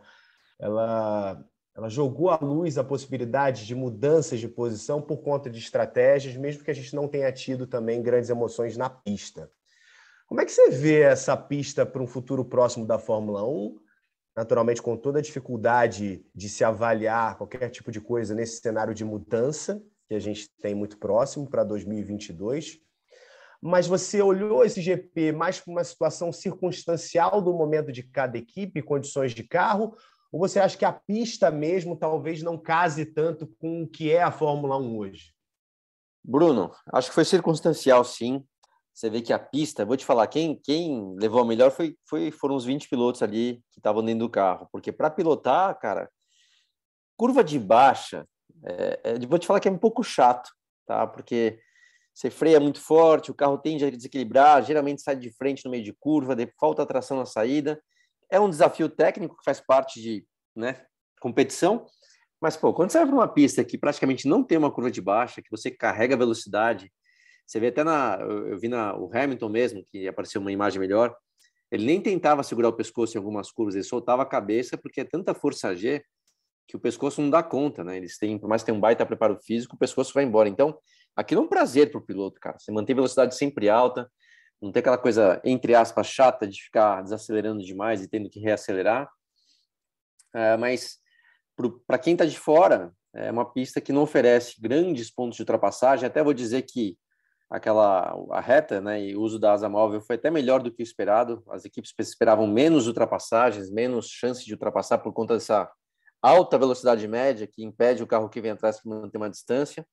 Ela 0.58 1.44
ela 1.74 1.88
jogou 1.88 2.28
à 2.28 2.38
luz 2.38 2.76
a 2.76 2.84
possibilidade 2.84 3.66
de 3.66 3.74
mudanças 3.74 4.38
de 4.38 4.46
posição 4.46 5.00
por 5.00 5.22
conta 5.22 5.48
de 5.48 5.58
estratégias, 5.58 6.36
mesmo 6.36 6.62
que 6.62 6.70
a 6.70 6.74
gente 6.74 6.94
não 6.94 7.08
tenha 7.08 7.32
tido 7.32 7.66
também 7.66 8.02
grandes 8.02 8.28
emoções 8.28 8.76
na 8.76 8.90
pista. 8.90 9.50
Como 10.32 10.40
é 10.40 10.46
que 10.46 10.52
você 10.52 10.70
vê 10.70 11.02
essa 11.02 11.36
pista 11.36 11.84
para 11.84 12.02
um 12.02 12.06
futuro 12.06 12.42
próximo 12.42 12.86
da 12.86 12.98
Fórmula 12.98 13.46
1? 13.46 13.76
naturalmente 14.34 14.80
com 14.80 14.96
toda 14.96 15.18
a 15.18 15.22
dificuldade 15.22 16.24
de 16.34 16.48
se 16.48 16.64
avaliar 16.64 17.36
qualquer 17.36 17.68
tipo 17.68 17.92
de 17.92 18.00
coisa 18.00 18.34
nesse 18.34 18.62
cenário 18.62 18.94
de 18.94 19.04
mudança 19.04 19.84
que 20.08 20.14
a 20.14 20.18
gente 20.18 20.48
tem 20.62 20.74
muito 20.74 20.96
próximo 20.96 21.50
para 21.50 21.62
2022. 21.64 22.78
Mas 23.60 23.86
você 23.86 24.22
olhou 24.22 24.64
esse 24.64 24.80
GP 24.80 25.32
mais 25.32 25.60
para 25.60 25.70
uma 25.70 25.84
situação 25.84 26.32
circunstancial 26.32 27.42
do 27.42 27.52
momento 27.52 27.92
de 27.92 28.02
cada 28.02 28.38
equipe, 28.38 28.80
condições 28.80 29.34
de 29.34 29.42
carro, 29.42 29.94
ou 30.32 30.40
você 30.40 30.58
acha 30.58 30.78
que 30.78 30.86
a 30.86 30.94
pista 30.94 31.50
mesmo 31.50 31.94
talvez 31.94 32.42
não 32.42 32.56
case 32.56 33.04
tanto 33.04 33.46
com 33.58 33.82
o 33.82 33.86
que 33.86 34.10
é 34.10 34.22
a 34.22 34.32
Fórmula 34.32 34.78
1 34.78 34.96
hoje? 34.96 35.34
Bruno, 36.24 36.72
acho 36.90 37.10
que 37.10 37.14
foi 37.14 37.26
circunstancial, 37.26 38.02
sim. 38.02 38.42
Você 38.94 39.08
vê 39.08 39.22
que 39.22 39.32
a 39.32 39.38
pista, 39.38 39.84
vou 39.84 39.96
te 39.96 40.04
falar, 40.04 40.26
quem, 40.26 40.60
quem 40.62 41.14
levou 41.18 41.40
a 41.40 41.46
melhor 41.46 41.70
foi, 41.70 41.96
foi, 42.08 42.30
foram 42.30 42.54
os 42.54 42.64
20 42.64 42.88
pilotos 42.88 43.22
ali 43.22 43.62
que 43.70 43.78
estavam 43.78 44.04
dentro 44.04 44.26
do 44.26 44.30
carro. 44.30 44.68
Porque 44.70 44.92
para 44.92 45.10
pilotar, 45.10 45.78
cara, 45.78 46.10
curva 47.16 47.42
de 47.42 47.58
baixa, 47.58 48.26
é, 48.64 49.00
é, 49.04 49.26
vou 49.26 49.38
te 49.38 49.46
falar 49.46 49.60
que 49.60 49.68
é 49.68 49.70
um 49.72 49.78
pouco 49.78 50.02
chato, 50.02 50.50
tá? 50.86 51.06
Porque 51.06 51.58
você 52.12 52.30
freia 52.30 52.60
muito 52.60 52.80
forte, 52.80 53.30
o 53.30 53.34
carro 53.34 53.56
tende 53.56 53.84
a 53.84 53.90
desequilibrar, 53.90 54.62
geralmente 54.62 55.00
sai 55.00 55.16
de 55.16 55.32
frente 55.32 55.64
no 55.64 55.70
meio 55.70 55.82
de 55.82 55.94
curva, 55.94 56.36
falta 56.60 56.84
tração 56.84 57.16
na 57.16 57.26
saída. 57.26 57.82
É 58.30 58.38
um 58.38 58.50
desafio 58.50 58.88
técnico 58.88 59.36
que 59.36 59.44
faz 59.44 59.60
parte 59.60 60.00
de 60.00 60.26
né, 60.54 60.84
competição, 61.20 61.86
mas, 62.42 62.56
pô, 62.56 62.74
quando 62.74 62.90
você 62.90 62.98
vai 62.98 63.06
para 63.06 63.14
uma 63.14 63.28
pista 63.28 63.62
que 63.62 63.78
praticamente 63.78 64.26
não 64.26 64.42
tem 64.42 64.58
uma 64.58 64.72
curva 64.72 64.90
de 64.90 65.00
baixa, 65.00 65.40
que 65.40 65.48
você 65.48 65.70
carrega 65.70 66.16
velocidade, 66.16 66.92
você 67.46 67.60
vê 67.60 67.68
até 67.68 67.84
na. 67.84 68.18
Eu 68.20 68.58
vi 68.58 68.68
na, 68.68 68.96
o 68.96 69.10
Hamilton 69.12 69.48
mesmo, 69.48 69.84
que 69.84 70.08
apareceu 70.08 70.40
uma 70.40 70.52
imagem 70.52 70.80
melhor. 70.80 71.14
Ele 71.70 71.84
nem 71.84 72.00
tentava 72.00 72.42
segurar 72.42 72.68
o 72.68 72.72
pescoço 72.72 73.16
em 73.16 73.18
algumas 73.18 73.50
curvas, 73.50 73.74
ele 73.74 73.84
soltava 73.84 74.22
a 74.22 74.26
cabeça, 74.26 74.76
porque 74.76 75.00
é 75.00 75.04
tanta 75.04 75.34
força 75.34 75.74
G 75.74 76.04
que 76.68 76.76
o 76.76 76.80
pescoço 76.80 77.20
não 77.20 77.30
dá 77.30 77.42
conta, 77.42 77.82
né? 77.82 77.96
Eles 77.96 78.18
têm, 78.18 78.38
por 78.38 78.48
mais 78.48 78.62
que 78.62 78.66
tenham 78.66 78.78
um 78.78 78.80
baita 78.80 79.04
preparo 79.04 79.38
físico, 79.42 79.74
o 79.74 79.78
pescoço 79.78 80.12
vai 80.14 80.24
embora. 80.24 80.48
Então, 80.48 80.78
aquilo 81.16 81.40
é 81.40 81.44
um 81.44 81.48
prazer 81.48 81.90
para 81.90 81.98
o 81.98 82.04
piloto, 82.04 82.40
cara. 82.40 82.58
Você 82.58 82.70
manter 82.70 82.92
a 82.92 82.96
velocidade 82.96 83.34
sempre 83.34 83.68
alta, 83.68 84.10
não 84.60 84.70
ter 84.70 84.80
aquela 84.80 84.98
coisa, 84.98 85.40
entre 85.44 85.74
aspas, 85.74 86.06
chata 86.06 86.46
de 86.46 86.62
ficar 86.62 87.02
desacelerando 87.02 87.62
demais 87.64 88.02
e 88.02 88.08
tendo 88.08 88.30
que 88.30 88.38
reacelerar. 88.38 89.10
É, 90.34 90.56
mas 90.56 90.98
para 91.86 91.98
quem 91.98 92.14
está 92.14 92.24
de 92.24 92.38
fora, 92.38 92.92
é 93.14 93.30
uma 93.30 93.44
pista 93.44 93.80
que 93.80 93.92
não 93.92 94.02
oferece 94.02 94.60
grandes 94.60 95.10
pontos 95.10 95.36
de 95.36 95.42
ultrapassagem. 95.42 96.06
Até 96.06 96.22
vou 96.22 96.32
dizer 96.32 96.62
que 96.62 96.96
aquela 97.52 98.16
a 98.30 98.40
reta, 98.40 98.80
né, 98.80 99.04
e 99.04 99.14
o 99.14 99.20
uso 99.20 99.38
da 99.38 99.52
asa 99.52 99.68
móvel 99.68 100.00
foi 100.00 100.16
até 100.16 100.30
melhor 100.30 100.62
do 100.62 100.72
que 100.72 100.82
o 100.82 100.84
esperado. 100.84 101.42
As 101.50 101.66
equipes 101.66 101.92
esperavam 101.98 102.46
menos 102.46 102.86
ultrapassagens, 102.86 103.70
menos 103.70 104.08
chance 104.08 104.42
de 104.44 104.54
ultrapassar 104.54 104.98
por 104.98 105.12
conta 105.12 105.34
dessa 105.34 105.70
alta 106.22 106.56
velocidade 106.56 107.06
média 107.06 107.46
que 107.46 107.62
impede 107.62 108.02
o 108.02 108.06
carro 108.06 108.30
que 108.30 108.40
vem 108.40 108.52
atrás 108.52 108.78
de 108.78 108.88
manter 108.88 109.18
uma 109.18 109.28
distância. 109.28 109.86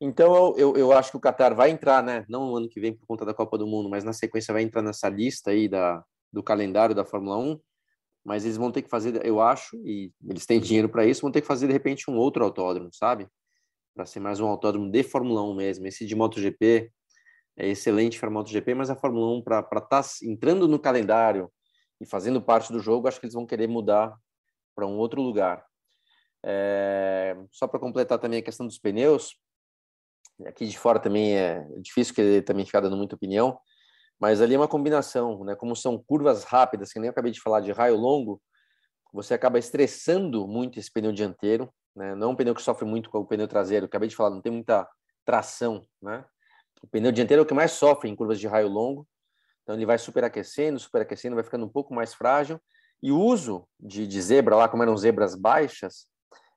Então 0.00 0.56
eu, 0.56 0.76
eu, 0.76 0.90
acho 0.90 1.12
que 1.12 1.16
o 1.16 1.20
Qatar 1.20 1.54
vai 1.54 1.70
entrar, 1.70 2.02
né, 2.02 2.24
não 2.28 2.48
no 2.48 2.56
ano 2.56 2.68
que 2.68 2.80
vem 2.80 2.92
por 2.92 3.06
conta 3.06 3.24
da 3.24 3.32
Copa 3.32 3.56
do 3.56 3.66
Mundo, 3.66 3.88
mas 3.88 4.02
na 4.02 4.12
sequência 4.12 4.52
vai 4.52 4.62
entrar 4.62 4.82
nessa 4.82 5.08
lista 5.08 5.52
aí 5.52 5.68
da, 5.68 6.02
do 6.32 6.42
calendário 6.42 6.96
da 6.96 7.04
Fórmula 7.04 7.38
1. 7.38 7.60
Mas 8.24 8.44
eles 8.44 8.56
vão 8.56 8.72
ter 8.72 8.82
que 8.82 8.90
fazer, 8.90 9.24
eu 9.24 9.40
acho, 9.40 9.76
e 9.84 10.12
eles 10.28 10.46
têm 10.46 10.60
dinheiro 10.60 10.88
para 10.88 11.04
isso, 11.04 11.22
vão 11.22 11.30
ter 11.30 11.40
que 11.40 11.46
fazer 11.46 11.66
de 11.68 11.72
repente 11.72 12.10
um 12.10 12.16
outro 12.16 12.44
autódromo, 12.44 12.88
sabe? 12.92 13.28
Para 13.94 14.06
ser 14.06 14.20
mais 14.20 14.40
um 14.40 14.46
autódromo 14.46 14.90
de 14.90 15.02
Fórmula 15.02 15.42
1 15.42 15.54
mesmo. 15.54 15.86
Esse 15.86 16.06
de 16.06 16.14
MotoGP 16.14 16.90
é 17.56 17.68
excelente 17.68 18.18
para 18.18 18.30
MotoGP, 18.30 18.74
mas 18.74 18.90
a 18.90 18.96
Fórmula 18.96 19.38
1 19.38 19.42
para 19.42 19.60
estar 19.60 19.86
tá 19.86 20.02
entrando 20.22 20.66
no 20.66 20.78
calendário 20.78 21.52
e 22.00 22.06
fazendo 22.06 22.40
parte 22.40 22.72
do 22.72 22.80
jogo, 22.80 23.06
acho 23.06 23.20
que 23.20 23.26
eles 23.26 23.34
vão 23.34 23.46
querer 23.46 23.68
mudar 23.68 24.16
para 24.74 24.86
um 24.86 24.96
outro 24.96 25.20
lugar. 25.20 25.64
É... 26.44 27.36
Só 27.50 27.68
para 27.68 27.78
completar 27.78 28.18
também 28.18 28.40
a 28.40 28.42
questão 28.42 28.66
dos 28.66 28.78
pneus, 28.78 29.36
aqui 30.46 30.66
de 30.66 30.78
fora 30.78 30.98
também 30.98 31.36
é 31.36 31.64
difícil 31.80 32.14
que 32.14 32.42
também 32.42 32.64
ficar 32.64 32.80
dando 32.80 32.96
muita 32.96 33.14
opinião, 33.14 33.58
mas 34.18 34.40
ali 34.40 34.54
é 34.54 34.58
uma 34.58 34.68
combinação, 34.68 35.44
né? 35.44 35.54
Como 35.54 35.76
são 35.76 36.02
curvas 36.02 36.44
rápidas, 36.44 36.92
que 36.92 36.98
nem 36.98 37.08
eu 37.08 37.12
acabei 37.12 37.30
de 37.30 37.40
falar 37.40 37.60
de 37.60 37.72
raio 37.72 37.96
longo, 37.96 38.40
você 39.12 39.34
acaba 39.34 39.58
estressando 39.58 40.48
muito 40.48 40.78
esse 40.78 40.90
pneu 40.90 41.12
dianteiro, 41.12 41.72
né? 41.94 42.14
Não 42.14 42.28
é 42.28 42.30
um 42.30 42.36
pneu 42.36 42.54
que 42.54 42.62
sofre 42.62 42.84
muito 42.84 43.10
com 43.10 43.18
o 43.18 43.26
pneu 43.26 43.48
traseiro, 43.48 43.86
acabei 43.86 44.08
de 44.08 44.16
falar, 44.16 44.30
não 44.30 44.40
tem 44.40 44.52
muita 44.52 44.88
tração, 45.24 45.86
né? 46.00 46.24
O 46.82 46.86
pneu 46.86 47.12
dianteiro 47.12 47.42
é 47.42 47.44
o 47.44 47.46
que 47.46 47.54
mais 47.54 47.72
sofre 47.72 48.08
em 48.08 48.16
curvas 48.16 48.40
de 48.40 48.46
raio 48.46 48.68
longo, 48.68 49.06
então 49.62 49.76
ele 49.76 49.86
vai 49.86 49.98
superaquecendo, 49.98 50.78
superaquecendo, 50.78 51.36
vai 51.36 51.44
ficando 51.44 51.64
um 51.64 51.68
pouco 51.68 51.94
mais 51.94 52.12
frágil. 52.12 52.60
E 53.02 53.12
o 53.12 53.18
uso 53.18 53.66
de, 53.78 54.06
de 54.06 54.20
zebra 54.20 54.56
lá, 54.56 54.68
como 54.68 54.82
eram 54.82 54.96
zebras 54.96 55.34
baixas, 55.34 56.06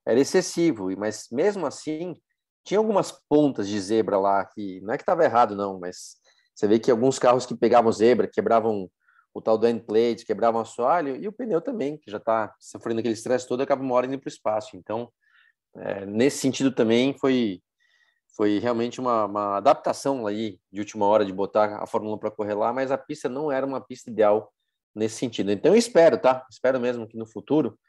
era 0.06 0.20
excessivo, 0.20 0.96
mas 0.98 1.28
mesmo 1.32 1.66
assim 1.66 2.16
tinha 2.64 2.80
algumas 2.80 3.12
pontas 3.30 3.68
de 3.68 3.80
zebra 3.80 4.18
lá 4.18 4.44
que 4.46 4.82
não 4.82 4.94
é 4.94 4.98
que 4.98 5.04
estava 5.04 5.24
errado 5.24 5.56
não, 5.56 5.80
mas 5.80 6.16
você 6.54 6.68
vê 6.68 6.80
que 6.80 6.90
alguns 6.90 7.20
carros 7.20 7.46
que 7.46 7.56
pegavam 7.56 7.92
zebra 7.92 8.28
quebravam 8.28 8.90
o 9.34 9.42
tal 9.42 9.58
do 9.58 9.68
end 9.68 9.84
plate, 9.84 10.26
quebravam 10.26 10.62
assoalho 10.62 11.16
e 11.16 11.28
o 11.28 11.32
pneu 11.32 11.60
também, 11.62 11.98
que 11.98 12.10
já 12.10 12.18
está 12.18 12.56
sofrendo 12.60 13.00
aquele 13.00 13.14
estresse 13.14 13.48
todo, 13.48 13.62
acaba 13.62 13.84
uma 13.84 13.94
hora 13.94 14.08
indo 14.08 14.18
para 14.18 14.28
o 14.28 14.32
espaço. 14.32 14.78
Então, 14.78 15.12
é, 15.78 16.06
nesse 16.06 16.38
sentido 16.38 16.72
também 16.72 17.18
foi 17.18 17.62
foi 18.36 18.60
realmente 18.60 19.00
uma, 19.00 19.26
uma, 19.26 19.58
adaptação 19.58 20.28
aí 20.28 20.60
de 20.70 20.82
última 20.82 21.06
hora 21.06 21.26
de 21.26 21.32
botar 21.32 21.82
a 21.82 21.88
Fórmula 21.88 22.16
1 22.18 22.20
para 22.20 22.32
correr 22.32 22.54
lá, 22.54 22.74
mas 22.74 22.92
a 22.92 22.98
pista 22.98 23.30
não 23.30 23.50
era 23.50 23.66
uma 23.66 23.80
pista 23.80 24.10
ideal 24.10 24.52
nesse 24.94 25.16
sentido. 25.16 25.52
Então 25.52 25.72
eu 25.72 25.78
espero, 25.78 26.18
tá? 26.18 26.46
Espero 26.50 26.78
mesmo 26.78 27.08
que 27.08 27.18
no 27.18 27.26
futuro, 27.26 27.80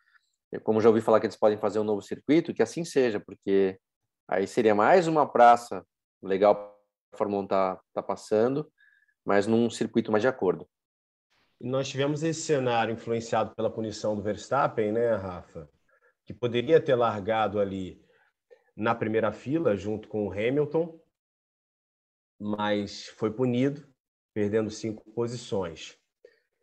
como 0.62 0.81
já 0.81 0.88
ouvi 0.88 1.01
falar 1.01 1.18
que 1.18 1.27
eles 1.27 1.37
podem 1.37 1.59
fazer 1.59 1.81
um 1.81 1.85
novo 1.85 2.01
circuito, 2.01 2.55
que 2.55 2.62
assim 2.62 2.85
seja, 2.85 3.18
porque 3.18 3.77
aí 4.29 4.46
seria 4.46 4.72
mais 4.72 5.09
uma 5.09 5.27
praça 5.27 5.85
legal 6.22 6.55
para 6.55 6.70
a 7.14 7.18
Fórmula 7.18 7.42
1 7.42 7.46
tá, 7.49 7.81
tá 7.92 8.03
passando, 8.03 8.70
mas 9.25 9.49
num 9.49 9.68
circuito 9.68 10.12
mais 10.12 10.22
de 10.22 10.29
acordo. 10.29 10.68
Nós 11.61 11.88
tivemos 11.88 12.22
esse 12.22 12.42
cenário 12.42 12.94
influenciado 12.94 13.53
pela 13.57 13.70
punição 13.70 14.14
do 14.14 14.22
Verstappen, 14.22 14.92
né, 14.92 15.16
Rafa? 15.16 15.68
Que 16.27 16.35
poderia 16.35 16.81
ter 16.81 16.97
largado 16.97 17.61
ali 17.61 18.05
na 18.77 18.95
primeira 18.95 19.33
fila, 19.33 19.77
junto 19.77 20.09
com 20.09 20.27
o 20.27 20.33
Hamilton, 20.33 21.01
mas 22.39 23.07
foi 23.07 23.31
punido, 23.31 23.87
perdendo 24.35 24.69
cinco 24.71 25.09
posições. 25.12 25.97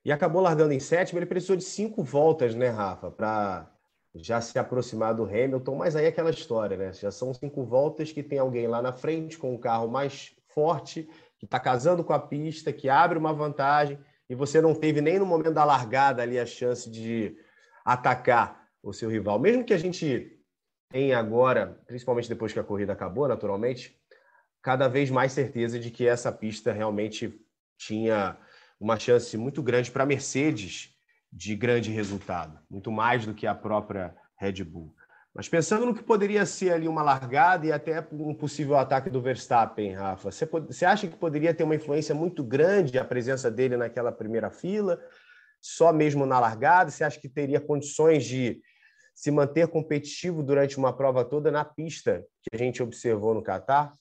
E 0.06 0.12
acabou 0.12 0.41
largando 0.41 0.73
em 0.73 0.80
sétimo. 0.80 1.17
Ele 1.17 1.26
precisou 1.26 1.56
de 1.56 1.63
cinco 1.63 2.04
voltas, 2.04 2.54
né, 2.54 2.67
Rafa, 2.67 3.10
para 3.10 3.71
já 4.13 4.41
se 4.41 4.60
aproximar 4.60 5.15
do 5.15 5.23
Hamilton. 5.23 5.76
Mas 5.76 5.95
aí 5.95 6.06
é 6.06 6.10
aquela 6.10 6.30
história, 6.30 6.78
né? 6.78 6.91
Já 6.93 7.10
são 7.10 7.34
cinco 7.34 7.63
voltas 7.63 8.12
que 8.12 8.21
tem 8.21 8.38
alguém 8.38 8.67
lá 8.67 8.82
na 8.82 8.91
frente 8.91 9.38
com 9.38 9.56
um 9.56 9.58
carro 9.58 9.88
mais 9.88 10.36
forte, 10.49 11.10
que 11.39 11.45
está 11.45 11.60
casando 11.60 12.04
com 12.04 12.13
a 12.13 12.19
pista, 12.19 12.71
que 12.71 12.89
abre 12.89 13.17
uma 13.17 13.34
vantagem, 13.34 13.97
e 14.30 14.36
você 14.36 14.62
não 14.62 14.76
teve 14.76 15.02
nem 15.02 15.17
no 15.17 15.26
momento 15.26 15.54
da 15.54 15.63
largada 15.63 16.21
ali 16.21 16.38
a 16.38 16.45
chance 16.45 16.91
de 16.91 17.36
atacar 17.84 18.62
o 18.83 18.91
seu 18.91 19.09
rival. 19.09 19.39
Mesmo 19.39 19.63
que 19.63 19.73
a 19.73 19.77
gente 19.77 20.37
tenha 20.89 21.17
agora, 21.17 21.81
principalmente 21.87 22.29
depois 22.29 22.51
que 22.51 22.59
a 22.59 22.63
corrida 22.63 22.93
acabou, 22.93 23.27
naturalmente, 23.27 23.97
cada 24.61 24.87
vez 24.87 25.09
mais 25.09 25.31
certeza 25.31 25.79
de 25.79 25.89
que 25.89 26.05
essa 26.05 26.31
pista 26.31 26.71
realmente 26.71 27.33
tinha 27.77 28.37
uma 28.79 28.99
chance 28.99 29.35
muito 29.37 29.63
grande 29.63 29.89
para 29.89 30.03
a 30.03 30.05
Mercedes 30.05 30.93
de 31.31 31.55
grande 31.55 31.89
resultado, 31.89 32.59
muito 32.69 32.91
mais 32.91 33.25
do 33.25 33.33
que 33.33 33.47
a 33.47 33.55
própria 33.55 34.15
Red 34.37 34.63
Bull. 34.63 34.93
Mas 35.33 35.49
pensando 35.49 35.85
no 35.87 35.95
que 35.95 36.03
poderia 36.03 36.45
ser 36.45 36.73
ali 36.73 36.87
uma 36.87 37.01
largada 37.01 37.65
e 37.65 37.71
até 37.71 38.07
um 38.11 38.35
possível 38.35 38.77
ataque 38.77 39.09
do 39.09 39.19
Verstappen, 39.19 39.93
Rafa, 39.93 40.31
você, 40.31 40.45
você 40.45 40.85
acha 40.85 41.07
que 41.07 41.17
poderia 41.17 41.53
ter 41.53 41.63
uma 41.63 41.75
influência 41.75 42.13
muito 42.13 42.43
grande 42.43 42.99
a 42.99 43.05
presença 43.05 43.49
dele 43.49 43.75
naquela 43.75 44.11
primeira 44.11 44.51
fila, 44.51 45.01
só 45.59 45.91
mesmo 45.91 46.23
na 46.23 46.39
largada? 46.39 46.91
Você 46.91 47.03
acha 47.03 47.19
que 47.19 47.27
teria 47.27 47.59
condições 47.59 48.25
de 48.25 48.61
se 49.13 49.32
manter 49.32 49.67
competitivo 49.67 50.43
durante 50.43 50.78
uma 50.78 50.91
prova 50.91 51.23
toda 51.23 51.52
na 51.52 51.63
pista 51.63 52.26
que 52.41 52.49
a 52.54 52.58
gente 52.58 52.82
observou 52.82 53.34
no 53.34 53.43
Catar? 53.43 53.93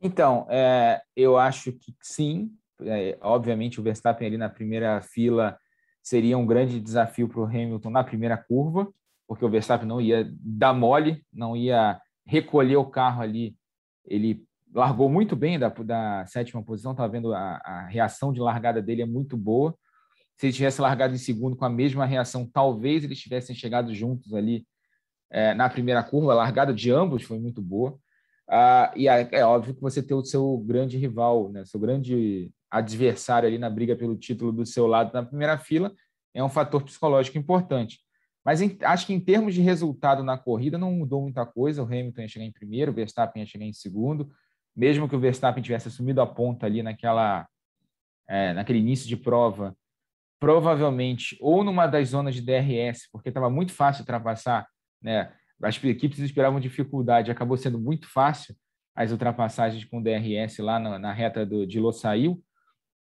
Então, 0.00 0.46
é, 0.50 1.00
eu 1.14 1.38
acho 1.38 1.72
que 1.72 1.94
sim. 2.02 2.50
É, 2.82 3.16
obviamente, 3.22 3.80
o 3.80 3.82
Verstappen 3.82 4.26
ali 4.26 4.36
na 4.36 4.50
primeira 4.50 5.00
fila 5.00 5.58
seria 6.02 6.36
um 6.36 6.46
grande 6.46 6.80
desafio 6.80 7.28
para 7.28 7.40
o 7.40 7.44
Hamilton 7.44 7.90
na 7.90 8.04
primeira 8.04 8.36
curva 8.36 8.92
porque 9.26 9.44
o 9.44 9.50
Verstappen 9.50 9.88
não 9.88 10.00
ia 10.00 10.30
dar 10.40 10.72
mole, 10.72 11.24
não 11.32 11.56
ia 11.56 12.00
recolher 12.24 12.76
o 12.76 12.86
carro 12.86 13.22
ali. 13.22 13.56
Ele 14.04 14.44
largou 14.72 15.08
muito 15.08 15.34
bem 15.34 15.58
da, 15.58 15.68
da 15.68 16.24
sétima 16.26 16.62
posição, 16.62 16.92
estava 16.92 17.10
vendo 17.10 17.34
a, 17.34 17.56
a, 17.56 17.86
reação 17.86 18.32
de 18.32 18.40
largada 18.40 18.80
dele 18.80 19.02
é 19.02 19.06
muito 19.06 19.36
boa. 19.36 19.76
Se 20.36 20.46
ele 20.46 20.52
tivesse 20.52 20.80
largado 20.80 21.14
em 21.14 21.18
segundo 21.18 21.56
com 21.56 21.64
a 21.64 21.70
mesma 21.70 22.04
reação, 22.04 22.46
talvez 22.46 23.04
eles 23.04 23.18
tivessem 23.18 23.56
chegado 23.56 23.94
juntos 23.94 24.34
ali 24.34 24.66
é, 25.30 25.54
na 25.54 25.68
primeira 25.68 26.02
curva. 26.02 26.32
A 26.32 26.36
largada 26.36 26.74
de 26.74 26.90
ambos 26.90 27.22
foi 27.22 27.38
muito 27.38 27.62
boa. 27.62 27.98
Ah, 28.48 28.92
e 28.94 29.08
é, 29.08 29.28
é, 29.32 29.44
óbvio 29.44 29.74
que 29.74 29.80
você 29.80 30.02
ter 30.02 30.14
o 30.14 30.24
seu 30.24 30.58
grande 30.58 30.96
rival, 30.96 31.50
né, 31.50 31.64
seu 31.64 31.80
grande 31.80 32.50
adversário 32.70 33.48
ali 33.48 33.58
na 33.58 33.68
briga 33.68 33.96
pelo 33.96 34.16
título 34.16 34.52
do 34.52 34.64
seu 34.64 34.86
lado 34.86 35.12
na 35.12 35.24
primeira 35.24 35.58
fila 35.58 35.92
é 36.36 36.44
um 36.44 36.48
fator 36.48 36.82
psicológico 36.82 37.38
importante. 37.38 37.98
Mas 38.44 38.60
em, 38.60 38.78
acho 38.82 39.06
que 39.06 39.14
em 39.14 39.18
termos 39.18 39.54
de 39.54 39.62
resultado 39.62 40.22
na 40.22 40.36
corrida 40.38 40.78
não 40.78 40.92
mudou 40.92 41.22
muita 41.22 41.44
coisa. 41.44 41.82
O 41.82 41.86
Hamilton 41.86 42.20
ia 42.20 42.28
chegar 42.28 42.44
em 42.44 42.52
primeiro, 42.52 42.92
o 42.92 42.94
Verstappen 42.94 43.42
ia 43.42 43.46
chegar 43.48 43.64
em 43.64 43.72
segundo. 43.72 44.30
Mesmo 44.76 45.08
que 45.08 45.16
o 45.16 45.18
Verstappen 45.18 45.62
tivesse 45.62 45.88
assumido 45.88 46.20
a 46.20 46.26
ponta 46.26 46.66
ali 46.66 46.82
naquela, 46.82 47.48
é, 48.28 48.52
naquele 48.52 48.78
início 48.78 49.08
de 49.08 49.16
prova, 49.16 49.74
provavelmente 50.38 51.36
ou 51.40 51.64
numa 51.64 51.86
das 51.86 52.08
zonas 52.08 52.34
de 52.34 52.42
DRS, 52.42 53.08
porque 53.10 53.30
estava 53.30 53.48
muito 53.48 53.72
fácil 53.72 54.02
ultrapassar, 54.02 54.66
né? 55.02 55.32
As 55.62 55.82
equipes 55.82 56.18
esperavam 56.18 56.60
dificuldade, 56.60 57.30
acabou 57.30 57.56
sendo 57.56 57.78
muito 57.78 58.06
fácil 58.12 58.54
as 58.94 59.10
ultrapassagens 59.10 59.84
com 59.84 60.02
DRS 60.02 60.58
lá 60.58 60.78
na, 60.78 60.98
na 60.98 61.12
reta 61.12 61.46
do, 61.46 61.66
de 61.66 61.80
Losail. 61.80 62.42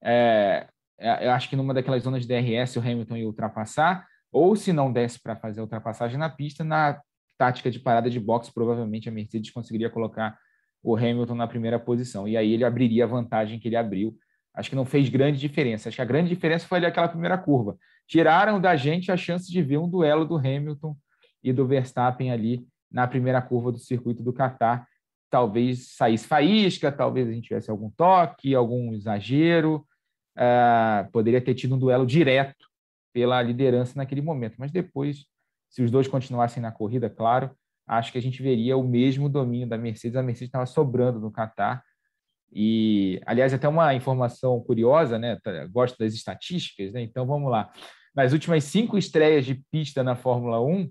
É, 0.01 0.67
é, 0.97 1.27
eu 1.27 1.31
acho 1.31 1.49
que 1.49 1.55
numa 1.55 1.73
daquelas 1.73 2.03
zonas 2.03 2.25
de 2.25 2.27
DRS 2.27 2.77
o 2.77 2.79
Hamilton 2.79 3.17
ia 3.17 3.27
ultrapassar 3.27 4.05
ou 4.31 4.55
se 4.55 4.73
não 4.73 4.91
desse 4.91 5.21
para 5.21 5.35
fazer 5.35 5.61
a 5.61 5.63
ultrapassagem 5.63 6.17
na 6.17 6.29
pista, 6.29 6.63
na 6.63 6.99
tática 7.37 7.71
de 7.71 7.79
parada 7.79 8.09
de 8.09 8.19
boxe, 8.19 8.53
provavelmente 8.53 9.07
a 9.07 9.11
Mercedes 9.11 9.51
conseguiria 9.51 9.89
colocar 9.89 10.37
o 10.83 10.95
Hamilton 10.95 11.35
na 11.35 11.47
primeira 11.47 11.79
posição. 11.79 12.27
E 12.27 12.35
aí 12.35 12.51
ele 12.51 12.63
abriria 12.63 13.05
a 13.05 13.07
vantagem 13.07 13.59
que 13.59 13.67
ele 13.67 13.75
abriu. 13.75 14.15
Acho 14.55 14.69
que 14.69 14.75
não 14.75 14.85
fez 14.85 15.09
grande 15.09 15.39
diferença. 15.39 15.89
Acho 15.89 15.97
que 15.97 16.01
a 16.01 16.05
grande 16.05 16.29
diferença 16.29 16.67
foi 16.67 16.77
ali 16.77 16.85
aquela 16.85 17.07
primeira 17.07 17.37
curva. 17.37 17.77
Tiraram 18.07 18.59
da 18.59 18.75
gente 18.75 19.11
a 19.11 19.17
chance 19.17 19.51
de 19.51 19.61
ver 19.61 19.77
um 19.77 19.89
duelo 19.89 20.25
do 20.25 20.37
Hamilton 20.37 20.95
e 21.43 21.51
do 21.51 21.67
Verstappen 21.67 22.31
ali 22.31 22.65
na 22.91 23.07
primeira 23.07 23.41
curva 23.41 23.71
do 23.71 23.77
circuito 23.77 24.23
do 24.23 24.33
Qatar. 24.33 24.87
Talvez 25.29 25.95
saísse 25.95 26.25
faísca, 26.25 26.91
talvez 26.91 27.27
a 27.27 27.31
gente 27.31 27.47
tivesse 27.47 27.69
algum 27.69 27.89
toque, 27.89 28.55
algum 28.55 28.93
exagero. 28.93 29.85
Uh, 30.37 31.09
poderia 31.11 31.41
ter 31.41 31.53
tido 31.53 31.75
um 31.75 31.79
duelo 31.79 32.05
direto 32.05 32.65
pela 33.13 33.41
liderança 33.41 33.93
naquele 33.95 34.21
momento. 34.21 34.55
Mas 34.57 34.71
depois, 34.71 35.25
se 35.69 35.81
os 35.81 35.91
dois 35.91 36.07
continuassem 36.07 36.61
na 36.61 36.71
corrida, 36.71 37.09
claro, 37.09 37.51
acho 37.87 38.11
que 38.11 38.17
a 38.17 38.21
gente 38.21 38.41
veria 38.41 38.77
o 38.77 38.83
mesmo 38.83 39.27
domínio 39.27 39.67
da 39.67 39.77
Mercedes. 39.77 40.15
A 40.15 40.23
Mercedes 40.23 40.49
estava 40.49 40.65
sobrando 40.65 41.19
no 41.19 41.31
Qatar. 41.31 41.83
E, 42.57 43.21
aliás, 43.25 43.53
até 43.53 43.67
uma 43.67 43.93
informação 43.93 44.61
curiosa, 44.61 45.19
né? 45.19 45.37
Tá, 45.43 45.65
gosto 45.65 45.97
das 45.97 46.13
estatísticas, 46.13 46.93
né? 46.93 47.01
Então 47.01 47.25
vamos 47.27 47.51
lá. 47.51 47.69
Nas 48.15 48.31
últimas 48.31 48.63
cinco 48.63 48.97
estreias 48.97 49.45
de 49.45 49.61
pista 49.69 50.01
na 50.01 50.15
Fórmula 50.15 50.61
1, 50.61 50.89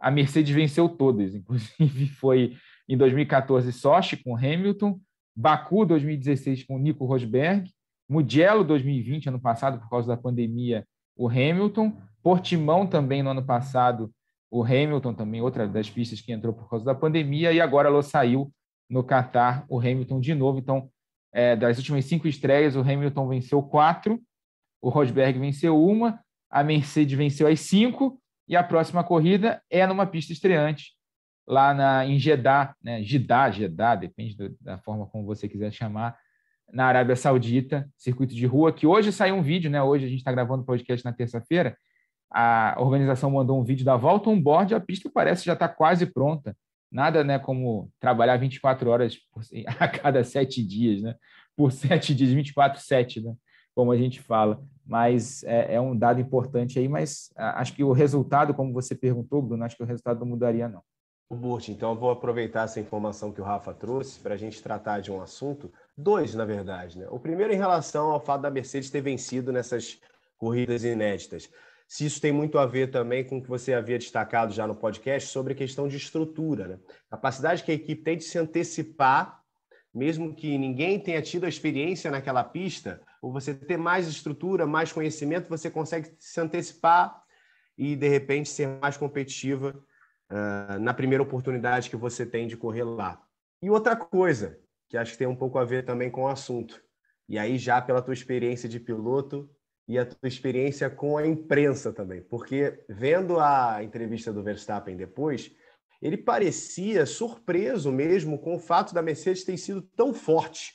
a 0.00 0.10
Mercedes 0.10 0.54
venceu 0.54 0.88
todas. 0.88 1.34
Inclusive, 1.36 2.06
foi 2.08 2.56
em 2.88 2.96
2014 2.96 3.70
Sochi 3.70 4.16
com 4.16 4.34
Hamilton, 4.34 4.98
Baku 5.36 5.84
2016 5.84 6.64
com 6.64 6.78
Nico 6.78 7.04
Rosberg, 7.04 7.70
Mugello 8.08 8.64
2020, 8.64 9.28
ano 9.28 9.40
passado, 9.40 9.78
por 9.80 9.90
causa 9.90 10.08
da 10.08 10.16
pandemia, 10.16 10.86
o 11.16 11.28
Hamilton, 11.28 11.96
Portimão 12.22 12.86
também 12.86 13.22
no 13.22 13.30
ano 13.30 13.44
passado, 13.44 14.10
o 14.50 14.62
Hamilton 14.62 15.12
também, 15.12 15.40
outra 15.40 15.66
das 15.66 15.90
pistas 15.90 16.20
que 16.20 16.32
entrou 16.32 16.52
por 16.52 16.68
causa 16.68 16.84
da 16.84 16.94
pandemia, 16.94 17.52
e 17.52 17.60
agora 17.60 17.88
ela 17.88 18.02
saiu 18.02 18.52
no 18.88 19.02
Qatar, 19.02 19.64
o 19.68 19.78
Hamilton 19.78 20.20
de 20.20 20.34
novo. 20.34 20.58
Então, 20.58 20.90
é, 21.34 21.56
das 21.56 21.76
últimas 21.78 22.04
cinco 22.04 22.28
estreias, 22.28 22.76
o 22.76 22.80
Hamilton 22.80 23.28
venceu 23.28 23.60
quatro, 23.60 24.22
o 24.80 24.88
Rosberg 24.88 25.36
venceu 25.36 25.82
uma, 25.82 26.20
a 26.48 26.62
Mercedes 26.62 27.18
venceu 27.18 27.48
as 27.48 27.58
cinco, 27.58 28.20
e 28.46 28.54
a 28.54 28.62
próxima 28.62 29.02
corrida 29.02 29.60
é 29.68 29.84
numa 29.84 30.06
pista 30.06 30.32
estreante, 30.32 30.92
lá 31.46 31.74
na, 31.74 32.06
em 32.06 32.18
Jeddah, 32.20 32.76
né? 32.80 33.02
Jeddah, 33.02 33.50
Jeddah, 33.50 33.96
depende 33.96 34.36
do, 34.36 34.56
da 34.60 34.78
forma 34.78 35.06
como 35.06 35.26
você 35.26 35.48
quiser 35.48 35.72
chamar, 35.72 36.16
na 36.72 36.86
Arábia 36.86 37.16
Saudita, 37.16 37.88
circuito 37.96 38.34
de 38.34 38.46
rua, 38.46 38.72
que 38.72 38.86
hoje 38.86 39.12
saiu 39.12 39.34
um 39.34 39.42
vídeo, 39.42 39.70
né? 39.70 39.82
Hoje 39.82 40.04
a 40.04 40.08
gente 40.08 40.18
está 40.18 40.30
gravando 40.30 40.62
o 40.62 40.66
podcast 40.66 41.04
na 41.04 41.12
terça-feira. 41.12 41.76
A 42.30 42.76
organização 42.78 43.30
mandou 43.30 43.60
um 43.60 43.64
vídeo 43.64 43.84
da 43.84 43.96
volta 43.96 44.30
on 44.30 44.40
board, 44.40 44.74
a 44.74 44.80
pista 44.80 45.10
parece 45.12 45.44
já 45.44 45.54
está 45.54 45.68
quase 45.68 46.06
pronta. 46.06 46.56
Nada, 46.94 47.24
né, 47.24 47.40
como 47.40 47.90
trabalhar 47.98 48.36
24 48.36 48.88
horas 48.88 49.18
a 49.80 49.88
cada 49.88 50.22
sete 50.22 50.64
dias, 50.64 51.02
né? 51.02 51.16
Por 51.56 51.72
sete 51.72 52.14
dias, 52.14 52.30
24, 52.30 52.80
7, 52.80 53.20
né? 53.20 53.34
Como 53.74 53.90
a 53.90 53.96
gente 53.96 54.20
fala. 54.20 54.62
Mas 54.86 55.42
é, 55.42 55.74
é 55.74 55.80
um 55.80 55.96
dado 55.96 56.20
importante 56.20 56.78
aí, 56.78 56.88
mas 56.88 57.30
acho 57.36 57.74
que 57.74 57.82
o 57.82 57.90
resultado, 57.90 58.54
como 58.54 58.72
você 58.72 58.94
perguntou, 58.94 59.42
Bruno, 59.42 59.64
acho 59.64 59.76
que 59.76 59.82
o 59.82 59.86
resultado 59.86 60.20
não 60.20 60.26
mudaria, 60.26 60.68
não. 60.68 60.82
Burt, 61.30 61.68
então 61.68 61.96
vou 61.96 62.10
aproveitar 62.10 62.64
essa 62.64 62.78
informação 62.78 63.32
que 63.32 63.40
o 63.40 63.44
Rafa 63.44 63.74
trouxe 63.74 64.20
para 64.20 64.34
a 64.34 64.36
gente 64.36 64.62
tratar 64.62 65.00
de 65.00 65.10
um 65.10 65.20
assunto, 65.20 65.72
dois, 65.96 66.32
na 66.32 66.44
verdade. 66.44 66.96
Né? 66.96 67.08
O 67.10 67.18
primeiro 67.18 67.52
em 67.52 67.56
relação 67.56 68.12
ao 68.12 68.20
fato 68.20 68.42
da 68.42 68.50
Mercedes 68.50 68.88
ter 68.88 69.00
vencido 69.00 69.52
nessas 69.52 69.98
corridas 70.38 70.84
inéditas. 70.84 71.50
Se 71.86 72.06
isso 72.06 72.20
tem 72.20 72.32
muito 72.32 72.58
a 72.58 72.66
ver 72.66 72.90
também 72.90 73.24
com 73.24 73.38
o 73.38 73.42
que 73.42 73.48
você 73.48 73.74
havia 73.74 73.98
destacado 73.98 74.52
já 74.52 74.66
no 74.66 74.74
podcast 74.74 75.28
sobre 75.30 75.52
a 75.52 75.56
questão 75.56 75.86
de 75.86 75.96
estrutura, 75.96 76.66
né? 76.66 76.78
Capacidade 77.10 77.62
que 77.62 77.70
a 77.70 77.74
equipe 77.74 78.02
tem 78.02 78.16
de 78.16 78.24
se 78.24 78.38
antecipar, 78.38 79.40
mesmo 79.94 80.34
que 80.34 80.58
ninguém 80.58 80.98
tenha 80.98 81.22
tido 81.22 81.44
a 81.44 81.48
experiência 81.48 82.10
naquela 82.10 82.42
pista, 82.42 83.00
ou 83.22 83.32
você 83.32 83.54
ter 83.54 83.76
mais 83.76 84.08
estrutura, 84.08 84.66
mais 84.66 84.92
conhecimento, 84.92 85.48
você 85.48 85.70
consegue 85.70 86.14
se 86.18 86.40
antecipar 86.40 87.22
e, 87.78 87.94
de 87.94 88.08
repente, 88.08 88.48
ser 88.48 88.66
mais 88.80 88.96
competitiva 88.96 89.74
uh, 90.30 90.78
na 90.80 90.92
primeira 90.92 91.22
oportunidade 91.22 91.88
que 91.88 91.96
você 91.96 92.26
tem 92.26 92.46
de 92.46 92.56
correr 92.56 92.82
lá. 92.82 93.22
E 93.62 93.70
outra 93.70 93.94
coisa, 93.94 94.58
que 94.88 94.96
acho 94.96 95.12
que 95.12 95.18
tem 95.18 95.26
um 95.26 95.36
pouco 95.36 95.58
a 95.58 95.64
ver 95.64 95.84
também 95.84 96.10
com 96.10 96.24
o 96.24 96.28
assunto, 96.28 96.82
e 97.28 97.38
aí 97.38 97.56
já 97.56 97.80
pela 97.80 98.02
tua 98.02 98.14
experiência 98.14 98.68
de 98.68 98.80
piloto 98.80 99.48
e 99.86 99.98
a 99.98 100.06
tua 100.06 100.28
experiência 100.28 100.88
com 100.88 101.16
a 101.16 101.26
imprensa 101.26 101.92
também, 101.92 102.22
porque 102.22 102.84
vendo 102.88 103.38
a 103.38 103.82
entrevista 103.82 104.32
do 104.32 104.42
Verstappen 104.42 104.96
depois, 104.96 105.50
ele 106.00 106.16
parecia 106.16 107.06
surpreso 107.06 107.92
mesmo 107.92 108.38
com 108.38 108.56
o 108.56 108.58
fato 108.58 108.94
da 108.94 109.02
Mercedes 109.02 109.44
ter 109.44 109.56
sido 109.56 109.82
tão 109.96 110.12
forte. 110.12 110.74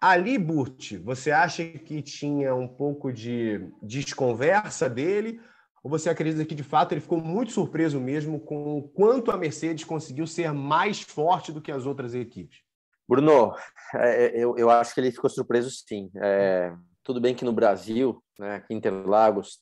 Ali, 0.00 0.38
Burt, 0.38 0.94
você 1.02 1.32
acha 1.32 1.64
que 1.64 2.00
tinha 2.02 2.54
um 2.54 2.68
pouco 2.68 3.12
de 3.12 3.68
desconversa 3.82 4.88
dele 4.88 5.40
ou 5.82 5.90
você 5.90 6.08
acredita 6.08 6.44
que, 6.44 6.54
de 6.54 6.62
fato, 6.62 6.92
ele 6.92 7.00
ficou 7.00 7.20
muito 7.20 7.52
surpreso 7.52 8.00
mesmo 8.00 8.38
com 8.40 8.78
o 8.78 8.88
quanto 8.88 9.30
a 9.30 9.36
Mercedes 9.36 9.84
conseguiu 9.84 10.26
ser 10.26 10.52
mais 10.52 11.00
forte 11.00 11.52
do 11.52 11.60
que 11.60 11.72
as 11.72 11.86
outras 11.86 12.14
equipes? 12.14 12.60
Bruno, 13.08 13.54
é, 13.94 14.26
é, 14.26 14.42
eu, 14.42 14.70
acho 14.70 14.94
que 14.94 15.00
ele 15.00 15.10
ficou 15.10 15.30
surpreso 15.30 15.70
sim. 15.70 16.10
É, 16.16 16.72
tudo 17.08 17.22
bem 17.22 17.34
que 17.34 17.42
no 17.42 17.54
Brasil, 17.54 18.22
né, 18.38 18.56
aqui 18.56 18.74
em 18.74 18.76
Interlagos, 18.76 19.60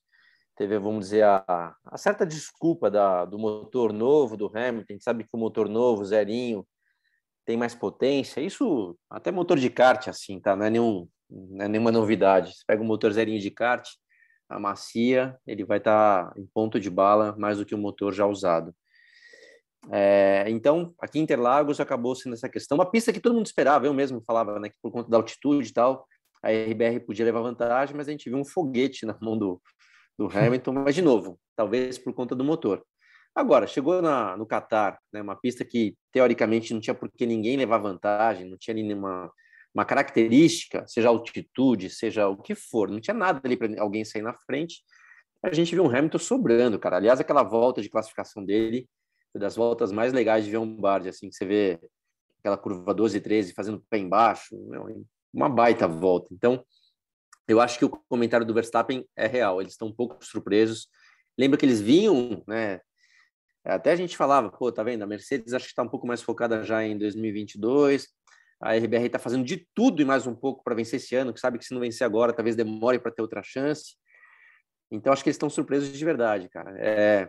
teve, 0.57 0.77
vamos 0.81 1.05
dizer, 1.05 1.23
a, 1.23 1.77
a 1.85 1.97
certa 1.97 2.27
desculpa 2.27 2.91
da, 2.91 3.25
do 3.25 3.39
motor 3.39 3.93
novo 3.93 4.37
do 4.37 4.51
Hamilton. 4.53 4.87
A 4.91 4.93
gente 4.93 5.05
sabe 5.05 5.23
que 5.23 5.31
o 5.33 5.39
motor 5.39 5.69
novo, 5.69 6.05
zerinho, 6.05 6.67
tem 7.45 7.57
mais 7.57 7.73
potência. 7.73 8.41
Isso, 8.41 8.99
até 9.09 9.31
motor 9.31 9.61
de 9.61 9.71
kart, 9.71 10.09
assim, 10.09 10.41
tá? 10.41 10.57
Não 10.57 10.67
é, 10.67 10.71
nenhum, 10.71 11.09
não 11.31 11.67
é 11.67 11.69
nenhuma 11.69 11.93
novidade. 11.93 12.53
Você 12.53 12.65
pega 12.67 12.83
um 12.83 12.87
motor 12.87 13.13
zerinho 13.13 13.39
de 13.39 13.53
kart, 13.53 13.89
a 14.49 14.59
macia, 14.59 15.39
ele 15.47 15.65
vai 15.65 15.79
estar 15.79 16.33
tá 16.33 16.41
em 16.41 16.47
ponto 16.53 16.81
de 16.81 16.91
bala 16.91 17.37
mais 17.39 17.59
do 17.59 17.65
que 17.65 17.77
o 17.77 17.79
motor 17.79 18.13
já 18.13 18.27
usado. 18.27 18.75
É, 19.93 20.47
então, 20.49 20.93
aqui 21.01 21.21
em 21.21 21.23
Interlagos 21.23 21.79
acabou 21.79 22.17
sendo 22.17 22.33
essa 22.33 22.49
questão, 22.49 22.77
uma 22.77 22.91
pista 22.91 23.13
que 23.13 23.21
todo 23.21 23.37
mundo 23.37 23.47
esperava, 23.47 23.87
eu 23.87 23.95
mesmo 23.95 24.21
falava, 24.27 24.59
né, 24.59 24.69
que 24.69 24.77
por 24.83 24.91
conta 24.91 25.09
da 25.09 25.17
altitude 25.17 25.69
e 25.69 25.73
tal, 25.73 26.09
a 26.43 26.51
RBR 26.51 27.01
podia 27.01 27.25
levar 27.25 27.41
vantagem, 27.41 27.97
mas 27.97 28.09
a 28.09 28.11
gente 28.11 28.29
viu 28.29 28.39
um 28.39 28.45
foguete 28.45 29.05
na 29.07 29.17
mão 29.21 29.37
do, 29.37 29.61
do 30.19 30.27
Hamilton, 30.27 30.73
mas 30.73 30.95
de 30.95 31.03
novo, 31.03 31.39
talvez 31.55 31.99
por 31.99 32.13
conta 32.13 32.35
do 32.35 32.45
motor. 32.45 32.83
Agora, 33.35 33.67
chegou 33.67 34.01
na, 34.01 34.37
no 34.37 34.47
Catar, 34.47 34.99
né, 35.13 35.21
uma 35.21 35.37
pista 35.37 35.65
que 35.65 35.95
teoricamente 36.11 36.73
não 36.73 36.81
tinha 36.81 36.95
por 36.95 37.11
que 37.11 37.27
ninguém 37.27 37.57
levar 37.57 37.79
vantagem, 37.79 38.49
não 38.49 38.57
tinha 38.57 38.75
nenhuma 38.75 39.31
uma 39.77 39.85
característica, 39.85 40.87
seja 40.87 41.11
altitude, 41.11 41.91
seja 41.91 42.27
o 42.29 42.37
que 42.39 42.55
for, 42.55 42.89
não 42.89 42.99
tinha 42.99 43.13
nada 43.13 43.43
ali 43.45 43.59
para 43.59 43.79
alguém 43.79 44.07
sair 44.07 44.23
na 44.23 44.33
frente. 44.33 44.83
A 45.43 45.53
gente 45.53 45.75
viu 45.75 45.85
um 45.85 45.95
Hamilton 45.95 46.19
sobrando, 46.19 46.79
cara. 46.79 46.97
Aliás, 46.97 47.21
aquela 47.21 47.43
volta 47.43 47.83
de 47.83 47.91
classificação 47.91 48.43
dele 48.43 48.89
foi 49.31 49.39
das 49.39 49.55
voltas 49.55 49.93
mais 49.93 50.15
legais 50.15 50.47
de 50.47 50.51
ver 50.51 50.57
um 50.57 50.75
Bard, 50.75 51.07
assim, 51.07 51.29
que 51.29 51.37
você 51.37 51.45
vê 51.45 51.79
aquela 52.39 52.57
curva 52.57 52.95
12 52.95 53.19
e 53.19 53.21
13 53.21 53.53
fazendo 53.53 53.85
pé 53.91 53.99
embaixo, 53.99 54.57
uma 55.37 55.51
baita 55.51 55.87
volta. 55.87 56.33
Então, 56.33 56.65
eu 57.47 57.61
acho 57.61 57.79
que 57.79 57.85
o 57.85 57.91
comentário 57.91 58.47
do 58.47 58.55
Verstappen 58.55 59.07
é 59.15 59.27
real, 59.27 59.61
eles 59.61 59.75
estão 59.75 59.89
um 59.89 59.93
pouco 59.93 60.25
surpresos. 60.25 60.89
Lembra 61.39 61.59
que 61.59 61.67
eles 61.67 61.81
vinham, 61.81 62.43
né? 62.49 62.81
Até 63.63 63.93
a 63.93 63.97
gente 63.97 64.17
falava, 64.17 64.51
pô, 64.51 64.73
tá 64.73 64.83
vendo? 64.83 65.03
A 65.03 65.07
Mercedes 65.07 65.53
acho 65.53 65.67
que 65.67 65.73
está 65.73 65.83
um 65.83 65.89
pouco 65.89 66.07
mais 66.07 66.23
focada 66.23 66.63
já 66.63 66.83
em 66.85 66.97
2022. 66.97 68.09
A 68.61 68.75
RBR 68.75 69.07
está 69.07 69.19
fazendo 69.19 69.45
de 69.45 69.69
tudo 69.75 70.01
e 70.01 70.05
mais 70.05 70.27
um 70.27 70.35
pouco 70.35 70.65
para 70.65 70.75
vencer 70.75 70.97
esse 70.99 71.15
ano, 71.15 71.35
que 71.35 71.41
sabe 71.41 71.59
que 71.59 71.65
se 71.65 71.75
não 71.75 71.81
vencer 71.81 72.07
agora, 72.07 72.33
talvez 72.33 72.57
demore 72.57 72.99
para 72.99 73.13
ter 73.13 73.21
outra 73.21 73.43
chance. 73.43 73.97
Então, 74.91 75.13
acho 75.13 75.23
que 75.23 75.29
eles 75.29 75.35
estão 75.35 75.51
surpresos 75.51 75.93
de 75.93 76.05
verdade, 76.05 76.49
cara. 76.49 76.75
É, 76.79 77.29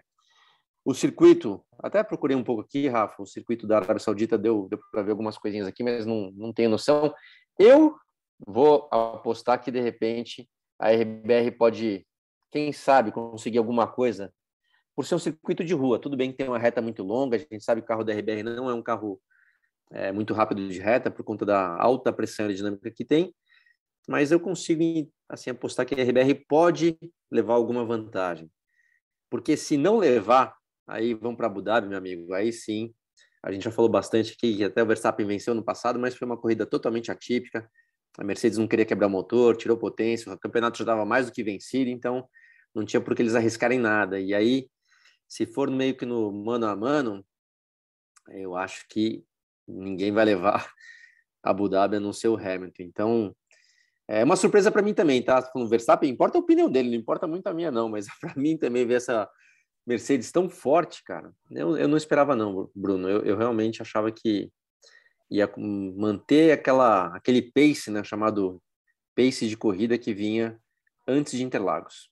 o 0.85 0.93
circuito, 0.93 1.65
até 1.79 2.01
procurei 2.03 2.37
um 2.37 2.43
pouco 2.43 2.61
aqui, 2.61 2.87
Rafa, 2.87 3.21
o 3.21 3.25
circuito 3.25 3.67
da 3.67 3.77
Arábia 3.77 3.99
Saudita 3.99 4.37
deu, 4.37 4.67
deu 4.69 4.79
para 4.91 5.01
ver 5.01 5.11
algumas 5.11 5.37
coisinhas 5.37 5.67
aqui, 5.67 5.83
mas 5.83 6.05
não, 6.05 6.31
não 6.31 6.53
tenho 6.53 6.69
noção. 6.69 7.13
Eu 7.59 7.97
vou 8.45 8.87
apostar 8.91 9.61
que, 9.63 9.71
de 9.71 9.79
repente, 9.79 10.47
a 10.79 10.91
RBR 10.91 11.51
pode, 11.57 12.05
quem 12.51 12.71
sabe, 12.71 13.11
conseguir 13.11 13.57
alguma 13.57 13.87
coisa 13.87 14.31
por 14.95 15.05
ser 15.05 15.15
um 15.15 15.19
circuito 15.19 15.63
de 15.63 15.73
rua. 15.73 15.99
Tudo 15.99 16.17
bem 16.17 16.31
que 16.31 16.37
tem 16.37 16.47
uma 16.47 16.59
reta 16.59 16.81
muito 16.81 17.03
longa, 17.03 17.35
a 17.35 17.39
gente 17.39 17.63
sabe 17.63 17.81
que 17.81 17.85
o 17.85 17.87
carro 17.87 18.03
da 18.03 18.13
RBR 18.13 18.43
não 18.43 18.69
é 18.69 18.73
um 18.73 18.81
carro 18.81 19.21
é, 19.91 20.11
muito 20.11 20.33
rápido 20.33 20.67
de 20.67 20.79
reta 20.79 21.09
por 21.09 21.23
conta 21.23 21.45
da 21.45 21.81
alta 21.81 22.11
pressão 22.11 22.45
aerodinâmica 22.45 22.91
que 22.91 23.05
tem, 23.05 23.33
mas 24.07 24.31
eu 24.31 24.39
consigo 24.39 25.11
assim 25.29 25.49
apostar 25.49 25.85
que 25.85 25.95
a 25.95 26.03
RBR 26.03 26.45
pode 26.47 26.97
levar 27.31 27.55
alguma 27.55 27.85
vantagem. 27.85 28.51
Porque 29.29 29.57
se 29.57 29.77
não 29.77 29.97
levar, 29.97 30.55
aí 30.87 31.13
vão 31.13 31.35
para 31.35 31.47
Abu 31.47 31.61
Dhabi, 31.61 31.87
meu 31.87 31.97
amigo, 31.97 32.33
aí 32.33 32.51
sim, 32.51 32.93
a 33.47 33.51
gente 33.53 33.63
já 33.63 33.71
falou 33.71 33.89
bastante 33.89 34.33
aqui 34.33 34.57
que 34.57 34.63
até 34.65 34.83
o 34.83 34.85
Verstappen 34.85 35.25
venceu 35.25 35.55
no 35.55 35.63
passado, 35.63 35.97
mas 35.97 36.13
foi 36.13 36.25
uma 36.25 36.35
corrida 36.35 36.65
totalmente 36.65 37.09
atípica. 37.09 37.69
A 38.17 38.23
Mercedes 38.23 38.57
não 38.57 38.67
queria 38.67 38.85
quebrar 38.85 39.07
o 39.07 39.09
motor, 39.09 39.55
tirou 39.55 39.77
potência, 39.77 40.29
o 40.33 40.37
campeonato 40.37 40.77
já 40.77 40.83
estava 40.83 41.05
mais 41.05 41.27
do 41.27 41.31
que 41.31 41.41
vencido, 41.41 41.89
então 41.89 42.27
não 42.75 42.83
tinha 42.83 42.99
por 42.99 43.15
que 43.15 43.21
eles 43.21 43.35
arriscarem 43.35 43.79
nada. 43.79 44.19
E 44.19 44.33
aí, 44.33 44.69
se 45.29 45.45
for 45.45 45.71
meio 45.71 45.95
que 45.95 46.05
no 46.05 46.29
mano 46.29 46.65
a 46.65 46.75
mano, 46.75 47.25
eu 48.31 48.53
acho 48.57 48.85
que 48.89 49.23
ninguém 49.65 50.11
vai 50.11 50.25
levar 50.25 50.69
Abu 51.41 51.69
Dhabi 51.69 51.95
a 51.95 51.99
não 52.01 52.11
ser 52.11 52.27
o 52.27 52.35
Hamilton. 52.35 52.83
Então, 52.83 53.35
é 54.09 54.25
uma 54.25 54.35
surpresa 54.35 54.69
para 54.69 54.81
mim 54.81 54.93
também, 54.93 55.23
tá? 55.23 55.41
Falando 55.41 55.69
Verstappen, 55.69 56.09
importa 56.09 56.37
a 56.37 56.41
opinião 56.41 56.69
dele, 56.69 56.89
não 56.89 56.97
importa 56.97 57.25
muito 57.25 57.47
a 57.47 57.53
minha, 57.53 57.71
não, 57.71 57.87
mas 57.87 58.07
para 58.19 58.35
mim 58.35 58.57
também 58.57 58.85
ver 58.85 58.95
essa 58.95 59.29
Mercedes 59.87 60.31
tão 60.31 60.49
forte, 60.49 61.03
cara, 61.03 61.33
eu, 61.49 61.77
eu 61.77 61.87
não 61.87 61.97
esperava, 61.97 62.35
não, 62.35 62.69
Bruno. 62.75 63.09
Eu, 63.09 63.23
eu 63.23 63.37
realmente 63.37 63.81
achava 63.81 64.11
que 64.11 64.51
ia 65.31 65.49
manter 65.57 66.51
aquela, 66.51 67.07
aquele 67.15 67.41
pace, 67.41 67.89
né, 67.89 68.03
chamado 68.03 68.61
pace 69.15 69.47
de 69.47 69.57
corrida 69.57 69.97
que 69.97 70.13
vinha 70.13 70.59
antes 71.07 71.33
de 71.33 71.43
Interlagos. 71.43 72.09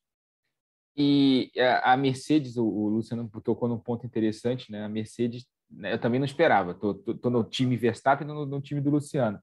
E 0.97 1.51
a 1.83 1.97
Mercedes, 1.97 2.55
o, 2.55 2.65
o 2.65 2.87
Luciano 2.87 3.29
tocou 3.43 3.67
num 3.67 3.77
ponto 3.77 4.05
interessante, 4.05 4.71
né? 4.71 4.85
A 4.85 4.89
Mercedes 4.89 5.45
né, 5.69 5.93
eu 5.93 5.99
também 5.99 6.19
não 6.19 6.25
esperava. 6.25 6.71
Estou 6.71 7.31
no 7.31 7.43
time 7.43 7.75
Verstappen 7.75 8.27
no, 8.27 8.45
no, 8.45 8.61
time 8.61 8.81
do 8.81 8.89
Luciano. 8.89 9.39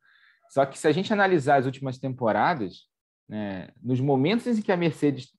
Só 0.49 0.65
que 0.67 0.79
se 0.79 0.87
a 0.87 0.93
gente 0.93 1.13
analisar 1.13 1.57
as 1.57 1.67
últimas 1.67 1.99
temporadas, 1.99 2.87
né, 3.29 3.69
nos 3.83 4.01
momentos 4.01 4.47
em 4.47 4.63
que 4.63 4.73
a 4.73 4.77
Mercedes, 4.77 5.33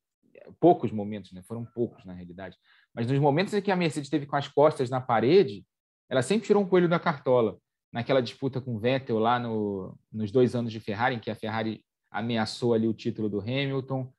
poucos 0.60 0.92
momentos, 0.92 1.32
né, 1.32 1.42
foram 1.44 1.66
poucos 1.66 2.06
na 2.06 2.14
realidade, 2.14 2.58
mas 2.94 3.08
nos 3.08 3.20
momentos 3.20 3.54
em 3.54 3.62
que 3.62 3.72
a 3.72 3.76
Mercedes 3.76 4.08
esteve 4.08 4.26
com 4.26 4.36
as 4.36 4.48
costas 4.48 4.90
na 4.90 5.02
parede, 5.02 5.66
ela 6.10 6.22
sempre 6.22 6.48
tirou 6.48 6.62
um 6.64 6.68
coelho 6.68 6.90
da 6.90 7.00
cartola. 7.00 7.58
Naquela 7.92 8.22
disputa 8.22 8.60
com 8.60 8.76
o 8.76 8.80
Vettel 8.80 9.20
lá 9.20 9.40
no, 9.40 9.98
nos 10.12 10.32
dois 10.32 10.56
anos 10.56 10.72
de 10.72 10.80
Ferrari, 10.80 11.16
em 11.16 11.20
que 11.20 11.30
a 11.30 11.36
Ferrari 11.36 11.84
ameaçou 12.10 12.74
ali 12.74 12.88
o 12.88 12.94
título 12.94 13.30
do 13.30 13.40
Hamilton, 13.40 14.12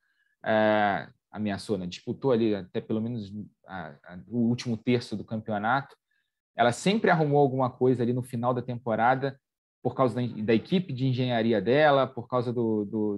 é, 0.45 1.09
ameaçou, 1.31 1.77
né, 1.77 1.85
disputou 1.85 2.31
ali 2.31 2.55
até 2.55 2.79
pelo 2.79 3.01
menos 3.01 3.33
a, 3.67 3.95
a, 4.03 4.19
o 4.27 4.47
último 4.47 4.77
terço 4.77 5.15
do 5.15 5.23
campeonato 5.25 5.95
ela 6.55 6.71
sempre 6.71 7.11
arrumou 7.11 7.39
alguma 7.39 7.69
coisa 7.69 8.01
ali 8.01 8.13
no 8.13 8.23
final 8.23 8.53
da 8.53 8.61
temporada 8.61 9.37
por 9.83 9.93
causa 9.93 10.15
da, 10.15 10.43
da 10.43 10.53
equipe 10.53 10.93
de 10.93 11.05
engenharia 11.05 11.61
dela, 11.61 12.07
por 12.07 12.27
causa 12.27 12.51
do, 12.53 12.85
do, 12.85 13.17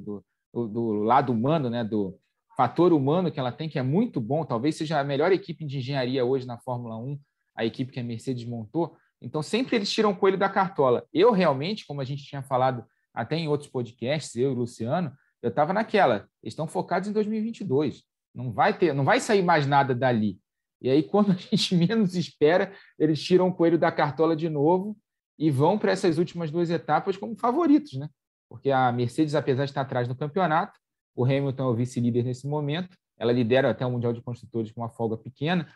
do, 0.53 0.67
do, 0.67 0.91
lado 1.03 1.31
humano, 1.31 1.69
né, 1.69 1.83
do 1.83 2.17
fator 2.57 2.91
humano 2.91 3.31
que 3.31 3.39
ela 3.39 3.51
tem, 3.51 3.69
que 3.69 3.77
é 3.77 3.83
muito 3.83 4.19
bom, 4.19 4.43
talvez 4.43 4.75
seja 4.75 4.99
a 4.99 5.03
melhor 5.03 5.31
equipe 5.31 5.63
de 5.63 5.77
engenharia 5.77 6.25
hoje 6.25 6.47
na 6.47 6.57
Fórmula 6.57 6.97
1, 6.97 7.19
a 7.55 7.63
equipe 7.63 7.91
que 7.91 7.99
a 7.99 8.03
Mercedes 8.03 8.45
montou. 8.45 8.97
Então, 9.21 9.43
sempre 9.43 9.75
eles 9.75 9.91
tiram 9.91 10.09
o 10.09 10.15
coelho 10.15 10.39
da 10.39 10.49
cartola. 10.49 11.05
Eu 11.13 11.31
realmente, 11.31 11.85
como 11.85 12.01
a 12.01 12.03
gente 12.03 12.23
tinha 12.23 12.41
falado 12.41 12.83
até 13.13 13.35
em 13.35 13.47
outros 13.47 13.69
podcasts, 13.69 14.35
eu 14.35 14.49
e 14.49 14.53
o 14.53 14.57
Luciano, 14.57 15.13
eu 15.39 15.49
estava 15.49 15.71
naquela, 15.71 16.27
eles 16.41 16.53
estão 16.53 16.67
focados 16.67 17.07
em 17.07 17.13
2022. 17.13 18.03
Não 18.33 18.51
vai 18.51 18.75
ter, 18.75 18.91
não 18.91 19.05
vai 19.05 19.19
sair 19.19 19.43
mais 19.43 19.67
nada 19.67 19.93
dali. 19.93 20.39
E 20.81 20.89
aí, 20.89 21.03
quando 21.07 21.33
a 21.33 21.35
gente 21.35 21.75
menos 21.75 22.15
espera, 22.15 22.73
eles 22.97 23.21
tiram 23.21 23.49
o 23.49 23.53
coelho 23.53 23.77
da 23.77 23.91
cartola 23.91 24.35
de 24.35 24.49
novo 24.49 24.97
e 25.37 25.51
vão 25.51 25.77
para 25.77 25.91
essas 25.91 26.17
últimas 26.17 26.49
duas 26.49 26.71
etapas 26.71 27.17
como 27.17 27.37
favoritos, 27.37 27.93
né? 27.93 28.09
Porque 28.49 28.71
a 28.71 28.91
Mercedes, 28.91 29.35
apesar 29.35 29.65
de 29.65 29.71
estar 29.71 29.81
atrás 29.81 30.07
no 30.07 30.15
campeonato, 30.15 30.79
o 31.17 31.25
Hamilton 31.25 31.63
é 31.63 31.67
o 31.67 31.73
vice-líder 31.73 32.23
nesse 32.23 32.47
momento, 32.47 32.95
ela 33.17 33.31
lidera 33.31 33.71
até 33.71 33.83
o 33.83 33.89
Mundial 33.89 34.13
de 34.13 34.21
Construtores 34.21 34.71
com 34.71 34.81
uma 34.81 34.89
folga 34.89 35.17
pequena, 35.17 35.67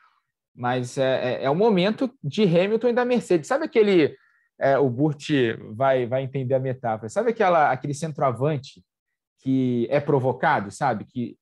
mas 0.55 0.99
é, 0.99 1.33
é, 1.33 1.43
é 1.45 1.49
o 1.49 1.55
momento 1.55 2.13
de 2.23 2.43
Hamilton 2.43 2.89
e 2.89 2.93
da 2.93 3.03
Mercedes. 3.03 3.47
Sabe 3.47 3.65
aquele. 3.65 4.15
É, 4.59 4.77
o 4.77 4.87
Burt 4.87 5.29
vai, 5.73 6.05
vai 6.05 6.21
entender 6.21 6.53
a 6.53 6.59
metáfora. 6.59 7.09
Sabe 7.09 7.31
aquela, 7.31 7.71
aquele 7.71 7.95
centroavante 7.95 8.83
que 9.39 9.87
é 9.89 9.99
provocado, 9.99 10.69
sabe? 10.69 11.03
Que 11.05 11.35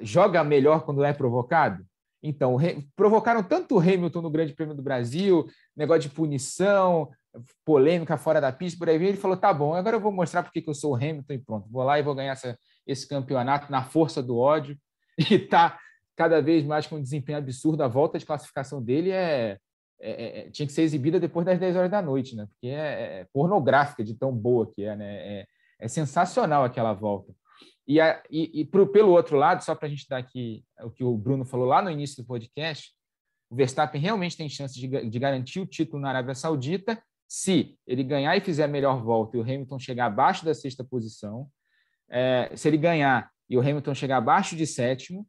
joga 0.00 0.44
melhor 0.44 0.84
quando 0.84 1.02
é 1.02 1.12
provocado? 1.12 1.84
Então, 2.22 2.56
provocaram 2.94 3.42
tanto 3.42 3.74
o 3.74 3.80
Hamilton 3.80 4.22
no 4.22 4.30
Grande 4.30 4.52
Prêmio 4.52 4.76
do 4.76 4.82
Brasil, 4.82 5.46
negócio 5.76 6.02
de 6.02 6.10
punição, 6.10 7.10
polêmica 7.64 8.16
fora 8.16 8.40
da 8.40 8.52
pista, 8.52 8.78
por 8.78 8.88
aí 8.88 8.96
ele 8.96 9.16
falou: 9.16 9.36
tá 9.36 9.52
bom, 9.52 9.74
agora 9.74 9.96
eu 9.96 10.00
vou 10.00 10.12
mostrar 10.12 10.42
porque 10.42 10.62
que 10.62 10.70
eu 10.70 10.74
sou 10.74 10.92
o 10.92 10.96
Hamilton 10.96 11.32
e 11.32 11.38
pronto, 11.38 11.68
vou 11.70 11.82
lá 11.82 11.98
e 11.98 12.02
vou 12.02 12.14
ganhar 12.14 12.32
essa, 12.32 12.58
esse 12.88 13.06
campeonato 13.06 13.70
na 13.70 13.84
força 13.84 14.22
do 14.22 14.36
ódio. 14.36 14.76
E 15.30 15.36
tá 15.36 15.76
cada 16.16 16.40
vez 16.40 16.64
mais 16.64 16.86
com 16.86 16.94
um 16.94 17.02
desempenho 17.02 17.38
absurdo. 17.38 17.82
A 17.82 17.88
volta 17.88 18.20
de 18.20 18.24
classificação 18.24 18.80
dele 18.80 19.10
é, 19.10 19.58
é, 20.00 20.10
é, 20.10 20.38
é 20.38 20.50
tinha 20.50 20.64
que 20.64 20.72
ser 20.72 20.82
exibida 20.82 21.18
depois 21.18 21.44
das 21.44 21.58
10 21.58 21.74
horas 21.74 21.90
da 21.90 22.00
noite, 22.00 22.36
né? 22.36 22.46
Porque 22.46 22.68
é, 22.68 23.20
é 23.20 23.26
pornográfica 23.32 24.04
de 24.04 24.14
tão 24.14 24.32
boa 24.32 24.70
que 24.72 24.84
é, 24.84 24.94
né? 24.94 25.40
É, 25.40 25.46
é 25.80 25.88
sensacional 25.88 26.64
aquela 26.64 26.92
volta. 26.92 27.32
E, 27.86 28.00
a, 28.00 28.22
e, 28.30 28.60
e 28.60 28.64
pro, 28.64 28.86
pelo 28.86 29.10
outro 29.10 29.36
lado, 29.36 29.64
só 29.64 29.74
para 29.74 29.86
a 29.86 29.90
gente 29.90 30.06
dar 30.08 30.18
aqui 30.18 30.64
o 30.82 30.90
que 30.90 31.02
o 31.02 31.16
Bruno 31.16 31.44
falou 31.44 31.66
lá 31.66 31.80
no 31.82 31.90
início 31.90 32.22
do 32.22 32.26
podcast, 32.26 32.92
o 33.50 33.56
Verstappen 33.56 34.00
realmente 34.00 34.36
tem 34.36 34.48
chance 34.48 34.78
de, 34.78 34.86
de 35.08 35.18
garantir 35.18 35.58
o 35.60 35.66
título 35.66 36.02
na 36.02 36.10
Arábia 36.10 36.34
Saudita 36.34 37.02
se 37.26 37.78
ele 37.86 38.02
ganhar 38.02 38.36
e 38.36 38.40
fizer 38.40 38.64
a 38.64 38.68
melhor 38.68 39.02
volta 39.02 39.36
e 39.36 39.40
o 39.40 39.42
Hamilton 39.42 39.78
chegar 39.78 40.06
abaixo 40.06 40.44
da 40.44 40.54
sexta 40.54 40.82
posição. 40.82 41.48
É, 42.10 42.50
se 42.54 42.68
ele 42.68 42.76
ganhar 42.76 43.30
e 43.48 43.56
o 43.56 43.60
Hamilton 43.60 43.94
chegar 43.94 44.18
abaixo 44.18 44.56
de 44.56 44.66
sétimo, 44.66 45.26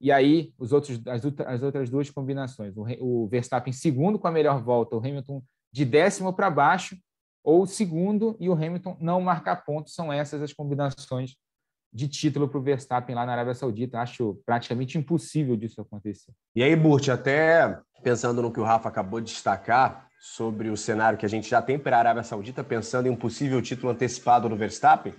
e 0.00 0.10
aí 0.10 0.52
os 0.58 0.72
outros, 0.72 1.00
as, 1.06 1.22
as 1.46 1.62
outras 1.62 1.90
duas 1.90 2.10
combinações, 2.10 2.74
o, 2.76 2.84
o 3.00 3.28
Verstappen 3.28 3.72
segundo 3.72 4.18
com 4.18 4.28
a 4.28 4.32
melhor 4.32 4.62
volta, 4.62 4.96
o 4.96 4.98
Hamilton 4.98 5.42
de 5.72 5.84
décimo 5.84 6.32
para 6.32 6.50
baixo, 6.50 6.96
ou 7.44 7.66
segundo 7.66 8.36
e 8.40 8.48
o 8.48 8.52
Hamilton 8.52 8.96
não 9.00 9.20
marcar 9.20 9.64
ponto, 9.64 9.90
são 9.90 10.12
essas 10.12 10.42
as 10.42 10.52
combinações 10.52 11.36
de 11.92 12.08
título 12.08 12.48
para 12.48 12.58
o 12.58 12.62
Verstappen 12.62 13.14
lá 13.14 13.26
na 13.26 13.32
Arábia 13.32 13.54
Saudita. 13.54 13.98
Acho 13.98 14.40
praticamente 14.46 14.96
impossível 14.96 15.56
disso 15.56 15.80
acontecer. 15.80 16.32
E 16.54 16.62
aí, 16.62 16.74
Burt, 16.76 17.08
até 17.08 17.78
pensando 18.02 18.40
no 18.42 18.52
que 18.52 18.60
o 18.60 18.64
Rafa 18.64 18.88
acabou 18.88 19.20
de 19.20 19.32
destacar 19.32 20.08
sobre 20.20 20.68
o 20.68 20.76
cenário 20.76 21.18
que 21.18 21.26
a 21.26 21.28
gente 21.28 21.48
já 21.48 21.62
tem 21.62 21.78
para 21.78 21.96
a 21.96 22.00
Arábia 22.00 22.22
Saudita, 22.22 22.62
pensando 22.62 23.06
em 23.06 23.10
um 23.10 23.16
possível 23.16 23.60
título 23.62 23.90
antecipado 23.90 24.48
do 24.48 24.56
Verstappen, 24.56 25.14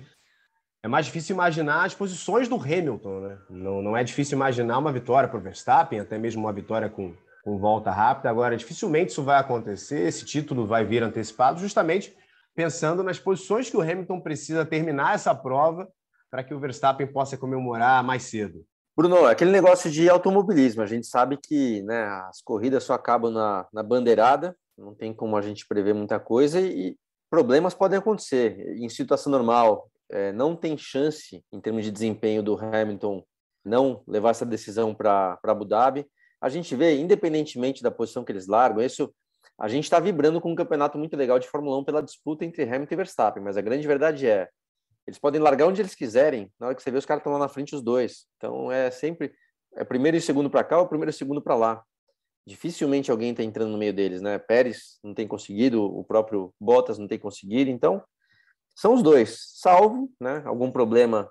é 0.84 0.88
mais 0.88 1.06
difícil 1.06 1.36
imaginar 1.36 1.86
as 1.86 1.94
posições 1.94 2.48
do 2.48 2.56
Hamilton, 2.56 3.20
né? 3.20 3.38
Não, 3.50 3.82
não 3.82 3.96
é 3.98 4.04
difícil 4.04 4.36
imaginar 4.36 4.80
uma 4.80 4.92
vitória 4.92 5.30
para 5.30 5.38
o 5.38 5.42
Verstappen, 5.42 6.00
até 6.00 6.18
mesmo 6.18 6.42
uma 6.42 6.54
vitória 6.54 6.90
com, 6.90 7.14
com 7.44 7.58
volta 7.60 7.92
rápida. 7.92 8.30
Agora, 8.30 8.58
dificilmente 8.58 9.12
isso 9.12 9.24
vai 9.24 9.40
acontecer, 9.40 10.08
esse 10.08 10.26
título 10.26 10.66
vai 10.66 10.84
vir 10.84 11.04
antecipado, 11.04 11.60
justamente 11.60 12.16
pensando 12.56 13.04
nas 13.04 13.20
posições 13.20 13.70
que 13.70 13.78
o 13.78 13.82
Hamilton 13.82 14.20
precisa 14.20 14.66
terminar 14.66 15.14
essa 15.14 15.36
prova 15.36 15.88
para 16.32 16.44
que 16.44 16.54
o 16.54 16.60
Verstappen 16.60 17.06
possa 17.06 17.38
comemorar 17.38 18.04
mais 18.04 18.24
cedo. 18.24 18.66
Bruno, 18.98 19.26
aquele 19.26 19.52
negócio 19.52 19.90
de 19.90 20.10
automobilismo, 20.10 20.82
a 20.82 20.86
gente 20.86 21.08
sabe 21.08 21.38
que 21.38 21.82
né, 21.84 22.04
as 22.28 22.42
corridas 22.42 22.84
só 22.84 22.94
acabam 22.94 23.32
na, 23.32 23.68
na 23.72 23.84
bandeirada, 23.84 24.56
não 24.78 24.96
tem 24.96 25.14
como 25.14 25.38
a 25.38 25.42
gente 25.42 25.66
prever 25.68 25.94
muita 25.94 26.20
coisa 26.20 26.60
e 26.60 26.98
problemas 27.30 27.74
podem 27.74 28.00
acontecer. 28.00 28.76
Em 28.78 28.90
situação 28.90 29.32
normal, 29.32 29.90
é, 30.12 30.32
não 30.32 30.56
tem 30.56 30.78
chance, 30.78 31.44
em 31.52 31.60
termos 31.60 31.84
de 31.84 31.92
desempenho 31.92 32.44
do 32.44 32.58
Hamilton, 32.58 33.24
não 33.64 34.04
levar 34.08 34.32
essa 34.32 34.46
decisão 34.46 34.94
para 34.94 35.40
Abu 35.44 35.66
Dhabi. 35.66 36.06
A 36.40 36.50
gente 36.50 36.76
vê, 36.76 36.98
independentemente 36.98 37.82
da 37.82 37.92
posição 37.92 38.24
que 38.24 38.32
eles 38.32 38.48
largam, 38.48 38.84
isso 38.84 39.14
a 39.60 39.68
gente 39.68 39.84
está 39.84 40.00
vibrando 40.00 40.42
com 40.42 40.52
um 40.52 40.56
campeonato 40.56 40.98
muito 40.98 41.16
legal 41.16 41.40
de 41.40 41.48
Fórmula 41.48 41.78
1 41.78 41.84
pela 41.84 42.02
disputa 42.02 42.44
entre 42.44 42.64
Hamilton 42.64 42.94
e 42.94 42.98
Verstappen, 42.98 43.44
mas 43.44 43.58
a 43.58 43.62
grande 43.62 43.88
verdade 43.88 44.28
é, 44.28 44.50
eles 45.06 45.20
podem 45.20 45.42
largar 45.42 45.68
onde 45.68 45.82
eles 45.82 45.96
quiserem, 45.96 46.52
na 46.60 46.68
hora 46.68 46.76
que 46.76 46.82
você 46.82 46.92
vê 46.92 46.98
os 46.98 47.06
caras 47.06 47.22
estão 47.22 47.34
lá 47.34 47.40
na 47.40 47.48
frente 47.48 47.76
os 47.76 47.82
dois. 47.82 48.26
Então 48.38 48.72
é 48.72 48.90
sempre 48.92 49.34
é 49.76 49.84
primeiro 49.84 50.18
e 50.18 50.22
segundo 50.22 50.50
para 50.50 50.64
cá 50.64 50.80
ou 50.80 50.88
primeiro 50.88 51.12
e 51.12 51.14
segundo 51.14 51.42
para 51.42 51.56
lá. 51.56 51.84
Dificilmente 52.46 53.12
alguém 53.12 53.32
está 53.32 53.44
entrando 53.44 53.72
no 53.72 53.78
meio 53.78 53.94
deles, 53.94 54.22
né? 54.22 54.40
Pérez 54.40 55.00
não 55.04 55.14
tem 55.14 55.28
conseguido, 55.28 55.84
o 55.84 56.04
próprio 56.04 56.54
Bottas 56.60 56.98
não 56.98 57.08
tem 57.08 57.20
conseguido, 57.20 57.70
então 57.70 58.04
são 58.82 58.96
os 58.96 59.04
dois, 59.04 59.38
salvo 59.58 60.12
né, 60.20 60.42
algum 60.44 60.72
problema 60.72 61.30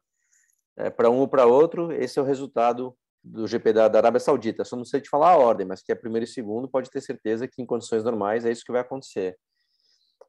é, 0.76 0.88
para 0.88 1.10
um 1.10 1.18
ou 1.18 1.26
para 1.26 1.46
outro, 1.46 1.90
esse 1.90 2.16
é 2.16 2.22
o 2.22 2.24
resultado 2.24 2.96
do 3.24 3.44
GP 3.44 3.72
da, 3.72 3.88
da, 3.88 3.98
Arábia 3.98 4.20
Saudita. 4.20 4.64
Só 4.64 4.76
não 4.76 4.84
sei 4.84 5.00
te 5.00 5.08
falar 5.08 5.30
a 5.30 5.36
ordem, 5.36 5.66
mas 5.66 5.82
que 5.82 5.90
é 5.90 5.96
primeiro 5.96 6.22
e 6.24 6.28
segundo, 6.28 6.68
pode 6.68 6.88
ter 6.88 7.00
certeza 7.00 7.48
que 7.48 7.60
em 7.60 7.66
condições 7.66 8.04
normais 8.04 8.44
é 8.44 8.52
isso 8.52 8.64
que 8.64 8.70
vai 8.70 8.82
acontecer. 8.82 9.36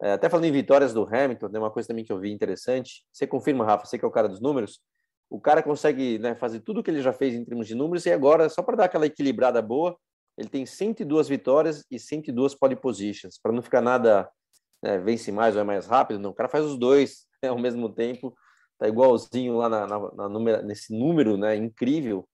É, 0.01 0.13
até 0.13 0.29
falando 0.29 0.45
em 0.45 0.51
vitórias 0.51 0.95
do 0.95 1.03
Hamilton, 1.03 1.51
tem 1.51 1.61
uma 1.61 1.69
coisa 1.69 1.89
também 1.89 2.03
que 2.03 2.11
eu 2.11 2.19
vi 2.19 2.31
interessante. 2.31 3.05
Você 3.13 3.27
confirma, 3.27 3.63
Rafa, 3.63 3.85
você 3.85 3.99
que 3.99 4.03
é 4.03 4.07
o 4.07 4.11
cara 4.11 4.27
dos 4.27 4.41
números, 4.41 4.81
o 5.29 5.39
cara 5.39 5.61
consegue 5.61 6.17
né, 6.17 6.33
fazer 6.33 6.61
tudo 6.61 6.79
o 6.79 6.83
que 6.83 6.89
ele 6.89 7.03
já 7.03 7.13
fez 7.13 7.35
em 7.35 7.45
termos 7.45 7.67
de 7.67 7.75
números 7.75 8.03
e 8.07 8.11
agora, 8.11 8.49
só 8.49 8.63
para 8.63 8.77
dar 8.77 8.85
aquela 8.85 9.05
equilibrada 9.05 9.61
boa, 9.61 9.95
ele 10.35 10.49
tem 10.49 10.65
102 10.65 11.27
vitórias 11.27 11.85
e 11.91 11.99
102 11.99 12.55
pole 12.55 12.75
positions, 12.75 13.39
para 13.39 13.51
não 13.51 13.61
ficar 13.61 13.79
nada 13.79 14.27
né, 14.81 14.97
vence 14.97 15.31
mais 15.31 15.55
ou 15.55 15.61
é 15.61 15.63
mais 15.63 15.87
rápido, 15.87 16.19
não. 16.19 16.31
O 16.31 16.33
cara 16.33 16.49
faz 16.49 16.65
os 16.65 16.77
dois 16.77 17.27
né, 17.41 17.49
ao 17.49 17.59
mesmo 17.59 17.89
tempo, 17.89 18.35
tá 18.77 18.87
igualzinho 18.87 19.57
lá 19.57 19.69
na, 19.69 19.87
na, 19.87 20.11
na 20.13 20.29
número, 20.29 20.63
nesse 20.63 20.97
número 20.97 21.37
né, 21.37 21.55
incrível 21.55 22.27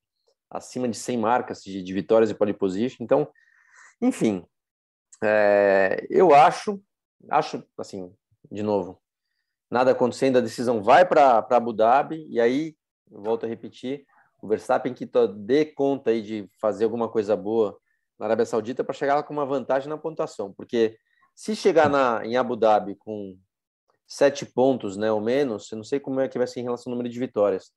acima 0.50 0.88
de 0.88 0.98
100 0.98 1.18
marcas 1.18 1.62
de, 1.62 1.84
de 1.84 1.94
vitórias 1.94 2.30
e 2.30 2.36
pole 2.36 2.54
position. 2.54 3.04
Então, 3.04 3.28
enfim, 4.02 4.46
é, 5.24 6.06
eu 6.10 6.34
acho, 6.34 6.82
acho 7.30 7.64
assim, 7.78 8.14
de 8.52 8.64
novo, 8.64 9.02
nada 9.70 9.92
acontecendo, 9.92 10.38
a 10.38 10.42
decisão 10.42 10.82
vai 10.82 11.06
para 11.06 11.46
Abu 11.50 11.74
Dhabi 11.74 12.26
e 12.30 12.40
aí, 12.40 12.76
volto 13.10 13.46
a 13.46 13.50
repetir, 13.50 14.06
o 14.42 14.48
Verstappen 14.48 14.94
que 14.94 15.10
dê 15.36 15.66
conta 15.66 16.12
aí 16.12 16.22
de 16.22 16.50
fazer 16.62 16.86
alguma 16.86 17.10
coisa 17.10 17.36
boa 17.36 17.78
na 18.20 18.26
Arábia 18.28 18.46
Saudita 18.46 18.84
para 18.84 18.94
chegar 18.94 19.16
lá 19.16 19.24
com 19.24 19.34
uma 19.34 19.46
vantagem 19.46 19.90
na 19.90 19.98
pontuação, 19.98 20.54
porque 20.54 20.98
se 21.38 21.56
chegar 21.56 21.88
na, 21.88 22.26
em 22.26 22.36
Abu 22.36 22.56
Dhabi 22.56 22.96
com 22.96 23.38
sete 24.08 24.44
pontos, 24.44 24.98
né, 24.98 25.12
ou 25.12 25.22
menos, 25.22 25.72
eu 25.72 25.76
não 25.76 25.84
sei 25.84 26.00
como 26.00 26.20
é 26.20 26.28
que 26.28 26.36
vai 26.36 26.48
ser 26.48 26.62
em 26.62 26.64
relação 26.64 26.90
ao 26.92 26.98
número 26.98 27.14
de 27.14 27.20
vitórias, 27.20 27.72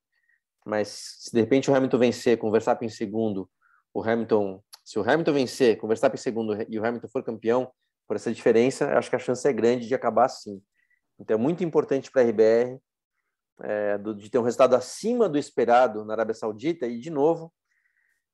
mas 0.64 0.88
se 1.18 1.30
de 1.30 1.40
repente 1.40 1.70
o 1.70 1.74
Hamilton 1.74 1.98
vencer 1.98 2.38
com 2.38 2.48
o 2.48 2.50
Verstappen 2.50 2.86
em 2.86 2.90
segundo, 2.90 3.50
o 3.92 4.02
Hamilton, 4.02 4.62
se 4.82 4.98
o 4.98 5.02
Hamilton 5.02 5.34
vencer 5.34 5.76
com 5.76 5.86
o 5.86 5.88
Verstappen 5.88 6.18
em 6.18 6.22
segundo 6.22 6.56
e 6.70 6.78
o 6.78 6.86
Hamilton 6.86 7.08
for 7.08 7.22
campeão, 7.22 7.70
por 8.08 8.16
essa 8.16 8.32
diferença, 8.32 8.96
acho 8.96 9.10
que 9.10 9.16
a 9.16 9.18
chance 9.20 9.46
é 9.46 9.52
grande 9.52 9.86
de 9.86 9.94
acabar 9.94 10.24
assim. 10.24 10.62
Então 11.18 11.34
é 11.36 11.38
muito 11.38 11.62
importante 11.62 12.10
para 12.10 12.22
a 12.22 12.24
RBR 12.24 12.80
é, 13.62 13.98
de 13.98 14.30
ter 14.30 14.38
um 14.38 14.42
resultado 14.42 14.74
acima 14.74 15.28
do 15.28 15.36
esperado 15.36 16.02
na 16.02 16.14
Arábia 16.14 16.34
Saudita 16.34 16.86
e, 16.86 16.98
de 16.98 17.10
novo, 17.10 17.52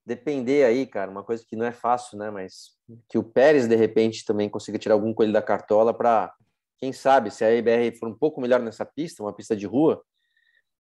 depender 0.06 0.64
aí, 0.64 0.86
cara, 0.86 1.10
uma 1.10 1.24
coisa 1.24 1.44
que 1.44 1.56
não 1.56 1.66
é 1.66 1.72
fácil, 1.72 2.16
né? 2.16 2.30
Mas 2.30 2.76
que 3.08 3.18
o 3.18 3.24
Pérez, 3.24 3.66
de 3.66 3.74
repente, 3.74 4.24
também 4.24 4.48
consiga 4.48 4.78
tirar 4.78 4.94
algum 4.94 5.12
coelho 5.12 5.32
da 5.32 5.42
cartola 5.42 5.92
para, 5.92 6.32
quem 6.78 6.92
sabe, 6.92 7.30
se 7.30 7.44
a 7.44 7.48
RBR 7.48 7.98
for 7.98 8.08
um 8.08 8.14
pouco 8.14 8.40
melhor 8.40 8.60
nessa 8.60 8.86
pista, 8.86 9.22
uma 9.22 9.34
pista 9.34 9.56
de 9.56 9.66
rua, 9.66 10.00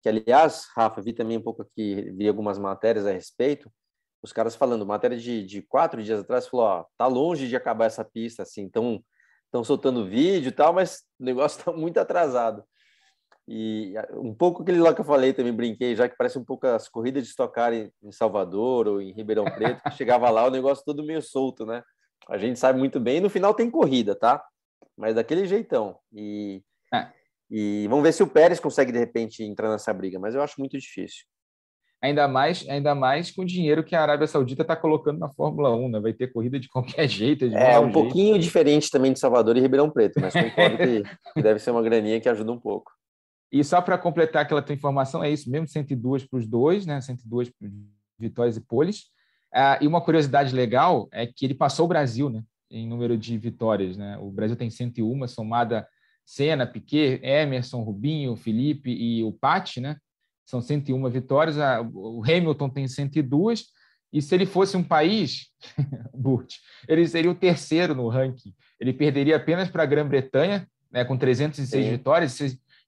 que 0.02 0.10
aliás, 0.10 0.68
Rafa, 0.76 1.02
vi 1.02 1.14
também 1.14 1.38
um 1.38 1.42
pouco 1.42 1.62
aqui, 1.62 2.12
vi 2.12 2.28
algumas 2.28 2.60
matérias 2.60 3.06
a 3.06 3.12
respeito, 3.12 3.72
os 4.22 4.34
caras 4.34 4.56
falando, 4.56 4.86
matéria 4.86 5.18
de, 5.18 5.46
de 5.46 5.62
quatro 5.62 6.04
dias 6.04 6.20
atrás, 6.20 6.48
falou, 6.48 6.66
ó, 6.66 6.86
tá 6.98 7.08
longe 7.08 7.48
de 7.48 7.56
acabar 7.56 7.86
essa 7.86 8.04
pista, 8.04 8.44
assim, 8.44 8.62
então 8.62 9.02
estão 9.46 9.64
soltando 9.64 10.06
vídeo 10.06 10.50
e 10.50 10.52
tal, 10.52 10.74
mas 10.74 11.04
o 11.20 11.24
negócio 11.24 11.60
está 11.60 11.72
muito 11.78 11.98
atrasado. 11.98 12.64
E 13.48 13.94
um 14.14 14.34
pouco 14.34 14.62
aquele 14.62 14.80
lá 14.80 14.94
que 14.94 15.02
eu 15.02 15.06
falei 15.06 15.34
também, 15.34 15.52
brinquei, 15.52 15.96
já 15.96 16.08
que 16.08 16.16
parece 16.16 16.40
um 16.40 16.46
pouco 16.46 16.66
as 16.66 16.88
corridas 16.88 17.24
de 17.24 17.30
estocar 17.30 17.74
em 17.74 18.12
Salvador 18.12 18.88
ou 18.88 19.02
em 19.02 19.12
Ribeirão 19.12 19.46
Preto, 19.46 19.84
que 19.84 19.92
chegava 19.92 20.30
lá 20.30 20.46
o 20.46 20.52
negócio 20.52 20.84
todo 20.86 21.04
meio 21.04 21.22
solto, 21.22 21.66
né? 21.66 21.84
A 22.30 22.38
gente 22.38 22.58
sabe 22.58 22.80
muito 22.80 23.00
bem, 23.02 23.20
no 23.20 23.30
final 23.30 23.54
tem 23.54 23.70
corrida, 23.70 24.16
tá? 24.16 24.42
Mas 24.98 25.16
daquele 25.16 25.46
jeitão. 25.46 25.98
E 26.14 26.62
é. 26.94 27.08
E 27.56 27.88
vamos 27.88 28.04
ver 28.04 28.14
se 28.14 28.24
o 28.24 28.28
Pérez 28.28 28.60
consegue, 28.60 28.92
de 28.92 28.98
repente, 28.98 29.44
entrar 29.44 29.70
nessa 29.70 29.94
briga, 29.94 30.18
mas 30.18 30.34
eu 30.34 30.42
acho 30.42 30.56
muito 30.58 30.76
difícil. 30.76 31.26
Ainda 32.02 32.28
mais, 32.28 32.68
ainda 32.68 32.96
mais 32.96 33.32
com 33.32 33.44
o 33.44 33.46
dinheiro 33.46 33.84
que 33.84 33.96
a 33.96 34.02
Arábia 34.02 34.28
Saudita 34.28 34.64
está 34.64 34.76
colocando 34.76 35.20
na 35.20 35.30
Fórmula 35.30 35.74
1, 35.74 35.90
né? 35.90 36.00
Vai 36.00 36.14
ter 36.14 36.34
corrida 36.34 36.60
de 36.60 36.68
qualquer 36.68 37.08
jeito. 37.08 37.48
De 37.48 37.56
é, 37.56 37.80
um 37.80 37.84
jeito. 37.84 37.94
pouquinho 37.94 38.40
diferente 38.40 38.90
também 38.90 39.14
de 39.14 39.20
Salvador 39.20 39.56
e 39.56 39.62
Ribeirão 39.62 39.90
Preto, 39.90 40.20
mas 40.20 40.34
concordo 40.34 40.78
que, 40.78 41.04
que 41.36 41.42
deve 41.42 41.60
ser 41.60 41.72
uma 41.72 41.84
graninha 41.84 42.20
que 42.20 42.28
ajuda 42.28 42.52
um 42.52 42.60
pouco. 42.60 42.92
E 43.54 43.64
só 43.64 43.80
para 43.80 44.00
completar 44.00 44.42
aquela 44.42 44.64
tua 44.64 44.74
informação, 44.74 45.24
é 45.24 45.30
isso 45.30 45.48
mesmo, 45.48 45.68
102 45.68 46.26
para 46.26 46.40
os 46.40 46.48
dois, 46.48 46.88
né? 46.88 47.00
102 47.00 47.52
vitórias 48.18 48.58
e 48.58 48.62
poles. 48.62 49.04
Ah, 49.54 49.78
e 49.80 49.86
uma 49.86 50.02
curiosidade 50.02 50.56
legal 50.56 51.08
é 51.12 51.28
que 51.28 51.46
ele 51.46 51.54
passou 51.54 51.86
o 51.86 51.88
Brasil, 51.88 52.32
né? 52.32 52.44
Em 52.72 52.88
número 52.88 53.16
de 53.16 53.38
vitórias, 53.38 53.96
né? 53.96 54.18
O 54.18 54.32
Brasil 54.32 54.56
tem 54.56 54.72
101, 54.72 55.28
somada 55.28 55.88
Senna, 56.26 56.66
Piquet, 56.66 57.20
Emerson, 57.22 57.84
Rubinho, 57.84 58.36
Felipe 58.36 58.90
e 58.90 59.24
o 59.24 59.32
Patti, 59.32 59.80
né? 59.80 59.98
São 60.48 60.60
101 60.60 61.08
vitórias. 61.12 61.56
O 61.94 62.24
Hamilton 62.24 62.70
tem 62.70 62.88
102. 62.88 63.66
E 64.12 64.20
se 64.20 64.34
ele 64.34 64.48
fosse 64.48 64.76
um 64.76 64.84
país, 64.84 65.50
Burt, 66.12 66.56
ele 66.88 67.08
seria 67.08 67.30
o 67.30 67.36
terceiro 67.36 67.94
no 67.94 68.08
ranking. 68.08 68.52
Ele 68.80 68.94
perderia 68.94 69.36
apenas 69.36 69.70
para 69.70 69.84
a 69.84 69.86
Grã-Bretanha, 69.86 70.68
né, 70.92 71.06
com 71.06 71.16
306 71.16 71.86
Sim. 71.86 71.92
vitórias. 71.92 72.32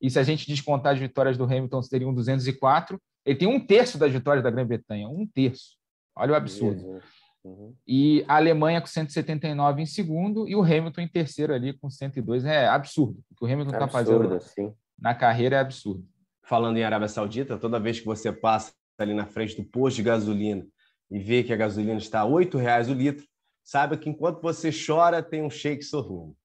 E 0.01 0.09
se 0.09 0.19
a 0.19 0.23
gente 0.23 0.47
descontar 0.47 0.93
as 0.93 0.99
vitórias 0.99 1.37
do 1.37 1.43
Hamilton, 1.43 1.81
seriam 1.81 2.13
204. 2.13 2.99
Ele 3.25 3.37
tem 3.37 3.47
um 3.47 3.59
terço 3.59 3.97
das 3.97 4.11
vitórias 4.11 4.43
da 4.43 4.51
Grã-Bretanha. 4.51 5.07
Um 5.07 5.25
terço. 5.25 5.77
Olha 6.15 6.33
o 6.33 6.35
absurdo. 6.35 7.01
Uhum. 7.43 7.75
E 7.87 8.25
a 8.27 8.37
Alemanha 8.37 8.81
com 8.81 8.87
179 8.87 9.81
em 9.81 9.85
segundo 9.85 10.47
e 10.47 10.55
o 10.55 10.63
Hamilton 10.63 11.01
em 11.01 11.07
terceiro 11.07 11.53
ali 11.53 11.73
com 11.73 11.89
102. 11.89 12.45
É 12.45 12.67
absurdo. 12.67 13.19
O 13.31 13.35
que 13.35 13.45
o 13.45 13.47
Hamilton 13.47 13.71
está 13.71 13.87
fazendo 13.87 14.39
sim. 14.41 14.73
na 14.99 15.13
carreira 15.13 15.57
é 15.57 15.59
absurdo. 15.59 16.07
Falando 16.43 16.77
em 16.77 16.83
Arábia 16.83 17.07
Saudita, 17.07 17.57
toda 17.57 17.79
vez 17.79 17.99
que 17.99 18.05
você 18.05 18.31
passa 18.31 18.73
ali 18.97 19.13
na 19.13 19.25
frente 19.25 19.55
do 19.55 19.63
posto 19.63 19.97
de 19.97 20.03
gasolina 20.03 20.65
e 21.11 21.19
vê 21.19 21.43
que 21.43 21.53
a 21.53 21.55
gasolina 21.55 21.97
está 21.97 22.21
a 22.21 22.25
R$ 22.25 22.49
reais 22.53 22.89
o 22.89 22.93
litro, 22.93 23.25
saiba 23.63 23.97
que 23.97 24.09
enquanto 24.09 24.41
você 24.41 24.69
chora, 24.71 25.21
tem 25.21 25.43
um 25.43 25.49
shake 25.49 25.83
sorrindo 25.83 26.35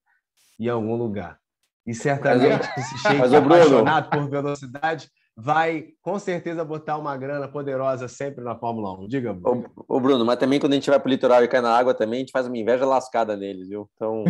em 0.59 0.67
algum 0.67 0.95
lugar. 0.95 1.40
E 1.85 1.93
certamente 1.93 2.69
esse 2.77 2.97
shake 2.99 3.17
Mas, 3.17 3.33
apaixonado 3.33 4.09
por 4.09 4.29
velocidade 4.29 5.09
vai 5.35 5.87
com 6.01 6.19
certeza 6.19 6.63
botar 6.63 6.97
uma 6.97 7.15
grana 7.17 7.47
poderosa 7.47 8.07
sempre 8.07 8.43
na 8.43 8.55
Fórmula 8.55 8.99
1. 8.99 9.07
Diga, 9.07 9.33
Bruno. 9.33 9.71
Ô, 9.75 9.95
ô, 9.95 9.99
Bruno, 9.99 10.25
mas 10.25 10.37
também 10.37 10.59
quando 10.59 10.73
a 10.73 10.75
gente 10.75 10.89
vai 10.89 10.99
para 10.99 11.07
o 11.07 11.09
litoral 11.09 11.43
e 11.43 11.47
cai 11.47 11.61
na 11.61 11.75
água 11.75 11.93
também, 11.93 12.17
a 12.17 12.19
gente 12.19 12.31
faz 12.31 12.45
uma 12.45 12.57
inveja 12.57 12.85
lascada 12.85 13.35
neles, 13.35 13.69
viu? 13.69 13.89
Então. 13.95 14.23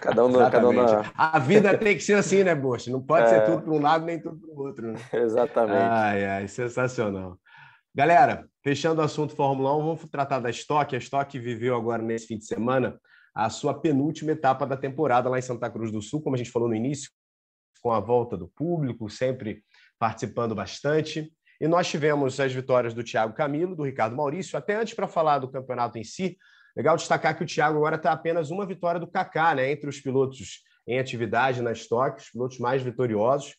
cada 0.00 0.24
um, 0.26 0.32
cada 0.32 0.68
um 0.68 0.72
na... 0.72 1.04
A 1.14 1.38
vida 1.38 1.76
tem 1.76 1.94
que 1.94 2.02
ser 2.02 2.14
assim, 2.14 2.42
né, 2.42 2.54
Bosch? 2.54 2.88
Não 2.88 3.00
pode 3.00 3.26
é... 3.26 3.28
ser 3.28 3.44
tudo 3.44 3.62
para 3.62 3.72
um 3.72 3.80
lado 3.80 4.04
nem 4.04 4.20
tudo 4.20 4.38
para 4.40 4.50
o 4.50 4.58
outro. 4.58 4.92
Né? 4.92 4.98
Exatamente. 5.12 5.78
Ai, 5.78 6.24
ai, 6.24 6.48
sensacional. 6.48 7.38
Galera, 7.94 8.46
fechando 8.64 9.00
o 9.00 9.04
assunto 9.04 9.36
Fórmula 9.36 9.76
1, 9.76 9.82
vamos 9.82 10.10
tratar 10.10 10.40
da 10.40 10.50
Stock. 10.50 10.94
A 10.94 10.98
Stock 10.98 11.38
viveu 11.38 11.76
agora 11.76 12.02
nesse 12.02 12.26
fim 12.26 12.38
de 12.38 12.46
semana 12.46 12.98
a 13.34 13.48
sua 13.48 13.74
penúltima 13.74 14.32
etapa 14.32 14.66
da 14.66 14.76
temporada 14.76 15.28
lá 15.28 15.38
em 15.38 15.42
Santa 15.42 15.70
Cruz 15.70 15.90
do 15.90 16.02
Sul, 16.02 16.20
como 16.20 16.34
a 16.34 16.38
gente 16.38 16.50
falou 16.50 16.68
no 16.68 16.74
início, 16.74 17.10
com 17.82 17.92
a 17.92 18.00
volta 18.00 18.36
do 18.36 18.48
público, 18.48 19.08
sempre 19.08 19.62
participando 19.98 20.54
bastante. 20.54 21.32
E 21.60 21.68
nós 21.68 21.88
tivemos 21.88 22.40
as 22.40 22.52
vitórias 22.52 22.94
do 22.94 23.04
Thiago 23.04 23.34
Camilo, 23.34 23.76
do 23.76 23.84
Ricardo 23.84 24.16
Maurício. 24.16 24.58
Até 24.58 24.76
antes, 24.76 24.94
para 24.94 25.06
falar 25.06 25.38
do 25.38 25.50
campeonato 25.50 25.98
em 25.98 26.04
si, 26.04 26.36
legal 26.76 26.96
destacar 26.96 27.36
que 27.36 27.44
o 27.44 27.46
Thiago 27.46 27.76
agora 27.76 27.96
está 27.96 28.12
apenas 28.12 28.50
uma 28.50 28.66
vitória 28.66 29.00
do 29.00 29.06
Kaká, 29.06 29.54
né? 29.54 29.70
Entre 29.70 29.88
os 29.88 30.00
pilotos 30.00 30.62
em 30.86 30.98
atividade 30.98 31.62
na 31.62 31.72
Stock, 31.72 32.20
os 32.20 32.30
pilotos 32.30 32.58
mais 32.58 32.82
vitoriosos. 32.82 33.54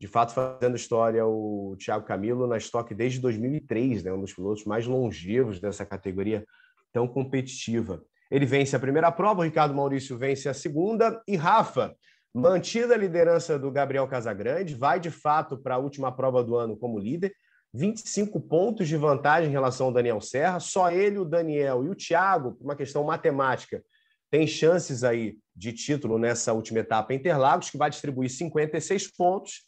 De 0.00 0.08
fato, 0.08 0.34
fazendo 0.34 0.76
história 0.76 1.24
o 1.24 1.76
Thiago 1.78 2.04
Camilo 2.04 2.46
na 2.46 2.58
Stock 2.58 2.92
desde 2.94 3.20
2003, 3.20 4.02
né? 4.02 4.12
um 4.12 4.20
dos 4.20 4.34
pilotos 4.34 4.64
mais 4.64 4.86
longevos 4.86 5.60
dessa 5.60 5.86
categoria 5.86 6.44
tão 6.92 7.06
competitiva. 7.06 8.04
Ele 8.34 8.46
vence 8.46 8.74
a 8.74 8.80
primeira 8.80 9.12
prova, 9.12 9.42
o 9.42 9.44
Ricardo 9.44 9.72
Maurício 9.72 10.18
vence 10.18 10.48
a 10.48 10.54
segunda 10.54 11.22
e 11.28 11.36
Rafa 11.36 11.94
Mantida 12.36 12.94
a 12.94 12.98
liderança 12.98 13.56
do 13.56 13.70
Gabriel 13.70 14.08
Casagrande, 14.08 14.74
vai 14.74 14.98
de 14.98 15.08
fato 15.08 15.56
para 15.56 15.76
a 15.76 15.78
última 15.78 16.10
prova 16.10 16.42
do 16.42 16.56
ano 16.56 16.76
como 16.76 16.98
líder. 16.98 17.32
25 17.72 18.40
pontos 18.40 18.88
de 18.88 18.96
vantagem 18.96 19.48
em 19.48 19.52
relação 19.52 19.86
ao 19.86 19.92
Daniel 19.92 20.20
Serra. 20.20 20.58
Só 20.58 20.90
ele, 20.90 21.16
o 21.16 21.24
Daniel 21.24 21.84
e 21.84 21.88
o 21.88 21.94
Thiago, 21.94 22.56
por 22.56 22.64
uma 22.64 22.74
questão 22.74 23.04
matemática, 23.04 23.84
tem 24.32 24.48
chances 24.48 25.04
aí 25.04 25.38
de 25.54 25.72
título 25.72 26.18
nessa 26.18 26.52
última 26.52 26.80
etapa 26.80 27.14
Interlagos, 27.14 27.70
que 27.70 27.78
vai 27.78 27.88
distribuir 27.88 28.28
56 28.28 29.12
pontos. 29.16 29.62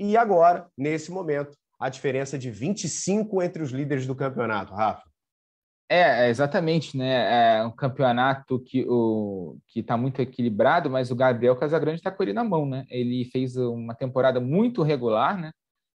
E 0.00 0.16
agora, 0.16 0.66
nesse 0.76 1.12
momento, 1.12 1.56
a 1.78 1.88
diferença 1.88 2.36
de 2.36 2.50
25 2.50 3.40
entre 3.40 3.62
os 3.62 3.70
líderes 3.70 4.04
do 4.04 4.16
campeonato, 4.16 4.74
Rafa. 4.74 5.13
É, 5.88 6.30
exatamente, 6.30 6.96
né? 6.96 7.58
É 7.58 7.64
um 7.64 7.70
campeonato 7.70 8.58
que 8.60 8.86
o 8.88 9.58
que 9.68 9.80
está 9.80 9.96
muito 9.96 10.20
equilibrado, 10.20 10.88
mas 10.88 11.10
o 11.10 11.16
Gabriel 11.16 11.56
Casagrande 11.56 12.00
está 12.00 12.10
com 12.10 12.22
ele 12.22 12.32
na 12.32 12.42
mão, 12.42 12.66
né? 12.66 12.86
Ele 12.88 13.24
fez 13.26 13.56
uma 13.56 13.94
temporada 13.94 14.40
muito 14.40 14.82
regular, 14.82 15.38
né? 15.38 15.52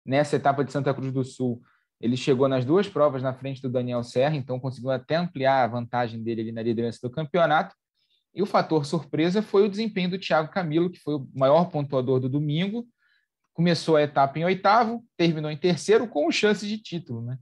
Nessa 0.05 0.37
etapa 0.37 0.64
de 0.64 0.72
Santa 0.72 0.93
Cruz 0.93 1.12
do 1.12 1.24
Sul, 1.24 1.62
ele 2.01 2.16
chegou 2.16 2.49
nas 2.49 2.64
duas 2.64 2.89
provas 2.89 3.22
na 3.22 3.32
frente 3.32 3.62
do 3.62 3.70
Daniel 3.70 4.03
Serra, 4.03 4.37
então 4.37 4.61
conseguiu 4.61 4.91
até 4.91 5.16
ampliar 5.16 5.64
a 5.64 5.68
vantagem 5.68 6.22
dele 6.22 6.43
ali 6.43 6.53
na 6.53 6.62
liderança 6.62 6.99
do 7.03 7.11
campeonato. 7.11 7.74
E 8.34 8.43
o 8.43 8.47
fator 8.47 8.84
surpresa 8.84 9.41
foi 9.41 9.64
o 9.64 9.68
desempenho 9.68 10.11
do 10.11 10.18
Thiago 10.18 10.51
Camilo, 10.51 10.91
que 10.91 10.99
foi 10.99 11.14
o 11.14 11.28
maior 11.34 11.70
pontuador 11.70 12.20
do 12.20 12.28
domingo. 12.28 12.87
Começou 13.55 13.97
a 13.97 14.03
etapa 14.03 14.39
em 14.39 14.45
oitavo, 14.45 15.03
terminou 15.16 15.51
em 15.51 15.57
terceiro, 15.57 16.07
com 16.07 16.30
chances 16.30 16.68
de 16.68 16.76
título. 16.76 17.22
Né? 17.22 17.39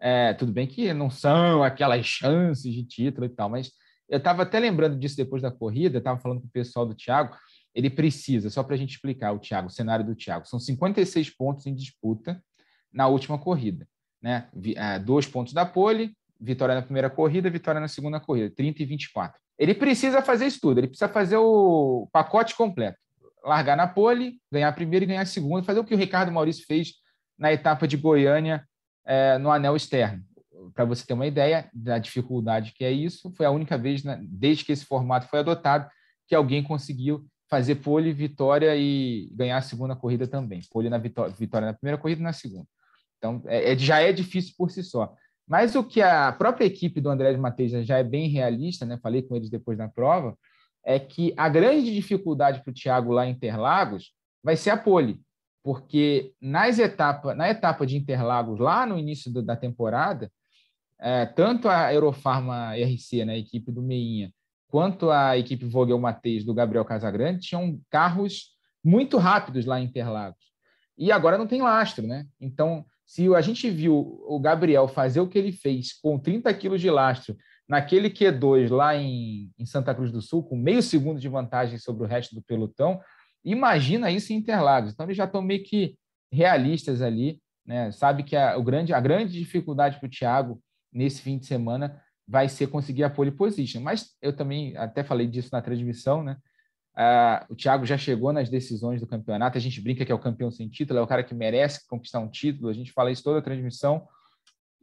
É, 0.00 0.32
tudo 0.32 0.50
bem 0.50 0.66
que 0.66 0.94
não 0.94 1.10
são 1.10 1.62
aquelas 1.62 2.06
chances 2.06 2.72
de 2.72 2.82
título 2.84 3.26
e 3.26 3.28
tal, 3.28 3.50
mas 3.50 3.70
eu 4.08 4.18
estava 4.18 4.42
até 4.42 4.58
lembrando 4.58 4.98
disso 4.98 5.16
depois 5.16 5.42
da 5.42 5.50
corrida, 5.50 5.98
estava 5.98 6.18
falando 6.18 6.40
com 6.40 6.46
o 6.46 6.50
pessoal 6.50 6.86
do 6.86 6.94
Thiago. 6.94 7.36
Ele 7.74 7.90
precisa, 7.90 8.50
só 8.50 8.64
para 8.64 8.74
a 8.74 8.78
gente 8.78 8.90
explicar 8.90 9.32
o 9.32 9.38
Thiago, 9.38 9.68
o 9.68 9.70
cenário 9.70 10.04
do 10.04 10.16
Thiago, 10.16 10.48
são 10.48 10.58
56 10.58 11.30
pontos 11.30 11.66
em 11.66 11.74
disputa 11.74 12.42
na 12.92 13.06
última 13.06 13.38
corrida. 13.38 13.86
Né? 14.20 14.48
É, 14.74 14.98
dois 14.98 15.26
pontos 15.26 15.52
da 15.52 15.64
pole, 15.64 16.16
vitória 16.40 16.74
na 16.74 16.82
primeira 16.82 17.08
corrida, 17.10 17.48
vitória 17.50 17.80
na 17.80 17.86
segunda 17.86 18.18
corrida, 18.18 18.52
30 18.54 18.82
e 18.82 18.86
24. 18.86 19.38
Ele 19.58 19.74
precisa 19.74 20.22
fazer 20.22 20.46
isso 20.46 20.58
tudo, 20.60 20.78
ele 20.78 20.88
precisa 20.88 21.08
fazer 21.08 21.36
o 21.36 22.08
pacote 22.10 22.56
completo. 22.56 22.98
Largar 23.44 23.76
na 23.76 23.86
pole, 23.86 24.40
ganhar 24.50 24.68
a 24.68 24.72
primeira 24.72 25.04
e 25.04 25.08
ganhar 25.08 25.22
a 25.22 25.26
segunda, 25.26 25.62
fazer 25.62 25.78
o 25.78 25.84
que 25.84 25.94
o 25.94 25.98
Ricardo 25.98 26.32
Maurício 26.32 26.64
fez 26.66 26.94
na 27.38 27.52
etapa 27.52 27.86
de 27.86 27.96
Goiânia 27.96 28.66
é, 29.06 29.38
no 29.38 29.50
anel 29.50 29.76
externo. 29.76 30.22
Para 30.74 30.84
você 30.84 31.06
ter 31.06 31.14
uma 31.14 31.26
ideia 31.26 31.68
da 31.72 31.98
dificuldade 31.98 32.72
que 32.72 32.84
é 32.84 32.92
isso, 32.92 33.32
foi 33.34 33.46
a 33.46 33.50
única 33.50 33.78
vez, 33.78 34.04
né, 34.04 34.20
desde 34.22 34.64
que 34.64 34.72
esse 34.72 34.84
formato 34.84 35.26
foi 35.28 35.40
adotado, 35.40 35.90
que 36.28 36.34
alguém 36.34 36.62
conseguiu 36.62 37.26
fazer 37.48 37.76
pole, 37.76 38.12
vitória 38.12 38.76
e 38.76 39.28
ganhar 39.32 39.56
a 39.56 39.62
segunda 39.62 39.96
corrida 39.96 40.26
também. 40.26 40.60
Pole 40.70 40.88
na 40.88 40.98
vitória, 40.98 41.34
vitória 41.36 41.66
na 41.66 41.74
primeira 41.74 41.98
corrida 41.98 42.20
e 42.20 42.24
na 42.24 42.32
segunda. 42.32 42.66
Então, 43.18 43.42
é, 43.46 43.72
é, 43.72 43.78
já 43.78 44.00
é 44.00 44.12
difícil 44.12 44.54
por 44.56 44.70
si 44.70 44.84
só. 44.84 45.12
Mas 45.46 45.74
o 45.74 45.82
que 45.82 46.00
a 46.00 46.30
própria 46.30 46.64
equipe 46.64 47.00
do 47.00 47.10
André 47.10 47.32
de 47.32 47.38
Matheus 47.38 47.72
já 47.84 47.98
é 47.98 48.04
bem 48.04 48.28
realista, 48.28 48.86
né? 48.86 48.98
falei 49.02 49.22
com 49.22 49.34
eles 49.34 49.50
depois 49.50 49.76
da 49.76 49.88
prova, 49.88 50.38
é 50.84 50.98
que 50.98 51.34
a 51.36 51.48
grande 51.48 51.92
dificuldade 51.92 52.62
para 52.62 52.70
o 52.70 52.74
Thiago 52.74 53.12
lá 53.12 53.26
em 53.26 53.32
Interlagos 53.32 54.12
vai 54.42 54.56
ser 54.56 54.70
a 54.70 54.76
pole, 54.76 55.20
porque 55.62 56.32
nas 56.40 56.78
etapa, 56.78 57.34
na 57.34 57.50
etapa 57.50 57.86
de 57.86 57.96
Interlagos, 57.96 58.58
lá 58.58 58.86
no 58.86 58.98
início 58.98 59.32
do, 59.32 59.42
da 59.42 59.56
temporada, 59.56 60.30
é, 60.98 61.26
tanto 61.26 61.68
a 61.68 61.86
Aerofarma 61.86 62.74
RC, 62.74 63.24
né, 63.24 63.34
a 63.34 63.38
equipe 63.38 63.70
do 63.72 63.82
Meinha, 63.82 64.32
quanto 64.68 65.10
a 65.10 65.36
equipe 65.36 65.64
Vogel 65.64 65.98
Matheus 65.98 66.44
do 66.44 66.54
Gabriel 66.54 66.84
Casagrande 66.84 67.40
tinham 67.40 67.80
carros 67.90 68.50
muito 68.84 69.18
rápidos 69.18 69.66
lá 69.66 69.80
em 69.80 69.84
Interlagos. 69.84 70.50
E 70.96 71.10
agora 71.10 71.38
não 71.38 71.46
tem 71.46 71.62
lastro, 71.62 72.06
né? 72.06 72.26
Então, 72.40 72.84
se 73.06 73.34
a 73.34 73.40
gente 73.40 73.68
viu 73.68 74.22
o 74.26 74.38
Gabriel 74.38 74.86
fazer 74.86 75.20
o 75.20 75.26
que 75.26 75.38
ele 75.38 75.50
fez 75.50 75.92
com 76.00 76.18
30 76.18 76.52
quilos 76.54 76.80
de 76.80 76.90
lastro 76.90 77.36
naquele 77.68 78.10
Q2 78.10 78.70
lá 78.70 78.96
em, 78.96 79.50
em, 79.58 79.64
Santa 79.64 79.94
Cruz 79.94 80.12
do 80.12 80.20
Sul, 80.20 80.42
com 80.42 80.56
meio 80.56 80.82
segundo 80.82 81.18
de 81.18 81.28
vantagem 81.28 81.78
sobre 81.78 82.04
o 82.04 82.06
resto 82.06 82.34
do 82.34 82.42
pelotão, 82.42 83.00
imagina 83.44 84.10
isso 84.10 84.32
em 84.32 84.36
Interlagos. 84.36 84.92
Então, 84.92 85.06
eles 85.06 85.16
já 85.16 85.24
estão 85.24 85.42
meio 85.42 85.62
que 85.62 85.96
realistas 86.32 87.02
ali, 87.02 87.40
né? 87.66 87.90
sabe 87.92 88.22
que 88.22 88.36
a, 88.36 88.56
o 88.56 88.62
grande, 88.62 88.92
a 88.92 89.00
grande 89.00 89.32
dificuldade 89.32 89.98
para 89.98 90.06
o 90.06 90.10
Thiago 90.10 90.62
nesse 90.92 91.22
fim 91.22 91.38
de 91.38 91.46
semana 91.46 92.00
vai 92.26 92.48
ser 92.48 92.68
conseguir 92.68 93.04
a 93.04 93.10
pole 93.10 93.32
position. 93.32 93.80
Mas 93.80 94.16
eu 94.22 94.34
também 94.34 94.76
até 94.76 95.02
falei 95.02 95.26
disso 95.26 95.50
na 95.52 95.60
transmissão, 95.60 96.22
né? 96.22 96.36
Uh, 96.96 97.52
o 97.52 97.56
Thiago 97.56 97.86
já 97.86 97.96
chegou 97.96 98.32
nas 98.32 98.48
decisões 98.48 99.00
do 99.00 99.06
campeonato. 99.06 99.56
A 99.56 99.60
gente 99.60 99.80
brinca 99.80 100.04
que 100.04 100.12
é 100.12 100.14
o 100.14 100.18
campeão 100.18 100.50
sem 100.50 100.68
título, 100.68 100.98
é 100.98 101.02
o 101.02 101.06
cara 101.06 101.24
que 101.24 101.34
merece 101.34 101.86
conquistar 101.88 102.20
um 102.20 102.28
título. 102.28 102.68
A 102.68 102.72
gente 102.72 102.92
fala 102.92 103.10
isso 103.10 103.22
toda 103.22 103.38
a 103.38 103.42
transmissão. 103.42 104.06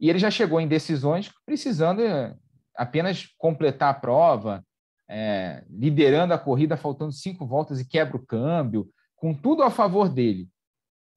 E 0.00 0.08
ele 0.08 0.18
já 0.18 0.30
chegou 0.30 0.60
em 0.60 0.68
decisões 0.68 1.30
precisando 1.44 2.02
eh, 2.02 2.34
apenas 2.74 3.26
completar 3.36 3.90
a 3.90 3.94
prova, 3.94 4.64
é, 5.08 5.64
liderando 5.70 6.34
a 6.34 6.38
corrida, 6.38 6.76
faltando 6.76 7.12
cinco 7.12 7.46
voltas 7.46 7.80
e 7.80 7.88
quebra 7.88 8.16
o 8.16 8.24
câmbio, 8.24 8.88
com 9.16 9.34
tudo 9.34 9.62
a 9.62 9.70
favor 9.70 10.08
dele. 10.08 10.48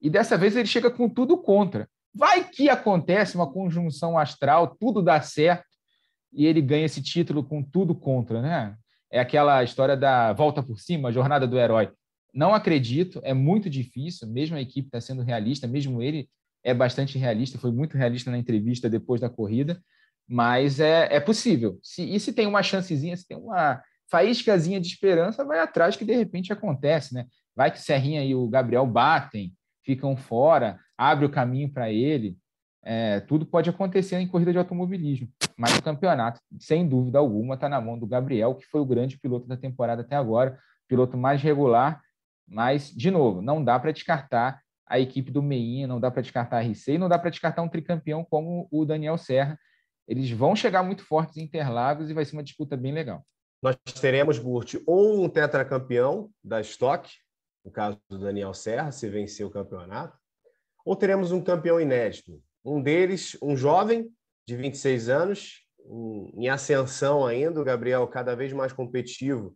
E 0.01 0.09
dessa 0.09 0.37
vez 0.37 0.55
ele 0.55 0.67
chega 0.67 0.89
com 0.89 1.09
tudo 1.09 1.37
contra. 1.37 1.87
Vai 2.13 2.43
que 2.49 2.69
acontece 2.69 3.35
uma 3.35 3.51
conjunção 3.51 4.17
astral, 4.17 4.75
tudo 4.79 5.01
dá 5.01 5.21
certo 5.21 5.65
e 6.33 6.45
ele 6.45 6.61
ganha 6.61 6.85
esse 6.85 7.01
título 7.01 7.43
com 7.43 7.61
tudo 7.61 7.93
contra, 7.93 8.41
né? 8.41 8.75
é 9.11 9.19
aquela 9.19 9.63
história 9.63 9.97
da 9.97 10.31
volta 10.31 10.63
por 10.63 10.79
cima, 10.79 11.11
jornada 11.11 11.45
do 11.45 11.59
herói. 11.59 11.91
Não 12.33 12.53
acredito, 12.53 13.19
é 13.23 13.33
muito 13.33 13.69
difícil, 13.69 14.27
mesmo 14.27 14.55
a 14.55 14.61
equipe 14.61 14.87
está 14.87 15.01
sendo 15.01 15.21
realista, 15.21 15.67
mesmo 15.67 16.01
ele 16.01 16.29
é 16.63 16.73
bastante 16.73 17.17
realista, 17.17 17.59
foi 17.59 17.71
muito 17.71 17.97
realista 17.97 18.31
na 18.31 18.37
entrevista 18.37 18.89
depois 18.89 19.19
da 19.19 19.29
corrida, 19.29 19.83
mas 20.27 20.79
é, 20.79 21.07
é 21.15 21.19
possível. 21.19 21.79
Se, 21.81 22.03
e 22.03 22.19
se 22.19 22.33
tem 22.33 22.47
uma 22.47 22.63
chancezinha, 22.63 23.15
se 23.15 23.27
tem 23.27 23.37
uma 23.37 23.81
faíscazinha 24.09 24.79
de 24.79 24.87
esperança, 24.87 25.45
vai 25.45 25.59
atrás 25.59 25.95
que 25.95 26.05
de 26.05 26.13
repente 26.13 26.51
acontece, 26.51 27.13
né? 27.13 27.25
Vai 27.55 27.71
que 27.71 27.79
Serrinha 27.79 28.23
e 28.23 28.35
o 28.35 28.47
Gabriel 28.47 28.85
batem, 28.85 29.53
ficam 29.83 30.15
fora, 30.15 30.79
abre 30.97 31.25
o 31.25 31.29
caminho 31.29 31.71
para 31.71 31.91
ele. 31.91 32.37
É, 32.83 33.19
tudo 33.21 33.45
pode 33.45 33.69
acontecer 33.69 34.17
em 34.17 34.27
corrida 34.27 34.51
de 34.51 34.57
automobilismo, 34.57 35.29
mas 35.55 35.77
o 35.77 35.83
campeonato, 35.83 36.41
sem 36.59 36.87
dúvida 36.87 37.19
alguma, 37.19 37.53
está 37.53 37.69
na 37.69 37.79
mão 37.79 37.97
do 37.97 38.07
Gabriel, 38.07 38.55
que 38.55 38.65
foi 38.65 38.81
o 38.81 38.85
grande 38.85 39.19
piloto 39.19 39.47
da 39.47 39.55
temporada 39.55 40.01
até 40.01 40.15
agora, 40.15 40.57
piloto 40.87 41.15
mais 41.15 41.41
regular. 41.41 42.01
Mas, 42.47 42.89
de 42.89 43.09
novo, 43.09 43.41
não 43.41 43.63
dá 43.63 43.79
para 43.79 43.91
descartar 43.91 44.61
a 44.85 44.99
equipe 44.99 45.31
do 45.31 45.41
Meinha, 45.41 45.87
não 45.87 46.01
dá 46.01 46.11
para 46.11 46.21
descartar 46.21 46.57
a 46.57 46.61
RC, 46.61 46.97
não 46.97 47.07
dá 47.07 47.17
para 47.17 47.29
descartar 47.29 47.61
um 47.61 47.69
tricampeão 47.69 48.25
como 48.25 48.67
o 48.69 48.83
Daniel 48.83 49.17
Serra. 49.17 49.57
Eles 50.07 50.29
vão 50.31 50.55
chegar 50.55 50.83
muito 50.83 51.05
fortes 51.05 51.37
em 51.37 51.43
Interlagos 51.43 52.09
e 52.09 52.13
vai 52.13 52.25
ser 52.25 52.33
uma 52.35 52.43
disputa 52.43 52.75
bem 52.75 52.93
legal. 52.93 53.25
Nós 53.61 53.75
teremos, 53.99 54.39
Burt, 54.39 54.75
ou 54.87 55.23
um 55.23 55.29
tetracampeão 55.29 56.29
da 56.43 56.59
Stock, 56.61 57.09
no 57.63 57.71
caso 57.71 57.99
do 58.09 58.19
Daniel 58.19 58.53
Serra, 58.53 58.91
se 58.91 59.07
vencer 59.07 59.45
o 59.45 59.51
campeonato, 59.51 60.17
ou 60.83 60.95
teremos 60.95 61.31
um 61.31 61.43
campeão 61.43 61.79
inédito, 61.79 62.41
um 62.65 62.81
deles, 62.81 63.37
um 63.41 63.55
jovem 63.55 64.11
de 64.47 64.55
26 64.55 65.09
anos, 65.09 65.65
em 66.35 66.49
ascensão 66.49 67.25
ainda, 67.25 67.61
o 67.61 67.63
Gabriel 67.63 68.07
cada 68.07 68.35
vez 68.35 68.51
mais 68.51 68.73
competitivo 68.73 69.55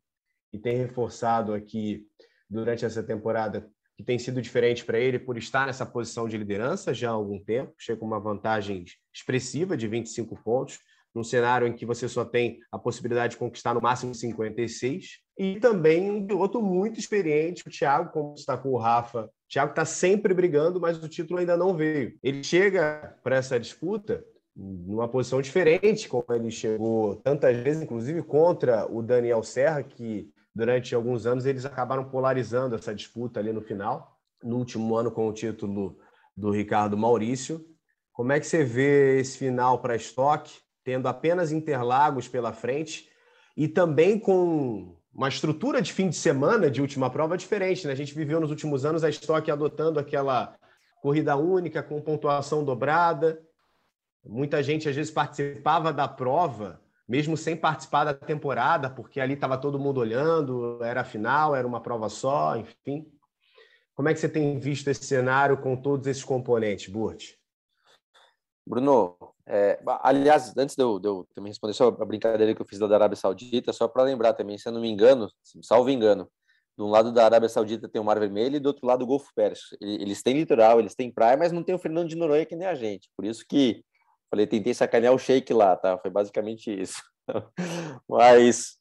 e 0.54 0.60
tem 0.60 0.78
reforçado 0.78 1.54
aqui 1.54 2.06
durante 2.50 2.86
essa 2.86 3.04
temporada 3.04 3.70
que 3.98 4.04
tem 4.04 4.20
sido 4.20 4.42
diferente 4.42 4.84
para 4.84 5.00
ele 5.00 5.18
por 5.18 5.38
estar 5.38 5.68
nessa 5.68 5.86
posição 5.86 6.28
de 6.28 6.38
liderança 6.38 6.94
já 6.94 7.10
há 7.10 7.14
algum 7.14 7.40
tempo, 7.40 7.74
chega 7.78 8.00
com 8.00 8.06
uma 8.06 8.20
vantagem 8.20 8.84
expressiva 9.14 9.78
de 9.78 9.88
25 9.88 10.36
pontos, 10.44 10.80
num 11.14 11.24
cenário 11.24 11.66
em 11.66 11.74
que 11.74 11.86
você 11.86 12.10
só 12.10 12.26
tem 12.26 12.60
a 12.70 12.78
possibilidade 12.78 13.32
de 13.32 13.38
conquistar 13.38 13.74
no 13.74 13.82
máximo 13.82 14.14
56, 14.14 15.20
e 15.38 15.60
também 15.62 16.12
um 16.12 16.28
piloto 16.28 16.62
muito 16.62 17.00
experiente, 17.00 17.64
o 17.66 17.72
Thiago, 17.72 18.12
como 18.12 18.34
destacou 18.34 18.74
o 18.74 18.78
Rafa, 18.78 19.24
o 19.24 19.30
Thiago 19.50 19.72
está 19.72 19.86
sempre 19.86 20.34
brigando, 20.34 20.80
mas 20.80 21.02
o 21.02 21.08
título 21.08 21.40
ainda 21.40 21.56
não 21.56 21.74
veio. 21.74 22.18
Ele 22.22 22.44
chega 22.44 23.18
para 23.24 23.38
essa 23.38 23.58
disputa 23.58 24.26
numa 24.56 25.08
posição 25.08 25.42
diferente, 25.42 26.08
como 26.08 26.26
ele 26.32 26.52
chegou 26.52 27.16
tantas 27.18 27.58
vezes, 27.58 27.82
inclusive 27.82 28.22
contra 28.24 28.86
o 28.90 29.02
Daniel 29.02 29.44
Serra, 29.44 29.84
que 29.84 30.30
durante 30.56 30.96
alguns 30.96 31.26
anos 31.26 31.46
eles 31.46 31.66
acabaram 31.66 32.06
polarizando 32.06 32.76
essa 32.76 32.96
disputa 32.96 33.40
ali 33.40 33.52
no 33.52 33.62
final, 33.62 34.18
no 34.42 34.58
último 34.58 34.96
ano 34.96 35.12
com 35.12 35.28
o 35.28 35.34
título 35.34 36.00
do 36.36 36.50
Ricardo 36.50 36.98
Maurício. 36.98 37.64
Como 38.14 38.32
é 38.32 38.40
que 38.40 38.48
você 38.48 38.64
vê 38.64 39.20
esse 39.20 39.38
final 39.38 39.80
para 39.80 39.96
Stock? 39.98 40.66
tendo 40.86 41.08
apenas 41.08 41.52
Interlagos 41.52 42.28
pela 42.28 42.54
frente 42.54 43.10
e 43.58 43.68
também 43.68 44.20
com 44.20 44.96
uma 45.12 45.28
estrutura 45.28 45.82
de 45.82 45.92
fim 45.92 46.08
de 46.10 46.16
semana 46.16 46.70
de 46.70 46.80
última 46.80 47.10
prova 47.10 47.36
diferente. 47.36 47.88
Né? 47.88 47.94
A 47.94 47.96
gente 47.96 48.14
viveu 48.14 48.40
nos 48.40 48.52
últimos 48.52 48.86
anos 48.86 49.04
a 49.04 49.10
Stock 49.10 49.50
adotando 49.50 50.00
aquela 50.00 50.56
corrida 51.02 51.36
única 51.36 51.82
com 51.82 52.00
pontuação 52.00 52.64
dobrada. 52.64 53.42
Muita 54.24 54.62
gente 54.62 54.88
às 54.88 54.96
vezes 54.96 55.12
participava 55.12 55.92
da 55.92 56.08
prova, 56.08 56.80
mesmo 57.08 57.38
sem 57.38 57.56
participar 57.56 58.04
da 58.04 58.14
temporada, 58.14 58.90
porque 58.90 59.20
ali 59.20 59.34
estava 59.34 59.58
todo 59.58 59.80
mundo 59.80 60.00
olhando, 60.00 60.84
era 60.84 61.02
a 61.02 61.06
final, 61.06 61.56
era 61.56 61.68
uma 61.68 61.82
prova 61.82 62.10
só, 62.10 62.58
enfim. 62.58 63.12
Como 63.94 64.10
é 64.10 64.14
que 64.14 64.20
você 64.20 64.28
tem 64.28 64.60
visto 64.60 64.90
esse 64.90 65.06
cenário 65.06 65.58
com 65.58 65.76
todos 65.76 66.08
esses 66.08 66.24
componentes, 66.24 66.92
Burt? 66.92 67.34
Bruno, 68.68 69.16
é, 69.46 69.80
aliás, 70.02 70.56
antes 70.58 70.76
de 70.76 70.82
eu, 70.82 71.00
de 71.00 71.08
eu, 71.08 71.28
também 71.36 71.52
responder 71.52 71.74
só 71.74 71.88
a 71.88 72.06
brincadeira 72.06 72.54
que 72.56 72.62
eu 72.62 72.66
fiz 72.66 72.80
da 72.80 72.94
Arábia 72.94 73.16
Saudita, 73.16 73.72
só 73.72 73.88
para 73.88 74.04
lembrar 74.04 74.34
também, 74.34 74.58
se 74.58 74.68
eu 74.68 74.74
não 74.74 74.82
me 74.82 74.90
engano, 74.90 75.32
salvo 75.62 75.92
engano, 75.92 76.28
de 76.76 76.84
um 76.84 76.90
lado 76.90 77.12
da 77.12 77.24
Arábia 77.24 77.48
Saudita 77.48 77.88
tem 77.88 78.02
o 78.02 78.04
Mar 78.04 78.20
Vermelho 78.20 78.58
e 78.58 78.60
do 78.60 78.68
outro 78.68 78.86
lado 78.86 79.04
o 79.04 79.08
Golfo 79.08 79.32
Pérsico. 79.34 79.78
Eles 79.80 80.22
têm 80.22 80.34
litoral, 80.34 80.80
eles 80.80 80.94
têm 80.94 81.12
praia, 81.12 81.38
mas 81.38 81.52
não 81.52 81.64
tem 81.64 81.74
o 81.74 81.80
Fernando 81.80 82.10
de 82.10 82.16
Noronha 82.16 82.46
que 82.46 82.56
nem 82.56 82.68
a 82.68 82.76
gente. 82.76 83.10
Por 83.16 83.24
isso 83.24 83.46
que 83.48 83.86
falei, 84.30 84.48
tentei 84.48 84.74
sacanear 84.74 85.14
o 85.14 85.20
Sheik 85.20 85.54
lá, 85.54 85.76
tá? 85.76 85.98
Foi 85.98 86.10
basicamente 86.10 86.70
isso. 86.72 87.02
mas, 88.08 88.78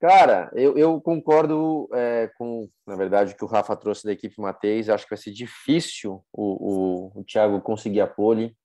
cara, 0.00 0.50
eu, 0.54 0.76
eu 0.76 1.00
concordo 1.00 1.88
é, 1.92 2.30
com, 2.38 2.68
na 2.86 2.96
verdade, 2.96 3.32
o 3.32 3.36
que 3.36 3.44
o 3.44 3.48
Rafa 3.48 3.76
trouxe 3.76 4.04
da 4.04 4.12
equipe 4.12 4.40
Mateis. 4.40 4.88
Acho 4.88 5.04
que 5.04 5.14
vai 5.14 5.22
ser 5.22 5.32
difícil 5.32 6.24
o, 6.32 7.12
o, 7.12 7.20
o 7.20 7.24
Thiago 7.24 7.60
conseguir 7.60 8.00
a 8.00 8.06
pole. 8.06 8.56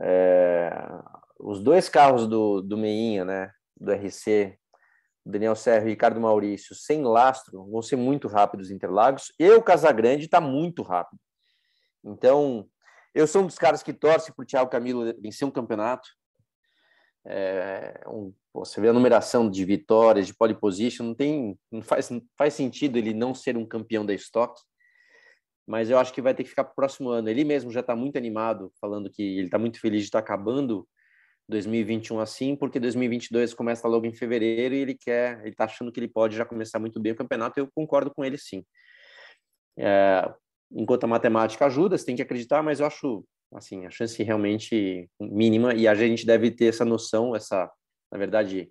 É, 0.00 0.70
os 1.38 1.60
dois 1.60 1.88
carros 1.88 2.26
do, 2.26 2.60
do 2.60 2.76
Meinha, 2.76 3.24
né, 3.24 3.50
do 3.76 3.92
RC, 3.92 4.58
Daniel 5.24 5.56
Serra 5.56 5.86
e 5.86 5.90
Ricardo 5.90 6.20
Maurício, 6.20 6.74
sem 6.74 7.02
lastro, 7.02 7.68
vão 7.68 7.82
ser 7.82 7.96
muito 7.96 8.28
rápidos 8.28 8.70
Interlagos. 8.70 9.32
E 9.38 9.50
o 9.50 9.62
Casagrande 9.62 10.26
está 10.26 10.40
muito 10.40 10.82
rápido. 10.82 11.20
Então, 12.04 12.68
eu 13.16 13.26
sou 13.26 13.42
um 13.42 13.46
dos 13.46 13.56
caras 13.56 13.82
que 13.82 13.94
torce 13.94 14.30
para 14.30 14.42
o 14.42 14.46
Thiago 14.46 14.70
Camilo 14.70 15.10
vencer 15.18 15.48
um 15.48 15.50
campeonato. 15.50 16.06
É, 17.24 18.04
um, 18.06 18.30
você 18.52 18.78
vê 18.78 18.90
a 18.90 18.92
numeração 18.92 19.50
de 19.50 19.64
vitórias, 19.64 20.26
de 20.26 20.34
pole 20.34 20.54
position, 20.54 21.06
não 21.06 21.14
tem, 21.14 21.58
não 21.72 21.80
faz, 21.80 22.10
não 22.10 22.20
faz 22.36 22.52
sentido 22.52 22.98
ele 22.98 23.14
não 23.14 23.34
ser 23.34 23.56
um 23.56 23.64
campeão 23.64 24.04
da 24.04 24.12
Stock. 24.12 24.60
Mas 25.66 25.88
eu 25.88 25.98
acho 25.98 26.12
que 26.12 26.20
vai 26.20 26.34
ter 26.34 26.44
que 26.44 26.50
ficar 26.50 26.64
para 26.64 26.72
o 26.72 26.76
próximo 26.76 27.08
ano. 27.08 27.30
Ele 27.30 27.42
mesmo 27.42 27.70
já 27.70 27.80
está 27.80 27.96
muito 27.96 28.18
animado, 28.18 28.70
falando 28.78 29.10
que 29.10 29.22
ele 29.22 29.46
está 29.46 29.58
muito 29.58 29.80
feliz 29.80 30.02
de 30.02 30.08
estar 30.08 30.20
tá 30.20 30.24
acabando 30.24 30.86
2021 31.48 32.20
assim, 32.20 32.54
porque 32.54 32.78
2022 32.78 33.54
começa 33.54 33.88
logo 33.88 34.04
em 34.04 34.12
fevereiro 34.12 34.74
e 34.74 34.78
ele 34.78 34.94
quer, 34.94 35.40
ele 35.40 35.50
está 35.50 35.64
achando 35.64 35.90
que 35.90 35.98
ele 35.98 36.08
pode 36.08 36.36
já 36.36 36.44
começar 36.44 36.78
muito 36.78 37.00
bem 37.00 37.12
o 37.12 37.16
campeonato. 37.16 37.58
Eu 37.58 37.68
concordo 37.74 38.12
com 38.14 38.22
ele, 38.22 38.36
sim. 38.36 38.62
É, 39.78 40.30
enquanto 40.70 41.04
a 41.04 41.08
matemática 41.08 41.66
ajuda, 41.66 41.96
você 41.96 42.04
tem 42.04 42.16
que 42.16 42.22
acreditar, 42.22 42.62
mas 42.62 42.80
eu 42.80 42.86
acho 42.86 43.24
assim 43.54 43.86
a 43.86 43.90
chance 43.90 44.20
realmente 44.22 45.08
mínima 45.20 45.74
e 45.74 45.86
a 45.86 45.94
gente 45.94 46.26
deve 46.26 46.50
ter 46.50 46.66
essa 46.66 46.84
noção, 46.84 47.34
essa, 47.34 47.70
na 48.10 48.18
verdade, 48.18 48.70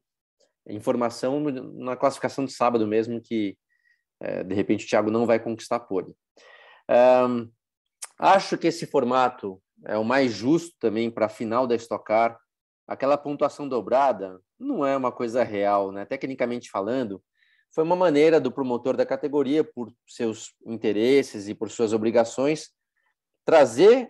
informação 0.67 1.39
na 1.39 1.95
classificação 1.95 2.45
de 2.45 2.51
sábado 2.51 2.85
mesmo 2.85 3.21
que 3.21 3.57
é, 4.19 4.43
de 4.43 4.53
repente 4.53 4.85
o 4.85 4.89
Thiago 4.89 5.11
não 5.11 5.25
vai 5.25 5.39
conquistar 5.39 5.79
pole. 5.79 6.13
Um, 6.89 7.49
acho 8.19 8.57
que 8.57 8.67
esse 8.67 8.85
formato 8.85 9.61
é 9.85 9.97
o 9.97 10.03
mais 10.03 10.31
justo 10.31 10.75
também 10.79 11.09
para 11.09 11.27
a 11.27 11.29
final 11.29 11.67
da 11.67 11.75
Stock 11.75 12.03
Car 12.05 12.39
aquela 12.87 13.17
pontuação 13.17 13.67
dobrada 13.67 14.39
não 14.59 14.85
é 14.85 14.95
uma 14.95 15.11
coisa 15.11 15.43
real, 15.43 15.91
né? 15.91 16.05
Tecnicamente 16.05 16.69
falando, 16.69 17.21
foi 17.75 17.83
uma 17.83 17.95
maneira 17.95 18.39
do 18.39 18.49
promotor 18.49 18.95
da 18.95 19.05
categoria, 19.05 19.61
por 19.61 19.93
seus 20.07 20.53
interesses 20.65 21.49
e 21.49 21.53
por 21.53 21.69
suas 21.69 21.91
obrigações, 21.91 22.69
trazer 23.43 24.09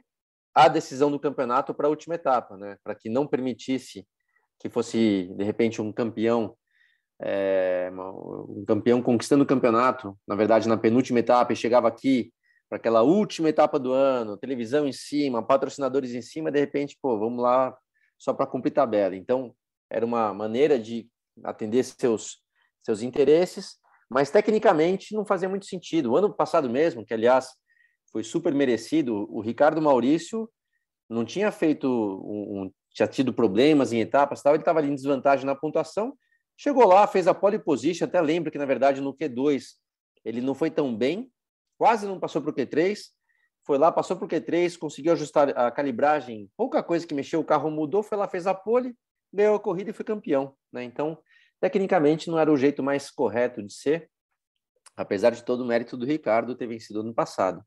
a 0.54 0.68
decisão 0.68 1.10
do 1.10 1.20
campeonato 1.20 1.74
para 1.74 1.88
a 1.88 1.90
última 1.90 2.14
etapa, 2.14 2.56
né? 2.56 2.78
Para 2.84 2.94
que 2.94 3.10
não 3.10 3.26
permitisse 3.26 4.08
que 4.60 4.70
fosse 4.70 5.34
de 5.36 5.44
repente 5.44 5.82
um 5.82 5.92
campeão, 5.92 6.56
é, 7.20 7.92
um 7.92 8.64
campeão 8.68 9.02
conquistando 9.02 9.44
o 9.44 9.48
campeonato, 9.48 10.16
na 10.28 10.36
verdade 10.36 10.70
na 10.70 10.78
penúltima 10.78 11.20
etapa 11.20 11.52
e 11.52 11.56
chegava 11.56 11.88
aqui 11.88 12.32
para 12.70 12.78
aquela 12.78 13.02
última 13.02 13.50
etapa 13.50 13.80
do 13.80 13.92
ano, 13.92 14.38
televisão 14.38 14.88
em 14.88 14.94
cima, 14.94 15.42
patrocinadores 15.42 16.14
em 16.14 16.22
cima, 16.22 16.52
de 16.52 16.60
repente, 16.60 16.98
pô, 17.02 17.18
vamos 17.18 17.42
lá 17.42 17.76
só 18.16 18.32
para 18.32 18.46
cumprir 18.46 18.72
tabela. 18.72 19.16
Então, 19.16 19.56
era 19.90 20.06
uma 20.06 20.34
maneira 20.36 20.78
de 20.78 21.10
atender 21.44 21.84
seus, 21.84 22.45
seus 22.86 23.02
interesses, 23.02 23.78
mas 24.10 24.30
tecnicamente 24.30 25.16
não 25.16 25.26
fazia 25.26 25.50
muito 25.50 25.66
sentido. 25.66 26.12
O 26.12 26.18
ano 26.18 26.32
passado 26.32 26.70
mesmo, 26.70 27.04
que 27.04 27.14
aliás 27.14 27.50
foi 28.12 28.24
super 28.24 28.54
merecido, 28.54 29.28
o 29.30 29.42
Ricardo 29.42 29.82
Maurício 29.82 30.50
não 31.10 31.26
tinha 31.26 31.52
feito 31.52 31.88
um, 31.88 32.72
tinha 32.94 33.08
tido 33.08 33.34
problemas 33.34 33.92
em 33.92 34.00
etapas, 34.00 34.42
tal, 34.42 34.54
ele 34.54 34.62
estava 34.62 34.80
ali 34.80 34.90
em 34.90 34.96
desvantagem 34.96 35.46
na 35.46 35.56
pontuação, 35.56 36.16
chegou 36.56 36.86
lá, 36.86 37.06
fez 37.06 37.28
a 37.28 37.34
pole 37.34 37.60
position, 37.60 38.06
até 38.06 38.22
lembro 38.22 38.52
que 38.52 38.58
na 38.58 38.66
verdade 38.66 39.02
no 39.02 39.14
Q2 39.14 39.74
ele 40.24 40.40
não 40.40 40.56
foi 40.56 40.72
tão 40.72 40.96
bem, 40.96 41.30
quase 41.78 42.08
não 42.08 42.20
passou 42.20 42.42
para 42.42 42.52
o 42.52 42.54
Q3, 42.54 43.00
foi 43.66 43.78
lá, 43.78 43.92
passou 43.92 44.16
para 44.16 44.26
o 44.26 44.30
Q3, 44.30 44.78
conseguiu 44.78 45.12
ajustar 45.14 45.50
a 45.58 45.70
calibragem, 45.72 46.50
pouca 46.56 46.82
coisa 46.82 47.06
que 47.06 47.14
mexeu, 47.14 47.42
o 47.42 47.46
carro 47.46 47.70
mudou, 47.70 48.02
foi 48.02 48.18
lá, 48.18 48.28
fez 48.28 48.48
a 48.48 48.54
pole, 48.54 48.96
ganhou 49.34 49.56
a 49.56 49.60
corrida 49.60 49.90
e 49.90 49.94
foi 49.94 50.06
campeão. 50.06 50.56
Né? 50.72 50.84
Então, 50.84 51.18
tecnicamente, 51.60 52.30
não 52.30 52.40
era 52.40 52.52
o 52.52 52.58
jeito 52.58 52.84
mais 52.84 53.10
correto 53.10 53.62
de 53.62 53.74
ser, 53.74 54.10
apesar 54.96 55.32
de 55.32 55.44
todo 55.44 55.62
o 55.62 55.66
mérito 55.66 55.98
do 55.98 56.06
Ricardo 56.06 56.56
ter 56.56 56.68
vencido 56.68 57.04
no 57.04 57.14
passado. 57.14 57.64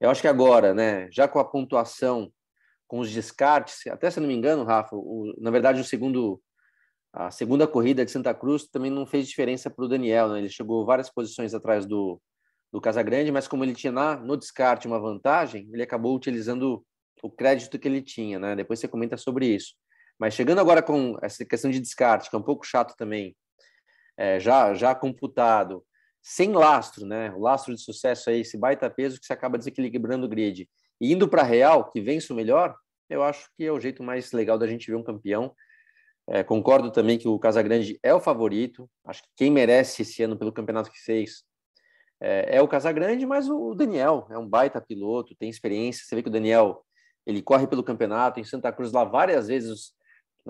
Eu 0.00 0.10
acho 0.10 0.20
que 0.20 0.28
agora, 0.28 0.74
né, 0.74 1.08
já 1.10 1.28
com 1.28 1.38
a 1.38 1.44
pontuação, 1.44 2.32
com 2.86 3.00
os 3.00 3.10
descartes, 3.10 3.86
até 3.86 4.10
se 4.10 4.18
não 4.18 4.26
me 4.26 4.34
engano, 4.34 4.64
Rafa, 4.64 4.96
o, 4.96 5.34
na 5.38 5.50
verdade, 5.50 5.80
o 5.80 5.84
segundo, 5.84 6.42
a 7.12 7.30
segunda 7.30 7.66
corrida 7.66 8.04
de 8.04 8.10
Santa 8.10 8.34
Cruz 8.34 8.66
também 8.66 8.90
não 8.90 9.06
fez 9.06 9.28
diferença 9.28 9.70
para 9.70 9.84
o 9.84 9.88
Daniel, 9.88 10.30
né? 10.30 10.38
ele 10.38 10.48
chegou 10.48 10.84
várias 10.84 11.10
posições 11.10 11.54
atrás 11.54 11.86
do, 11.86 12.20
do 12.72 12.80
Casagrande, 12.80 13.30
mas 13.30 13.46
como 13.48 13.64
ele 13.64 13.74
tinha 13.74 13.92
na, 13.92 14.16
no 14.16 14.36
descarte 14.36 14.86
uma 14.86 14.98
vantagem, 14.98 15.68
ele 15.72 15.82
acabou 15.82 16.16
utilizando 16.16 16.84
o 17.22 17.30
crédito 17.30 17.78
que 17.78 17.86
ele 17.86 18.00
tinha, 18.00 18.38
né? 18.38 18.56
Depois 18.56 18.80
você 18.80 18.88
comenta 18.88 19.16
sobre 19.16 19.46
isso. 19.46 19.74
Mas 20.20 20.34
chegando 20.34 20.60
agora 20.60 20.82
com 20.82 21.16
essa 21.22 21.42
questão 21.46 21.70
de 21.70 21.80
descarte, 21.80 22.28
que 22.28 22.36
é 22.36 22.38
um 22.38 22.42
pouco 22.42 22.66
chato 22.66 22.94
também, 22.94 23.34
é, 24.18 24.38
já, 24.38 24.74
já 24.74 24.94
computado, 24.94 25.82
sem 26.20 26.52
lastro, 26.52 27.06
né? 27.06 27.32
O 27.32 27.40
lastro 27.40 27.74
de 27.74 27.80
sucesso 27.80 28.28
aí, 28.28 28.40
esse 28.42 28.58
baita 28.58 28.90
peso 28.90 29.18
que 29.18 29.24
você 29.24 29.32
acaba 29.32 29.56
desequilibrando 29.56 30.26
o 30.26 30.28
grid. 30.28 30.68
E 31.00 31.10
indo 31.10 31.26
para 31.26 31.42
real, 31.42 31.88
que 31.88 32.02
vence 32.02 32.30
o 32.30 32.36
melhor, 32.36 32.76
eu 33.08 33.22
acho 33.22 33.48
que 33.56 33.64
é 33.64 33.72
o 33.72 33.80
jeito 33.80 34.02
mais 34.02 34.30
legal 34.32 34.58
da 34.58 34.66
gente 34.66 34.90
ver 34.90 34.96
um 34.98 35.02
campeão. 35.02 35.54
É, 36.28 36.44
concordo 36.44 36.92
também 36.92 37.16
que 37.16 37.26
o 37.26 37.38
Casagrande 37.38 37.98
é 38.02 38.12
o 38.12 38.20
favorito. 38.20 38.90
Acho 39.06 39.22
que 39.22 39.28
quem 39.34 39.50
merece 39.50 40.02
esse 40.02 40.22
ano 40.22 40.36
pelo 40.36 40.52
campeonato 40.52 40.92
que 40.92 41.00
fez 41.00 41.44
é, 42.20 42.58
é 42.58 42.62
o 42.62 42.68
Casagrande, 42.68 43.24
mas 43.24 43.48
o 43.48 43.74
Daniel 43.74 44.28
é 44.30 44.36
um 44.36 44.46
baita 44.46 44.82
piloto, 44.82 45.34
tem 45.34 45.48
experiência. 45.48 46.04
Você 46.04 46.14
vê 46.14 46.22
que 46.22 46.28
o 46.28 46.32
Daniel 46.32 46.84
ele 47.26 47.40
corre 47.40 47.66
pelo 47.66 47.82
campeonato 47.82 48.38
em 48.38 48.44
Santa 48.44 48.70
Cruz 48.70 48.92
lá 48.92 49.02
várias 49.02 49.48
vezes 49.48 49.98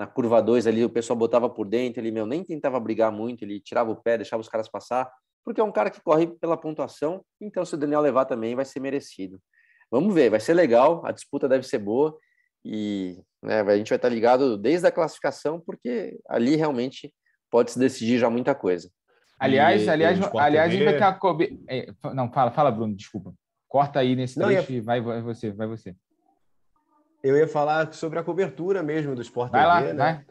na 0.01 0.07
curva 0.07 0.41
2 0.41 0.65
ali, 0.65 0.83
o 0.83 0.89
pessoal 0.89 1.15
botava 1.15 1.47
por 1.47 1.67
dentro, 1.67 2.01
ele 2.01 2.09
meu, 2.09 2.25
nem 2.25 2.43
tentava 2.43 2.79
brigar 2.79 3.11
muito, 3.11 3.43
ele 3.43 3.59
tirava 3.59 3.91
o 3.91 3.95
pé, 3.95 4.17
deixava 4.17 4.41
os 4.41 4.49
caras 4.49 4.67
passar, 4.67 5.07
porque 5.45 5.61
é 5.61 5.63
um 5.63 5.71
cara 5.71 5.91
que 5.91 6.01
corre 6.01 6.25
pela 6.25 6.57
pontuação, 6.57 7.23
então 7.39 7.63
se 7.63 7.75
o 7.75 7.77
Daniel 7.77 8.01
levar 8.01 8.25
também 8.25 8.55
vai 8.55 8.65
ser 8.65 8.79
merecido. 8.79 9.39
Vamos 9.91 10.11
ver, 10.15 10.31
vai 10.31 10.39
ser 10.39 10.55
legal, 10.55 11.05
a 11.05 11.11
disputa 11.11 11.47
deve 11.47 11.67
ser 11.67 11.77
boa 11.77 12.17
e 12.65 13.21
né, 13.43 13.61
a 13.61 13.77
gente 13.77 13.89
vai 13.89 13.97
estar 13.97 14.09
ligado 14.09 14.57
desde 14.57 14.87
a 14.87 14.91
classificação, 14.91 15.61
porque 15.63 16.17
ali 16.27 16.55
realmente 16.55 17.13
pode 17.51 17.69
se 17.69 17.77
decidir 17.77 18.17
já 18.17 18.27
muita 18.27 18.55
coisa. 18.55 18.89
Aliás, 19.39 19.83
e, 19.83 19.89
aliás, 19.89 20.19
aliás, 20.33 20.67
a 20.67 20.75
gente 20.75 20.83
vai 20.83 20.97
ter 20.97 21.03
a 21.03 21.13
cobe... 21.13 21.63
É, 21.69 21.93
não, 22.15 22.31
fala, 22.31 22.49
fala, 22.49 22.71
Bruno, 22.71 22.95
desculpa. 22.95 23.35
Corta 23.67 23.99
aí 23.99 24.15
nesse 24.15 24.39
não, 24.39 24.47
trecho 24.47 24.71
ia... 24.71 24.77
e 24.79 24.81
vai, 24.81 24.99
vai 24.99 25.21
você, 25.21 25.51
vai 25.51 25.67
você. 25.67 25.95
Eu 27.23 27.37
ia 27.37 27.47
falar 27.47 27.93
sobre 27.93 28.19
a 28.19 28.23
cobertura 28.23 28.81
mesmo 28.81 29.15
do 29.15 29.21
Sport 29.21 29.51
vai 29.51 29.61
TV, 29.61 29.67
lá, 29.67 29.93
né? 29.93 30.13
Vai. 30.13 30.25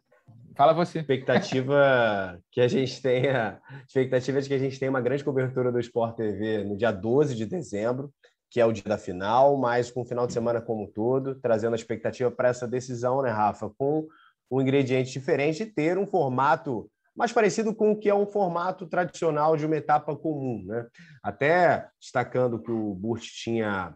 Fala 0.57 0.73
você. 0.73 0.99
Expectativa 0.99 2.39
que 2.51 2.61
a 2.61 2.69
gente 2.69 3.01
tenha, 3.01 3.61
expectativa 3.87 4.43
de 4.43 4.49
que 4.49 4.55
a 4.55 4.59
gente 4.59 4.79
tenha 4.79 4.91
uma 4.91 5.01
grande 5.01 5.25
cobertura 5.25 5.73
do 5.73 5.81
Sport 5.81 6.17
TV 6.17 6.65
no 6.65 6.77
dia 6.77 6.91
12 6.91 7.35
de 7.35 7.47
dezembro, 7.47 8.13
que 8.51 8.61
é 8.61 8.67
o 8.67 8.73
dia 8.73 8.85
da 8.85 8.99
final, 8.99 9.57
mas 9.57 9.91
com 9.91 10.03
o 10.03 10.05
final 10.05 10.27
de 10.27 10.33
semana 10.33 10.61
como 10.61 10.85
um 10.85 10.93
todo, 10.93 11.37
trazendo 11.37 11.73
a 11.73 11.77
expectativa 11.77 12.31
para 12.31 12.49
essa 12.49 12.67
decisão, 12.67 13.23
né, 13.23 13.31
Rafa, 13.31 13.71
com 13.79 14.07
um 14.51 14.61
ingrediente 14.61 15.13
diferente 15.13 15.63
e 15.63 15.67
ter 15.67 15.97
um 15.97 16.07
formato 16.07 16.91
mais 17.15 17.33
parecido 17.33 17.75
com 17.75 17.93
o 17.93 17.97
que 17.99 18.09
é 18.09 18.15
um 18.15 18.27
formato 18.27 18.87
tradicional 18.87 19.57
de 19.57 19.67
uma 19.67 19.77
etapa 19.77 20.17
comum. 20.17 20.65
Né? 20.65 20.87
Até 21.23 21.89
destacando 22.01 22.55
o 22.55 22.63
que 22.63 22.71
o 22.71 22.95
Burt 22.95 23.23
tinha 23.23 23.95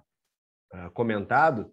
uh, 0.72 0.90
comentado, 0.92 1.72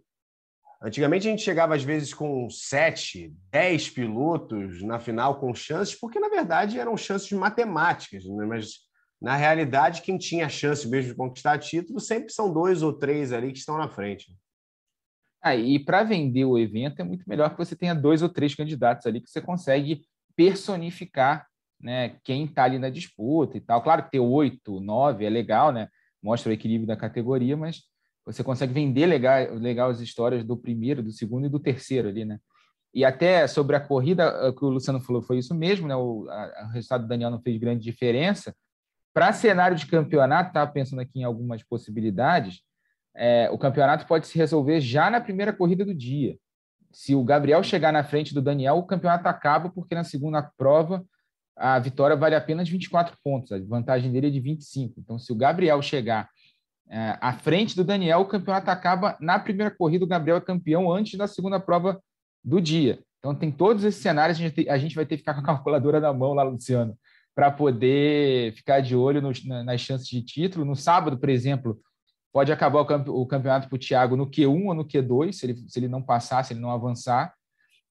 antigamente 0.81 1.27
a 1.27 1.31
gente 1.31 1.43
chegava 1.43 1.75
às 1.75 1.83
vezes 1.83 2.13
com 2.13 2.49
sete, 2.49 3.33
dez 3.51 3.89
pilotos 3.89 4.81
na 4.81 4.99
final 4.99 5.39
com 5.39 5.53
chances, 5.53 5.93
porque 5.93 6.19
na 6.19 6.29
verdade 6.29 6.79
eram 6.79 6.97
chances 6.97 7.31
matemáticas, 7.31 8.25
né? 8.25 8.45
mas 8.45 8.79
na 9.21 9.35
realidade 9.35 10.01
quem 10.01 10.17
tinha 10.17 10.49
chance 10.49 10.87
mesmo 10.87 11.11
de 11.11 11.17
conquistar 11.17 11.59
título 11.59 11.99
sempre 11.99 12.33
são 12.33 12.51
dois 12.51 12.81
ou 12.81 12.93
três 12.93 13.31
ali 13.31 13.51
que 13.51 13.59
estão 13.59 13.77
na 13.77 13.87
frente. 13.87 14.35
Ah, 15.43 15.55
e 15.55 15.79
para 15.79 16.03
vender 16.03 16.45
o 16.45 16.57
evento 16.57 16.99
é 16.99 17.03
muito 17.03 17.27
melhor 17.27 17.49
que 17.49 17.57
você 17.57 17.75
tenha 17.75 17.95
dois 17.95 18.21
ou 18.21 18.29
três 18.29 18.53
candidatos 18.53 19.05
ali 19.05 19.21
que 19.21 19.29
você 19.29 19.41
consegue 19.41 20.01
personificar 20.35 21.47
né, 21.79 22.17
quem 22.23 22.45
está 22.45 22.63
ali 22.63 22.77
na 22.77 22.89
disputa 22.89 23.57
e 23.57 23.61
tal. 23.61 23.81
Claro 23.81 24.03
que 24.03 24.11
ter 24.11 24.19
oito, 24.19 24.79
nove 24.79 25.25
é 25.25 25.29
legal, 25.29 25.71
né? 25.71 25.87
mostra 26.21 26.51
o 26.51 26.53
equilíbrio 26.53 26.87
da 26.87 26.95
categoria, 26.95 27.57
mas 27.57 27.83
você 28.25 28.43
consegue 28.43 28.73
vender 28.73 29.05
legal, 29.05 29.55
legal 29.55 29.89
as 29.89 29.99
histórias 29.99 30.43
do 30.43 30.55
primeiro, 30.55 31.01
do 31.01 31.11
segundo 31.11 31.45
e 31.47 31.49
do 31.49 31.59
terceiro 31.59 32.09
ali, 32.09 32.25
né? 32.25 32.39
E 32.93 33.05
até 33.05 33.47
sobre 33.47 33.75
a 33.75 33.79
corrida, 33.79 34.49
o 34.49 34.53
que 34.53 34.65
o 34.65 34.69
Luciano 34.69 34.99
falou 34.99 35.21
foi 35.21 35.37
isso 35.37 35.55
mesmo, 35.55 35.87
né? 35.87 35.95
O, 35.95 36.27
a, 36.29 36.67
o 36.67 36.73
resultado 36.73 37.03
do 37.03 37.07
Daniel 37.07 37.31
não 37.31 37.41
fez 37.41 37.57
grande 37.57 37.83
diferença. 37.83 38.53
Para 39.13 39.33
cenário 39.33 39.75
de 39.75 39.85
campeonato, 39.87 40.49
estava 40.49 40.71
pensando 40.71 40.99
aqui 40.99 41.19
em 41.19 41.23
algumas 41.23 41.63
possibilidades. 41.63 42.61
É, 43.15 43.49
o 43.49 43.57
campeonato 43.57 44.05
pode 44.05 44.27
se 44.27 44.37
resolver 44.37 44.79
já 44.79 45.09
na 45.09 45.19
primeira 45.19 45.51
corrida 45.51 45.83
do 45.83 45.93
dia. 45.93 46.37
Se 46.91 47.15
o 47.15 47.23
Gabriel 47.23 47.63
chegar 47.63 47.91
na 47.91 48.03
frente 48.03 48.33
do 48.33 48.41
Daniel, 48.41 48.75
o 48.75 48.85
campeonato 48.85 49.27
acaba, 49.27 49.69
porque 49.69 49.95
na 49.95 50.03
segunda 50.03 50.41
prova 50.57 51.03
a 51.55 51.77
vitória 51.79 52.15
vale 52.15 52.35
apenas 52.35 52.67
24 52.67 53.15
pontos, 53.23 53.51
a 53.51 53.59
vantagem 53.59 54.11
dele 54.11 54.27
é 54.27 54.29
de 54.29 54.39
25. 54.39 54.99
Então, 54.99 55.19
se 55.19 55.31
o 55.31 55.35
Gabriel 55.35 55.81
chegar 55.81 56.29
é, 56.91 57.17
à 57.21 57.31
frente 57.31 57.73
do 57.73 57.85
Daniel, 57.85 58.19
o 58.19 58.25
campeonato 58.25 58.69
acaba 58.69 59.15
na 59.21 59.39
primeira 59.39 59.73
corrida, 59.73 60.03
o 60.03 60.07
Gabriel 60.07 60.35
é 60.35 60.41
campeão 60.41 60.91
antes 60.91 61.17
da 61.17 61.25
segunda 61.25 61.57
prova 61.57 62.03
do 62.43 62.59
dia. 62.59 62.99
Então, 63.19 63.33
tem 63.33 63.49
todos 63.49 63.85
esses 63.85 64.01
cenários, 64.01 64.37
a 64.37 64.41
gente, 64.41 64.69
a 64.69 64.77
gente 64.77 64.95
vai 64.95 65.05
ter 65.05 65.15
que 65.15 65.21
ficar 65.21 65.35
com 65.35 65.39
a 65.39 65.43
calculadora 65.55 66.01
na 66.01 66.11
mão 66.11 66.33
lá, 66.33 66.43
Luciano, 66.43 66.97
para 67.33 67.49
poder 67.49 68.53
ficar 68.55 68.81
de 68.81 68.93
olho 68.93 69.21
nas 69.21 69.79
chances 69.79 70.07
de 70.07 70.21
título. 70.21 70.65
No 70.65 70.75
sábado, 70.75 71.17
por 71.17 71.29
exemplo, 71.29 71.79
pode 72.33 72.51
acabar 72.51 72.81
o, 72.81 73.25
campeonato 73.25 73.69
para 73.69 73.75
o 73.75 73.79
Thiago 73.79 74.17
no 74.17 74.29
Q1 74.29 74.65
ou 74.65 74.73
no 74.73 74.85
Q2, 74.85 75.31
se 75.31 75.45
ele, 75.45 75.55
se 75.69 75.79
ele 75.79 75.87
não 75.87 76.01
passar, 76.01 76.43
se 76.43 76.51
ele 76.51 76.59
não 76.59 76.71
avançar. 76.71 77.33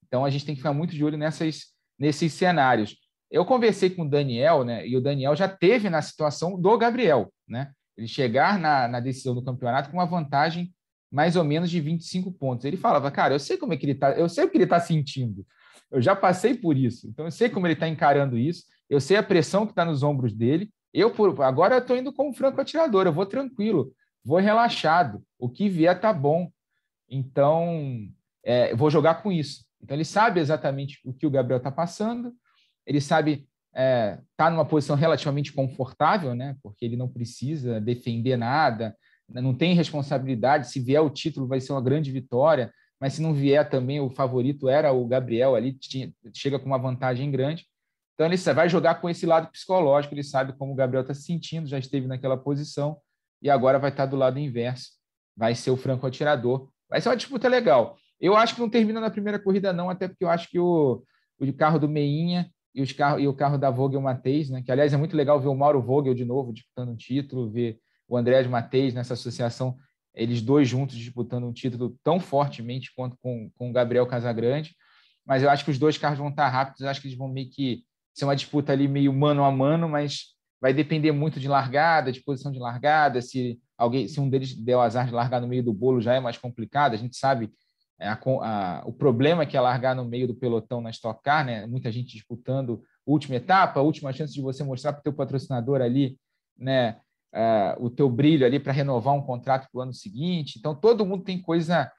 Então, 0.05 0.23
a 0.23 0.29
gente 0.29 0.45
tem 0.45 0.53
que 0.53 0.61
ficar 0.61 0.73
muito 0.73 0.93
de 0.93 1.03
olho 1.03 1.17
nessas, 1.17 1.73
nesses 1.97 2.33
cenários. 2.33 2.97
Eu 3.31 3.45
conversei 3.45 3.89
com 3.89 4.03
o 4.03 4.09
Daniel, 4.09 4.63
né? 4.63 4.87
E 4.87 4.95
o 4.95 5.01
Daniel 5.01 5.35
já 5.35 5.47
teve 5.47 5.89
na 5.89 6.03
situação 6.03 6.59
do 6.59 6.77
Gabriel, 6.77 7.33
né? 7.47 7.71
Ele 7.97 8.07
chegar 8.07 8.57
na, 8.59 8.87
na 8.87 8.99
decisão 8.99 9.35
do 9.35 9.43
campeonato 9.43 9.89
com 9.89 9.97
uma 9.97 10.05
vantagem 10.05 10.73
mais 11.11 11.35
ou 11.35 11.43
menos 11.43 11.69
de 11.69 11.79
25 11.79 12.31
pontos. 12.31 12.65
Ele 12.65 12.77
falava, 12.77 13.11
cara, 13.11 13.33
eu 13.33 13.39
sei 13.39 13.57
como 13.57 13.73
é 13.73 13.77
que 13.77 13.85
ele 13.85 13.95
tá, 13.95 14.11
eu 14.13 14.29
sei 14.29 14.45
o 14.45 14.49
que 14.49 14.57
ele 14.57 14.63
está 14.63 14.79
sentindo. 14.79 15.45
Eu 15.91 16.01
já 16.01 16.15
passei 16.15 16.53
por 16.53 16.77
isso, 16.77 17.07
então 17.07 17.25
eu 17.25 17.31
sei 17.31 17.49
como 17.49 17.67
ele 17.67 17.73
está 17.73 17.87
encarando 17.87 18.37
isso, 18.37 18.63
eu 18.89 19.01
sei 19.01 19.17
a 19.17 19.23
pressão 19.23 19.65
que 19.65 19.73
está 19.73 19.83
nos 19.83 20.03
ombros 20.03 20.33
dele. 20.33 20.71
Eu 20.93 21.11
por 21.11 21.41
agora 21.41 21.77
estou 21.77 21.97
indo 21.97 22.13
como 22.13 22.33
franco 22.33 22.61
atirador, 22.61 23.05
eu 23.05 23.13
vou 23.13 23.25
tranquilo, 23.25 23.93
vou 24.23 24.39
relaxado. 24.39 25.21
O 25.37 25.49
que 25.49 25.67
vier 25.67 25.99
tá 25.99 26.13
bom. 26.13 26.49
Então, 27.09 28.07
é, 28.43 28.73
vou 28.73 28.89
jogar 28.89 29.15
com 29.15 29.31
isso. 29.31 29.65
Então 29.81 29.97
ele 29.97 30.05
sabe 30.05 30.39
exatamente 30.39 30.99
o 31.03 31.13
que 31.13 31.27
o 31.27 31.31
Gabriel 31.31 31.57
está 31.57 31.71
passando 31.71 32.33
ele 32.85 33.01
sabe 33.01 33.47
estar 33.71 33.81
é, 33.81 34.19
tá 34.35 34.49
numa 34.49 34.65
posição 34.65 34.95
relativamente 34.95 35.53
confortável, 35.53 36.35
né? 36.35 36.55
Porque 36.61 36.85
ele 36.85 36.97
não 36.97 37.07
precisa 37.07 37.79
defender 37.79 38.37
nada, 38.37 38.95
não 39.29 39.53
tem 39.53 39.73
responsabilidade. 39.73 40.69
Se 40.69 40.79
vier 40.79 41.01
o 41.01 41.09
título, 41.09 41.47
vai 41.47 41.61
ser 41.61 41.71
uma 41.71 41.81
grande 41.81 42.11
vitória, 42.11 42.73
mas 42.99 43.13
se 43.13 43.21
não 43.21 43.33
vier 43.33 43.69
também, 43.69 43.99
o 43.99 44.09
favorito 44.09 44.67
era 44.67 44.91
o 44.91 45.07
Gabriel 45.07 45.55
ali, 45.55 45.73
tinha, 45.73 46.13
chega 46.33 46.59
com 46.59 46.65
uma 46.65 46.77
vantagem 46.77 47.31
grande. 47.31 47.65
Então 48.13 48.27
ele 48.27 48.37
vai 48.53 48.69
jogar 48.69 48.95
com 48.95 49.09
esse 49.09 49.25
lado 49.25 49.49
psicológico, 49.49 50.13
ele 50.13 50.23
sabe 50.23 50.53
como 50.53 50.73
o 50.73 50.75
Gabriel 50.75 51.01
está 51.01 51.13
se 51.13 51.23
sentindo, 51.23 51.67
já 51.67 51.79
esteve 51.79 52.07
naquela 52.07 52.37
posição 52.37 52.97
e 53.41 53.49
agora 53.49 53.79
vai 53.79 53.89
estar 53.89 54.03
tá 54.03 54.09
do 54.11 54.17
lado 54.17 54.37
inverso. 54.37 54.91
Vai 55.35 55.55
ser 55.55 55.71
o 55.71 55.77
franco 55.77 56.05
atirador. 56.05 56.69
Vai 56.89 57.01
ser 57.01 57.09
uma 57.09 57.15
disputa 57.15 57.47
legal. 57.47 57.97
Eu 58.19 58.35
acho 58.35 58.53
que 58.53 58.61
não 58.61 58.69
termina 58.69 58.99
na 58.99 59.09
primeira 59.09 59.39
corrida, 59.39 59.73
não, 59.73 59.89
até 59.89 60.07
porque 60.07 60.23
eu 60.23 60.29
acho 60.29 60.49
que 60.49 60.59
o, 60.59 61.03
o 61.39 61.53
carro 61.53 61.79
do 61.79 61.89
Meinha 61.89 62.51
e, 62.73 62.81
os 62.81 62.91
carro, 62.91 63.19
e 63.19 63.27
o 63.27 63.33
carro 63.33 63.57
da 63.57 63.69
Vogel 63.69 64.01
Mateis, 64.01 64.49
né? 64.49 64.61
que 64.61 64.71
aliás 64.71 64.93
é 64.93 64.97
muito 64.97 65.15
legal 65.15 65.39
ver 65.39 65.47
o 65.47 65.55
Mauro 65.55 65.81
Vogel 65.81 66.13
de 66.13 66.25
novo 66.25 66.53
disputando 66.53 66.89
um 66.89 66.95
título, 66.95 67.49
ver 67.49 67.79
o 68.07 68.17
André 68.17 68.45
Mateis 68.47 68.93
nessa 68.93 69.13
associação, 69.13 69.77
eles 70.13 70.41
dois 70.41 70.67
juntos 70.67 70.97
disputando 70.97 71.47
um 71.47 71.53
título 71.53 71.97
tão 72.03 72.19
fortemente 72.19 72.93
quanto 72.93 73.17
com, 73.21 73.49
com 73.55 73.69
o 73.69 73.73
Gabriel 73.73 74.05
Casagrande. 74.05 74.75
Mas 75.25 75.43
eu 75.43 75.49
acho 75.49 75.63
que 75.63 75.71
os 75.71 75.77
dois 75.77 75.97
carros 75.97 76.19
vão 76.19 76.29
estar 76.29 76.49
rápidos, 76.49 76.81
acho 76.81 76.99
que 76.99 77.07
eles 77.07 77.17
vão 77.17 77.27
meio 77.27 77.49
que 77.49 77.83
ser 78.13 78.25
uma 78.25 78.35
disputa 78.35 78.73
ali 78.73 78.87
meio 78.87 79.13
mano 79.13 79.43
a 79.43 79.51
mano, 79.51 79.87
mas 79.87 80.35
vai 80.59 80.73
depender 80.73 81.11
muito 81.11 81.39
de 81.39 81.47
largada, 81.47 82.11
de 82.11 82.21
posição 82.21 82.51
de 82.51 82.59
largada, 82.59 83.21
se 83.21 83.59
alguém, 83.77 84.07
se 84.07 84.19
um 84.19 84.29
deles 84.29 84.55
der 84.55 84.75
o 84.75 84.81
azar 84.81 85.07
de 85.07 85.13
largar 85.13 85.41
no 85.41 85.47
meio 85.47 85.63
do 85.63 85.73
bolo 85.73 86.01
já 86.01 86.13
é 86.13 86.19
mais 86.19 86.37
complicado, 86.37 86.93
a 86.93 86.97
gente 86.97 87.17
sabe 87.17 87.51
a, 88.07 88.19
a, 88.23 88.83
o 88.85 88.93
problema 88.93 89.45
que 89.45 89.55
é 89.55 89.61
largar 89.61 89.95
no 89.95 90.05
meio 90.05 90.27
do 90.27 90.35
pelotão 90.35 90.81
na 90.81 90.89
Stock 90.89 91.21
Car, 91.23 91.45
né? 91.45 91.65
muita 91.65 91.91
gente 91.91 92.13
disputando 92.13 92.83
última 93.05 93.35
etapa, 93.35 93.81
última 93.81 94.13
chance 94.13 94.33
de 94.33 94.41
você 94.41 94.63
mostrar 94.63 94.93
para 94.93 94.99
o 94.99 95.03
teu 95.03 95.13
patrocinador 95.13 95.81
ali 95.81 96.17
né, 96.57 96.97
uh, 97.33 97.83
o 97.83 97.89
teu 97.89 98.09
brilho 98.09 98.45
ali 98.45 98.59
para 98.59 98.73
renovar 98.73 99.13
um 99.13 99.21
contrato 99.21 99.67
para 99.71 99.79
o 99.79 99.81
ano 99.81 99.93
seguinte. 99.93 100.57
Então, 100.59 100.75
todo 100.75 101.05
mundo 101.05 101.23
tem 101.23 101.41
coisa 101.41 101.91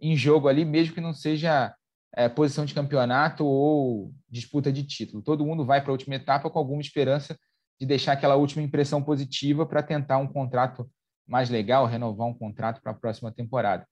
em 0.00 0.16
jogo 0.16 0.48
ali, 0.48 0.64
mesmo 0.64 0.94
que 0.94 1.00
não 1.00 1.12
seja 1.12 1.74
é, 2.14 2.28
posição 2.28 2.64
de 2.64 2.74
campeonato 2.74 3.44
ou 3.44 4.12
disputa 4.28 4.72
de 4.72 4.84
título. 4.84 5.22
Todo 5.22 5.44
mundo 5.44 5.64
vai 5.64 5.80
para 5.80 5.90
a 5.90 5.92
última 5.92 6.14
etapa 6.14 6.48
com 6.50 6.58
alguma 6.58 6.80
esperança 6.80 7.38
de 7.80 7.86
deixar 7.86 8.12
aquela 8.12 8.36
última 8.36 8.62
impressão 8.62 9.02
positiva 9.02 9.66
para 9.66 9.82
tentar 9.82 10.18
um 10.18 10.26
contrato 10.26 10.88
mais 11.26 11.50
legal, 11.50 11.86
renovar 11.86 12.26
um 12.26 12.34
contrato 12.34 12.80
para 12.80 12.92
a 12.92 12.94
próxima 12.94 13.30
temporada. 13.30 13.86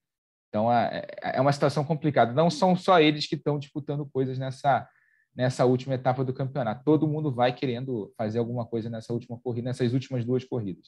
Então 0.49 0.71
é, 0.71 1.05
é, 1.21 1.37
é 1.37 1.41
uma 1.41 1.51
situação 1.51 1.83
complicada. 1.83 2.33
Não 2.33 2.49
são 2.49 2.75
só 2.75 2.99
eles 2.99 3.27
que 3.27 3.35
estão 3.35 3.59
disputando 3.59 4.05
coisas 4.05 4.37
nessa, 4.37 4.87
nessa 5.35 5.65
última 5.65 5.95
etapa 5.95 6.23
do 6.23 6.33
campeonato. 6.33 6.83
Todo 6.83 7.07
mundo 7.07 7.33
vai 7.33 7.53
querendo 7.53 8.13
fazer 8.17 8.39
alguma 8.39 8.65
coisa 8.65 8.89
nessa 8.89 9.13
última 9.13 9.39
corrida, 9.39 9.69
nessas 9.69 9.93
últimas 9.93 10.25
duas 10.25 10.43
corridas. 10.43 10.87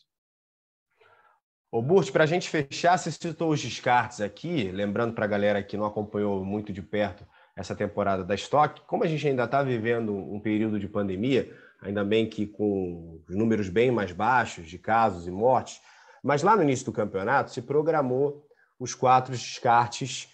Ô, 1.71 1.83
Burt, 1.83 2.11
para 2.11 2.23
a 2.23 2.27
gente 2.27 2.49
fechar, 2.49 2.97
você 2.97 3.11
citou 3.11 3.51
os 3.51 3.61
descartes 3.61 4.21
aqui, 4.21 4.71
lembrando 4.71 5.13
para 5.13 5.25
a 5.25 5.27
galera 5.27 5.61
que 5.61 5.77
não 5.77 5.85
acompanhou 5.85 6.43
muito 6.43 6.73
de 6.73 6.81
perto 6.81 7.23
essa 7.55 7.75
temporada 7.75 8.23
da 8.23 8.33
Stock, 8.33 8.81
como 8.87 9.03
a 9.03 9.07
gente 9.07 9.27
ainda 9.27 9.43
está 9.43 9.61
vivendo 9.61 10.15
um 10.15 10.39
período 10.39 10.79
de 10.79 10.87
pandemia, 10.87 11.55
ainda 11.81 12.03
bem 12.03 12.27
que 12.27 12.47
com 12.47 13.21
os 13.27 13.35
números 13.35 13.69
bem 13.69 13.91
mais 13.91 14.11
baixos 14.11 14.67
de 14.67 14.79
casos 14.79 15.27
e 15.27 15.31
mortes, 15.31 15.79
mas 16.23 16.41
lá 16.41 16.55
no 16.55 16.63
início 16.63 16.85
do 16.85 16.91
campeonato 16.91 17.51
se 17.51 17.61
programou 17.61 18.48
os 18.79 18.95
quatro 18.95 19.33
descartes 19.33 20.29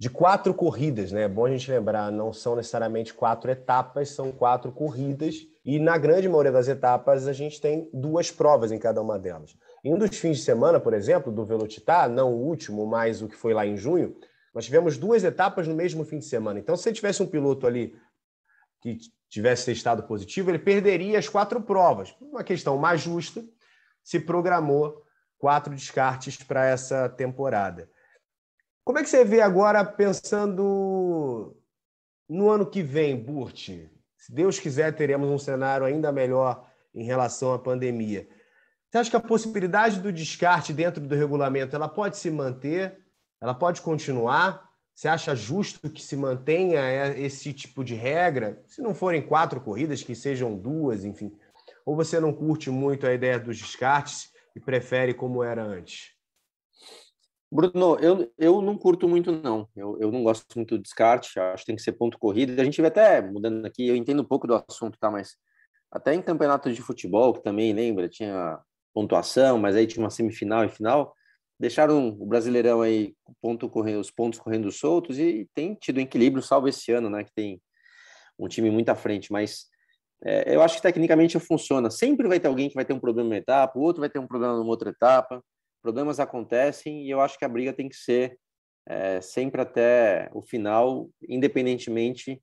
de 0.00 0.08
quatro 0.08 0.54
corridas, 0.54 1.10
né? 1.10 1.22
É 1.22 1.28
bom 1.28 1.46
a 1.46 1.50
gente 1.50 1.68
lembrar, 1.70 2.12
não 2.12 2.32
são 2.32 2.54
necessariamente 2.54 3.12
quatro 3.12 3.50
etapas, 3.50 4.10
são 4.10 4.30
quatro 4.30 4.70
corridas, 4.70 5.34
e 5.64 5.80
na 5.80 5.98
grande 5.98 6.28
maioria 6.28 6.52
das 6.52 6.68
etapas 6.68 7.26
a 7.26 7.32
gente 7.32 7.60
tem 7.60 7.90
duas 7.92 8.30
provas 8.30 8.70
em 8.70 8.78
cada 8.78 9.02
uma 9.02 9.18
delas. 9.18 9.56
Em 9.84 9.92
um 9.92 9.98
dos 9.98 10.16
fins 10.16 10.38
de 10.38 10.44
semana, 10.44 10.78
por 10.78 10.94
exemplo, 10.94 11.32
do 11.32 11.44
Velocitar, 11.44 12.08
não 12.08 12.32
o 12.32 12.46
último, 12.46 12.86
mas 12.86 13.20
o 13.20 13.28
que 13.28 13.34
foi 13.34 13.52
lá 13.52 13.66
em 13.66 13.76
junho, 13.76 14.16
nós 14.54 14.64
tivemos 14.64 14.96
duas 14.96 15.24
etapas 15.24 15.66
no 15.66 15.74
mesmo 15.74 16.04
fim 16.04 16.20
de 16.20 16.24
semana. 16.26 16.60
Então, 16.60 16.76
se 16.76 16.92
tivesse 16.92 17.22
um 17.22 17.26
piloto 17.26 17.66
ali 17.66 17.96
que 18.80 18.98
tivesse 19.28 19.66
testado 19.66 20.04
positivo, 20.04 20.50
ele 20.50 20.58
perderia 20.58 21.18
as 21.18 21.28
quatro 21.28 21.60
provas. 21.60 22.14
Uma 22.20 22.44
questão 22.44 22.78
mais 22.78 23.00
justa, 23.00 23.44
se 24.02 24.20
programou 24.20 25.02
quatro 25.38 25.74
descartes 25.74 26.36
para 26.36 26.66
essa 26.66 27.08
temporada. 27.08 27.88
Como 28.84 28.98
é 28.98 29.02
que 29.02 29.08
você 29.08 29.24
vê 29.24 29.40
agora 29.40 29.84
pensando 29.84 31.56
no 32.28 32.50
ano 32.50 32.66
que 32.66 32.82
vem, 32.82 33.16
Burt? 33.16 33.68
Se 34.16 34.32
Deus 34.34 34.58
quiser, 34.58 34.94
teremos 34.94 35.30
um 35.30 35.38
cenário 35.38 35.86
ainda 35.86 36.10
melhor 36.10 36.68
em 36.94 37.04
relação 37.04 37.52
à 37.52 37.58
pandemia. 37.58 38.28
Você 38.90 38.98
acha 38.98 39.10
que 39.10 39.16
a 39.16 39.20
possibilidade 39.20 40.00
do 40.00 40.12
descarte 40.12 40.72
dentro 40.72 41.00
do 41.00 41.14
regulamento 41.14 41.76
ela 41.76 41.88
pode 41.88 42.16
se 42.16 42.30
manter? 42.30 42.98
Ela 43.40 43.54
pode 43.54 43.82
continuar? 43.82 44.66
Você 44.94 45.06
acha 45.06 45.36
justo 45.36 45.88
que 45.88 46.02
se 46.02 46.16
mantenha 46.16 47.08
esse 47.16 47.52
tipo 47.52 47.84
de 47.84 47.94
regra? 47.94 48.60
Se 48.66 48.82
não 48.82 48.94
forem 48.94 49.22
quatro 49.22 49.60
corridas, 49.60 50.02
que 50.02 50.14
sejam 50.14 50.56
duas, 50.56 51.04
enfim. 51.04 51.32
Ou 51.86 51.94
você 51.94 52.18
não 52.18 52.32
curte 52.32 52.70
muito 52.70 53.06
a 53.06 53.12
ideia 53.12 53.38
dos 53.38 53.58
descartes 53.58 54.32
e 54.58 54.60
prefere 54.60 55.14
como 55.14 55.42
era 55.42 55.62
antes? 55.62 56.12
Bruno, 57.50 57.96
eu, 58.00 58.30
eu 58.36 58.60
não 58.60 58.76
curto 58.76 59.08
muito, 59.08 59.32
não. 59.32 59.68
Eu, 59.74 59.96
eu 60.00 60.12
não 60.12 60.22
gosto 60.22 60.46
muito 60.56 60.76
do 60.76 60.82
descarte, 60.82 61.38
acho 61.38 61.62
que 61.62 61.66
tem 61.68 61.76
que 61.76 61.82
ser 61.82 61.92
ponto 61.92 62.18
corrido. 62.18 62.60
A 62.60 62.64
gente 62.64 62.80
vê 62.82 62.88
até, 62.88 63.22
mudando 63.22 63.64
aqui, 63.64 63.86
eu 63.86 63.96
entendo 63.96 64.20
um 64.20 64.24
pouco 64.24 64.46
do 64.46 64.54
assunto, 64.68 64.98
tá? 64.98 65.10
Mas 65.10 65.36
até 65.90 66.12
em 66.12 66.20
campeonatos 66.20 66.74
de 66.74 66.82
futebol, 66.82 67.32
que 67.32 67.42
também 67.42 67.72
lembra, 67.72 68.08
tinha 68.08 68.60
pontuação, 68.92 69.58
mas 69.58 69.76
aí 69.76 69.86
tinha 69.86 70.02
uma 70.02 70.10
semifinal 70.10 70.64
e 70.64 70.68
final, 70.68 71.14
deixaram 71.58 72.08
o 72.08 72.26
Brasileirão 72.26 72.82
aí 72.82 73.14
ponto 73.40 73.70
correndo, 73.70 74.00
os 74.00 74.10
pontos 74.10 74.38
correndo 74.38 74.70
soltos 74.70 75.18
e 75.18 75.48
tem 75.54 75.74
tido 75.74 76.00
equilíbrio, 76.00 76.42
salvo 76.42 76.68
esse 76.68 76.92
ano, 76.92 77.08
né? 77.08 77.24
Que 77.24 77.32
tem 77.32 77.62
um 78.38 78.48
time 78.48 78.70
muito 78.70 78.88
à 78.90 78.94
frente, 78.94 79.32
mas 79.32 79.68
é, 80.24 80.54
eu 80.54 80.62
acho 80.62 80.76
que 80.76 80.82
tecnicamente 80.82 81.38
funciona. 81.38 81.90
Sempre 81.90 82.28
vai 82.28 82.40
ter 82.40 82.48
alguém 82.48 82.68
que 82.68 82.74
vai 82.74 82.84
ter 82.84 82.92
um 82.92 83.00
problema 83.00 83.28
numa 83.28 83.38
etapa, 83.38 83.78
o 83.78 83.82
outro 83.82 84.00
vai 84.00 84.10
ter 84.10 84.18
um 84.18 84.26
problema 84.26 84.56
numa 84.56 84.68
outra 84.68 84.90
etapa. 84.90 85.42
Problemas 85.82 86.18
acontecem 86.18 87.04
e 87.06 87.10
eu 87.10 87.20
acho 87.20 87.38
que 87.38 87.44
a 87.44 87.48
briga 87.48 87.72
tem 87.72 87.88
que 87.88 87.96
ser 87.96 88.38
é, 88.86 89.20
sempre 89.20 89.60
até 89.60 90.28
o 90.32 90.42
final, 90.42 91.08
independentemente 91.28 92.42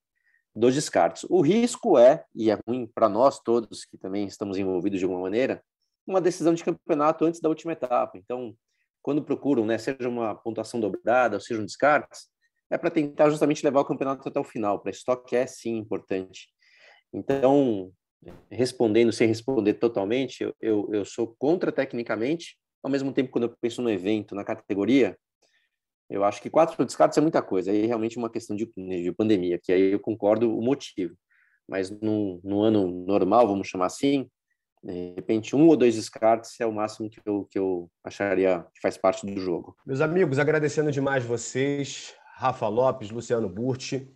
dos 0.56 0.74
descartes. 0.74 1.26
O 1.30 1.42
risco 1.42 1.98
é, 1.98 2.24
e 2.34 2.50
é 2.50 2.58
ruim 2.66 2.88
para 2.88 3.10
nós 3.10 3.40
todos 3.40 3.84
que 3.84 3.98
também 3.98 4.26
estamos 4.26 4.58
envolvidos 4.58 5.00
de 5.00 5.06
alguma 5.06 5.22
maneira, 5.22 5.62
uma 6.08 6.22
decisão 6.22 6.54
de 6.54 6.64
campeonato 6.64 7.26
antes 7.26 7.42
da 7.42 7.50
última 7.50 7.74
etapa. 7.74 8.18
Então, 8.18 8.56
quando 9.02 9.24
procuram, 9.24 9.66
né, 9.66 9.78
seja 9.78 10.08
uma 10.08 10.34
pontuação 10.34 10.80
dobrada, 10.80 11.36
ou 11.36 11.42
seja 11.42 11.62
um 11.62 11.66
descartes, 11.66 12.28
é 12.70 12.78
para 12.78 12.90
tentar 12.90 13.30
justamente 13.30 13.64
levar 13.64 13.82
o 13.82 13.86
campeonato 13.86 14.28
até 14.28 14.40
o 14.40 14.44
final. 14.44 14.80
Para 14.80 14.92
estoque 14.92 15.36
é 15.36 15.46
sim 15.46 15.78
importante. 15.78 16.48
Então, 17.14 17.92
respondendo 18.50 19.12
sem 19.12 19.28
responder 19.28 19.76
totalmente, 19.76 20.44
eu, 20.44 20.54
eu, 20.62 20.90
eu 20.94 21.06
sou 21.06 21.36
contra 21.38 21.72
tecnicamente, 21.72 22.58
ao 22.84 22.90
mesmo 22.90 23.12
tempo, 23.12 23.32
quando 23.32 23.46
eu 23.46 23.56
penso 23.60 23.82
no 23.82 23.90
evento, 23.90 24.36
na 24.36 24.44
categoria, 24.44 25.18
eu 26.10 26.24
acho 26.24 26.42
que 26.42 26.50
quatro 26.50 26.86
descartes 26.86 27.18
é 27.18 27.22
muita 27.22 27.42
coisa, 27.42 27.72
aí 27.72 27.84
é 27.84 27.86
realmente 27.86 28.18
uma 28.18 28.30
questão 28.30 28.56
de, 28.56 28.72
de 28.76 29.12
pandemia, 29.12 29.60
que 29.62 29.72
aí 29.72 29.94
eu 29.94 30.00
concordo 30.00 30.56
o 30.56 30.62
motivo. 30.62 31.16
Mas 31.68 31.90
no, 31.90 32.40
no 32.44 32.62
ano 32.62 32.88
normal, 33.06 33.48
vamos 33.48 33.68
chamar 33.68 33.88
assim, 33.88 34.30
de 34.84 35.16
repente, 35.16 35.56
um 35.56 35.68
ou 35.68 35.76
dois 35.76 35.96
descartes 35.96 36.60
é 36.60 36.66
o 36.66 36.72
máximo 36.72 37.10
que 37.10 37.20
eu, 37.26 37.48
que 37.50 37.58
eu 37.58 37.90
acharia 38.04 38.64
que 38.72 38.80
faz 38.80 38.96
parte 38.96 39.26
do 39.26 39.40
jogo. 39.42 39.76
Meus 39.84 40.00
amigos, 40.00 40.38
agradecendo 40.38 40.92
demais 40.92 41.24
vocês, 41.24 42.14
Rafa 42.36 42.68
Lopes, 42.68 43.10
Luciano 43.10 43.50
Burti, 43.50 44.08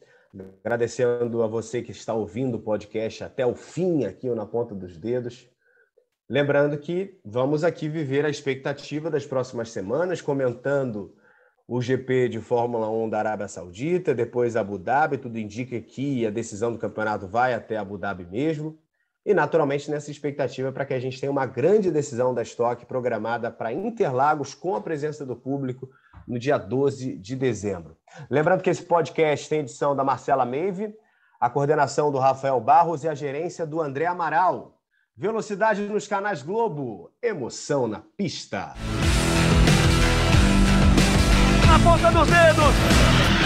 agradecendo 0.63 1.41
a 1.43 1.47
você 1.47 1.81
que 1.81 1.91
está 1.91 2.13
ouvindo 2.13 2.55
o 2.55 2.61
podcast 2.61 3.23
até 3.23 3.45
o 3.45 3.55
fim 3.55 4.05
aqui 4.05 4.29
na 4.29 4.45
ponta 4.45 4.75
dos 4.75 4.97
dedos. 4.97 5.49
Lembrando 6.29 6.77
que 6.77 7.19
vamos 7.25 7.63
aqui 7.63 7.89
viver 7.89 8.23
a 8.25 8.29
expectativa 8.29 9.09
das 9.09 9.25
próximas 9.25 9.71
semanas, 9.71 10.21
comentando 10.21 11.15
o 11.67 11.81
GP 11.81 12.29
de 12.29 12.39
Fórmula 12.39 12.89
1 12.89 13.09
da 13.09 13.19
Arábia 13.19 13.47
Saudita, 13.47 14.13
depois 14.13 14.55
Abu 14.55 14.77
Dhabi, 14.77 15.17
tudo 15.17 15.37
indica 15.37 15.79
que 15.79 16.25
a 16.25 16.29
decisão 16.29 16.71
do 16.71 16.79
campeonato 16.79 17.27
vai 17.27 17.53
até 17.53 17.77
Abu 17.77 17.97
Dhabi 17.97 18.25
mesmo. 18.25 18.79
E, 19.25 19.33
naturalmente, 19.33 19.91
nessa 19.91 20.09
expectativa 20.09 20.71
para 20.71 20.85
que 20.85 20.93
a 20.93 20.99
gente 20.99 21.19
tenha 21.19 21.31
uma 21.31 21.45
grande 21.45 21.91
decisão 21.91 22.33
da 22.33 22.41
estoque 22.41 22.85
programada 22.85 23.51
para 23.51 23.73
Interlagos 23.73 24.55
com 24.55 24.75
a 24.75 24.81
presença 24.81 25.25
do 25.25 25.35
público 25.35 25.89
no 26.29 26.37
dia 26.37 26.57
12 26.59 27.17
de 27.17 27.35
dezembro. 27.35 27.97
Lembrando 28.29 28.61
que 28.61 28.69
esse 28.69 28.83
podcast 28.83 29.49
tem 29.49 29.61
edição 29.61 29.95
da 29.95 30.03
Marcela 30.03 30.45
Meive, 30.45 30.93
a 31.39 31.49
coordenação 31.49 32.11
do 32.11 32.19
Rafael 32.19 32.59
Barros 32.61 33.03
e 33.03 33.09
a 33.09 33.15
gerência 33.15 33.65
do 33.65 33.81
André 33.81 34.05
Amaral. 34.05 34.77
Velocidade 35.17 35.81
nos 35.81 36.07
canais 36.07 36.43
Globo, 36.43 37.11
emoção 37.21 37.87
na 37.87 38.01
pista. 38.15 38.75
Na 41.67 41.79
ponta 41.83 42.11
dos 42.11 42.27
dedos. 42.27 43.38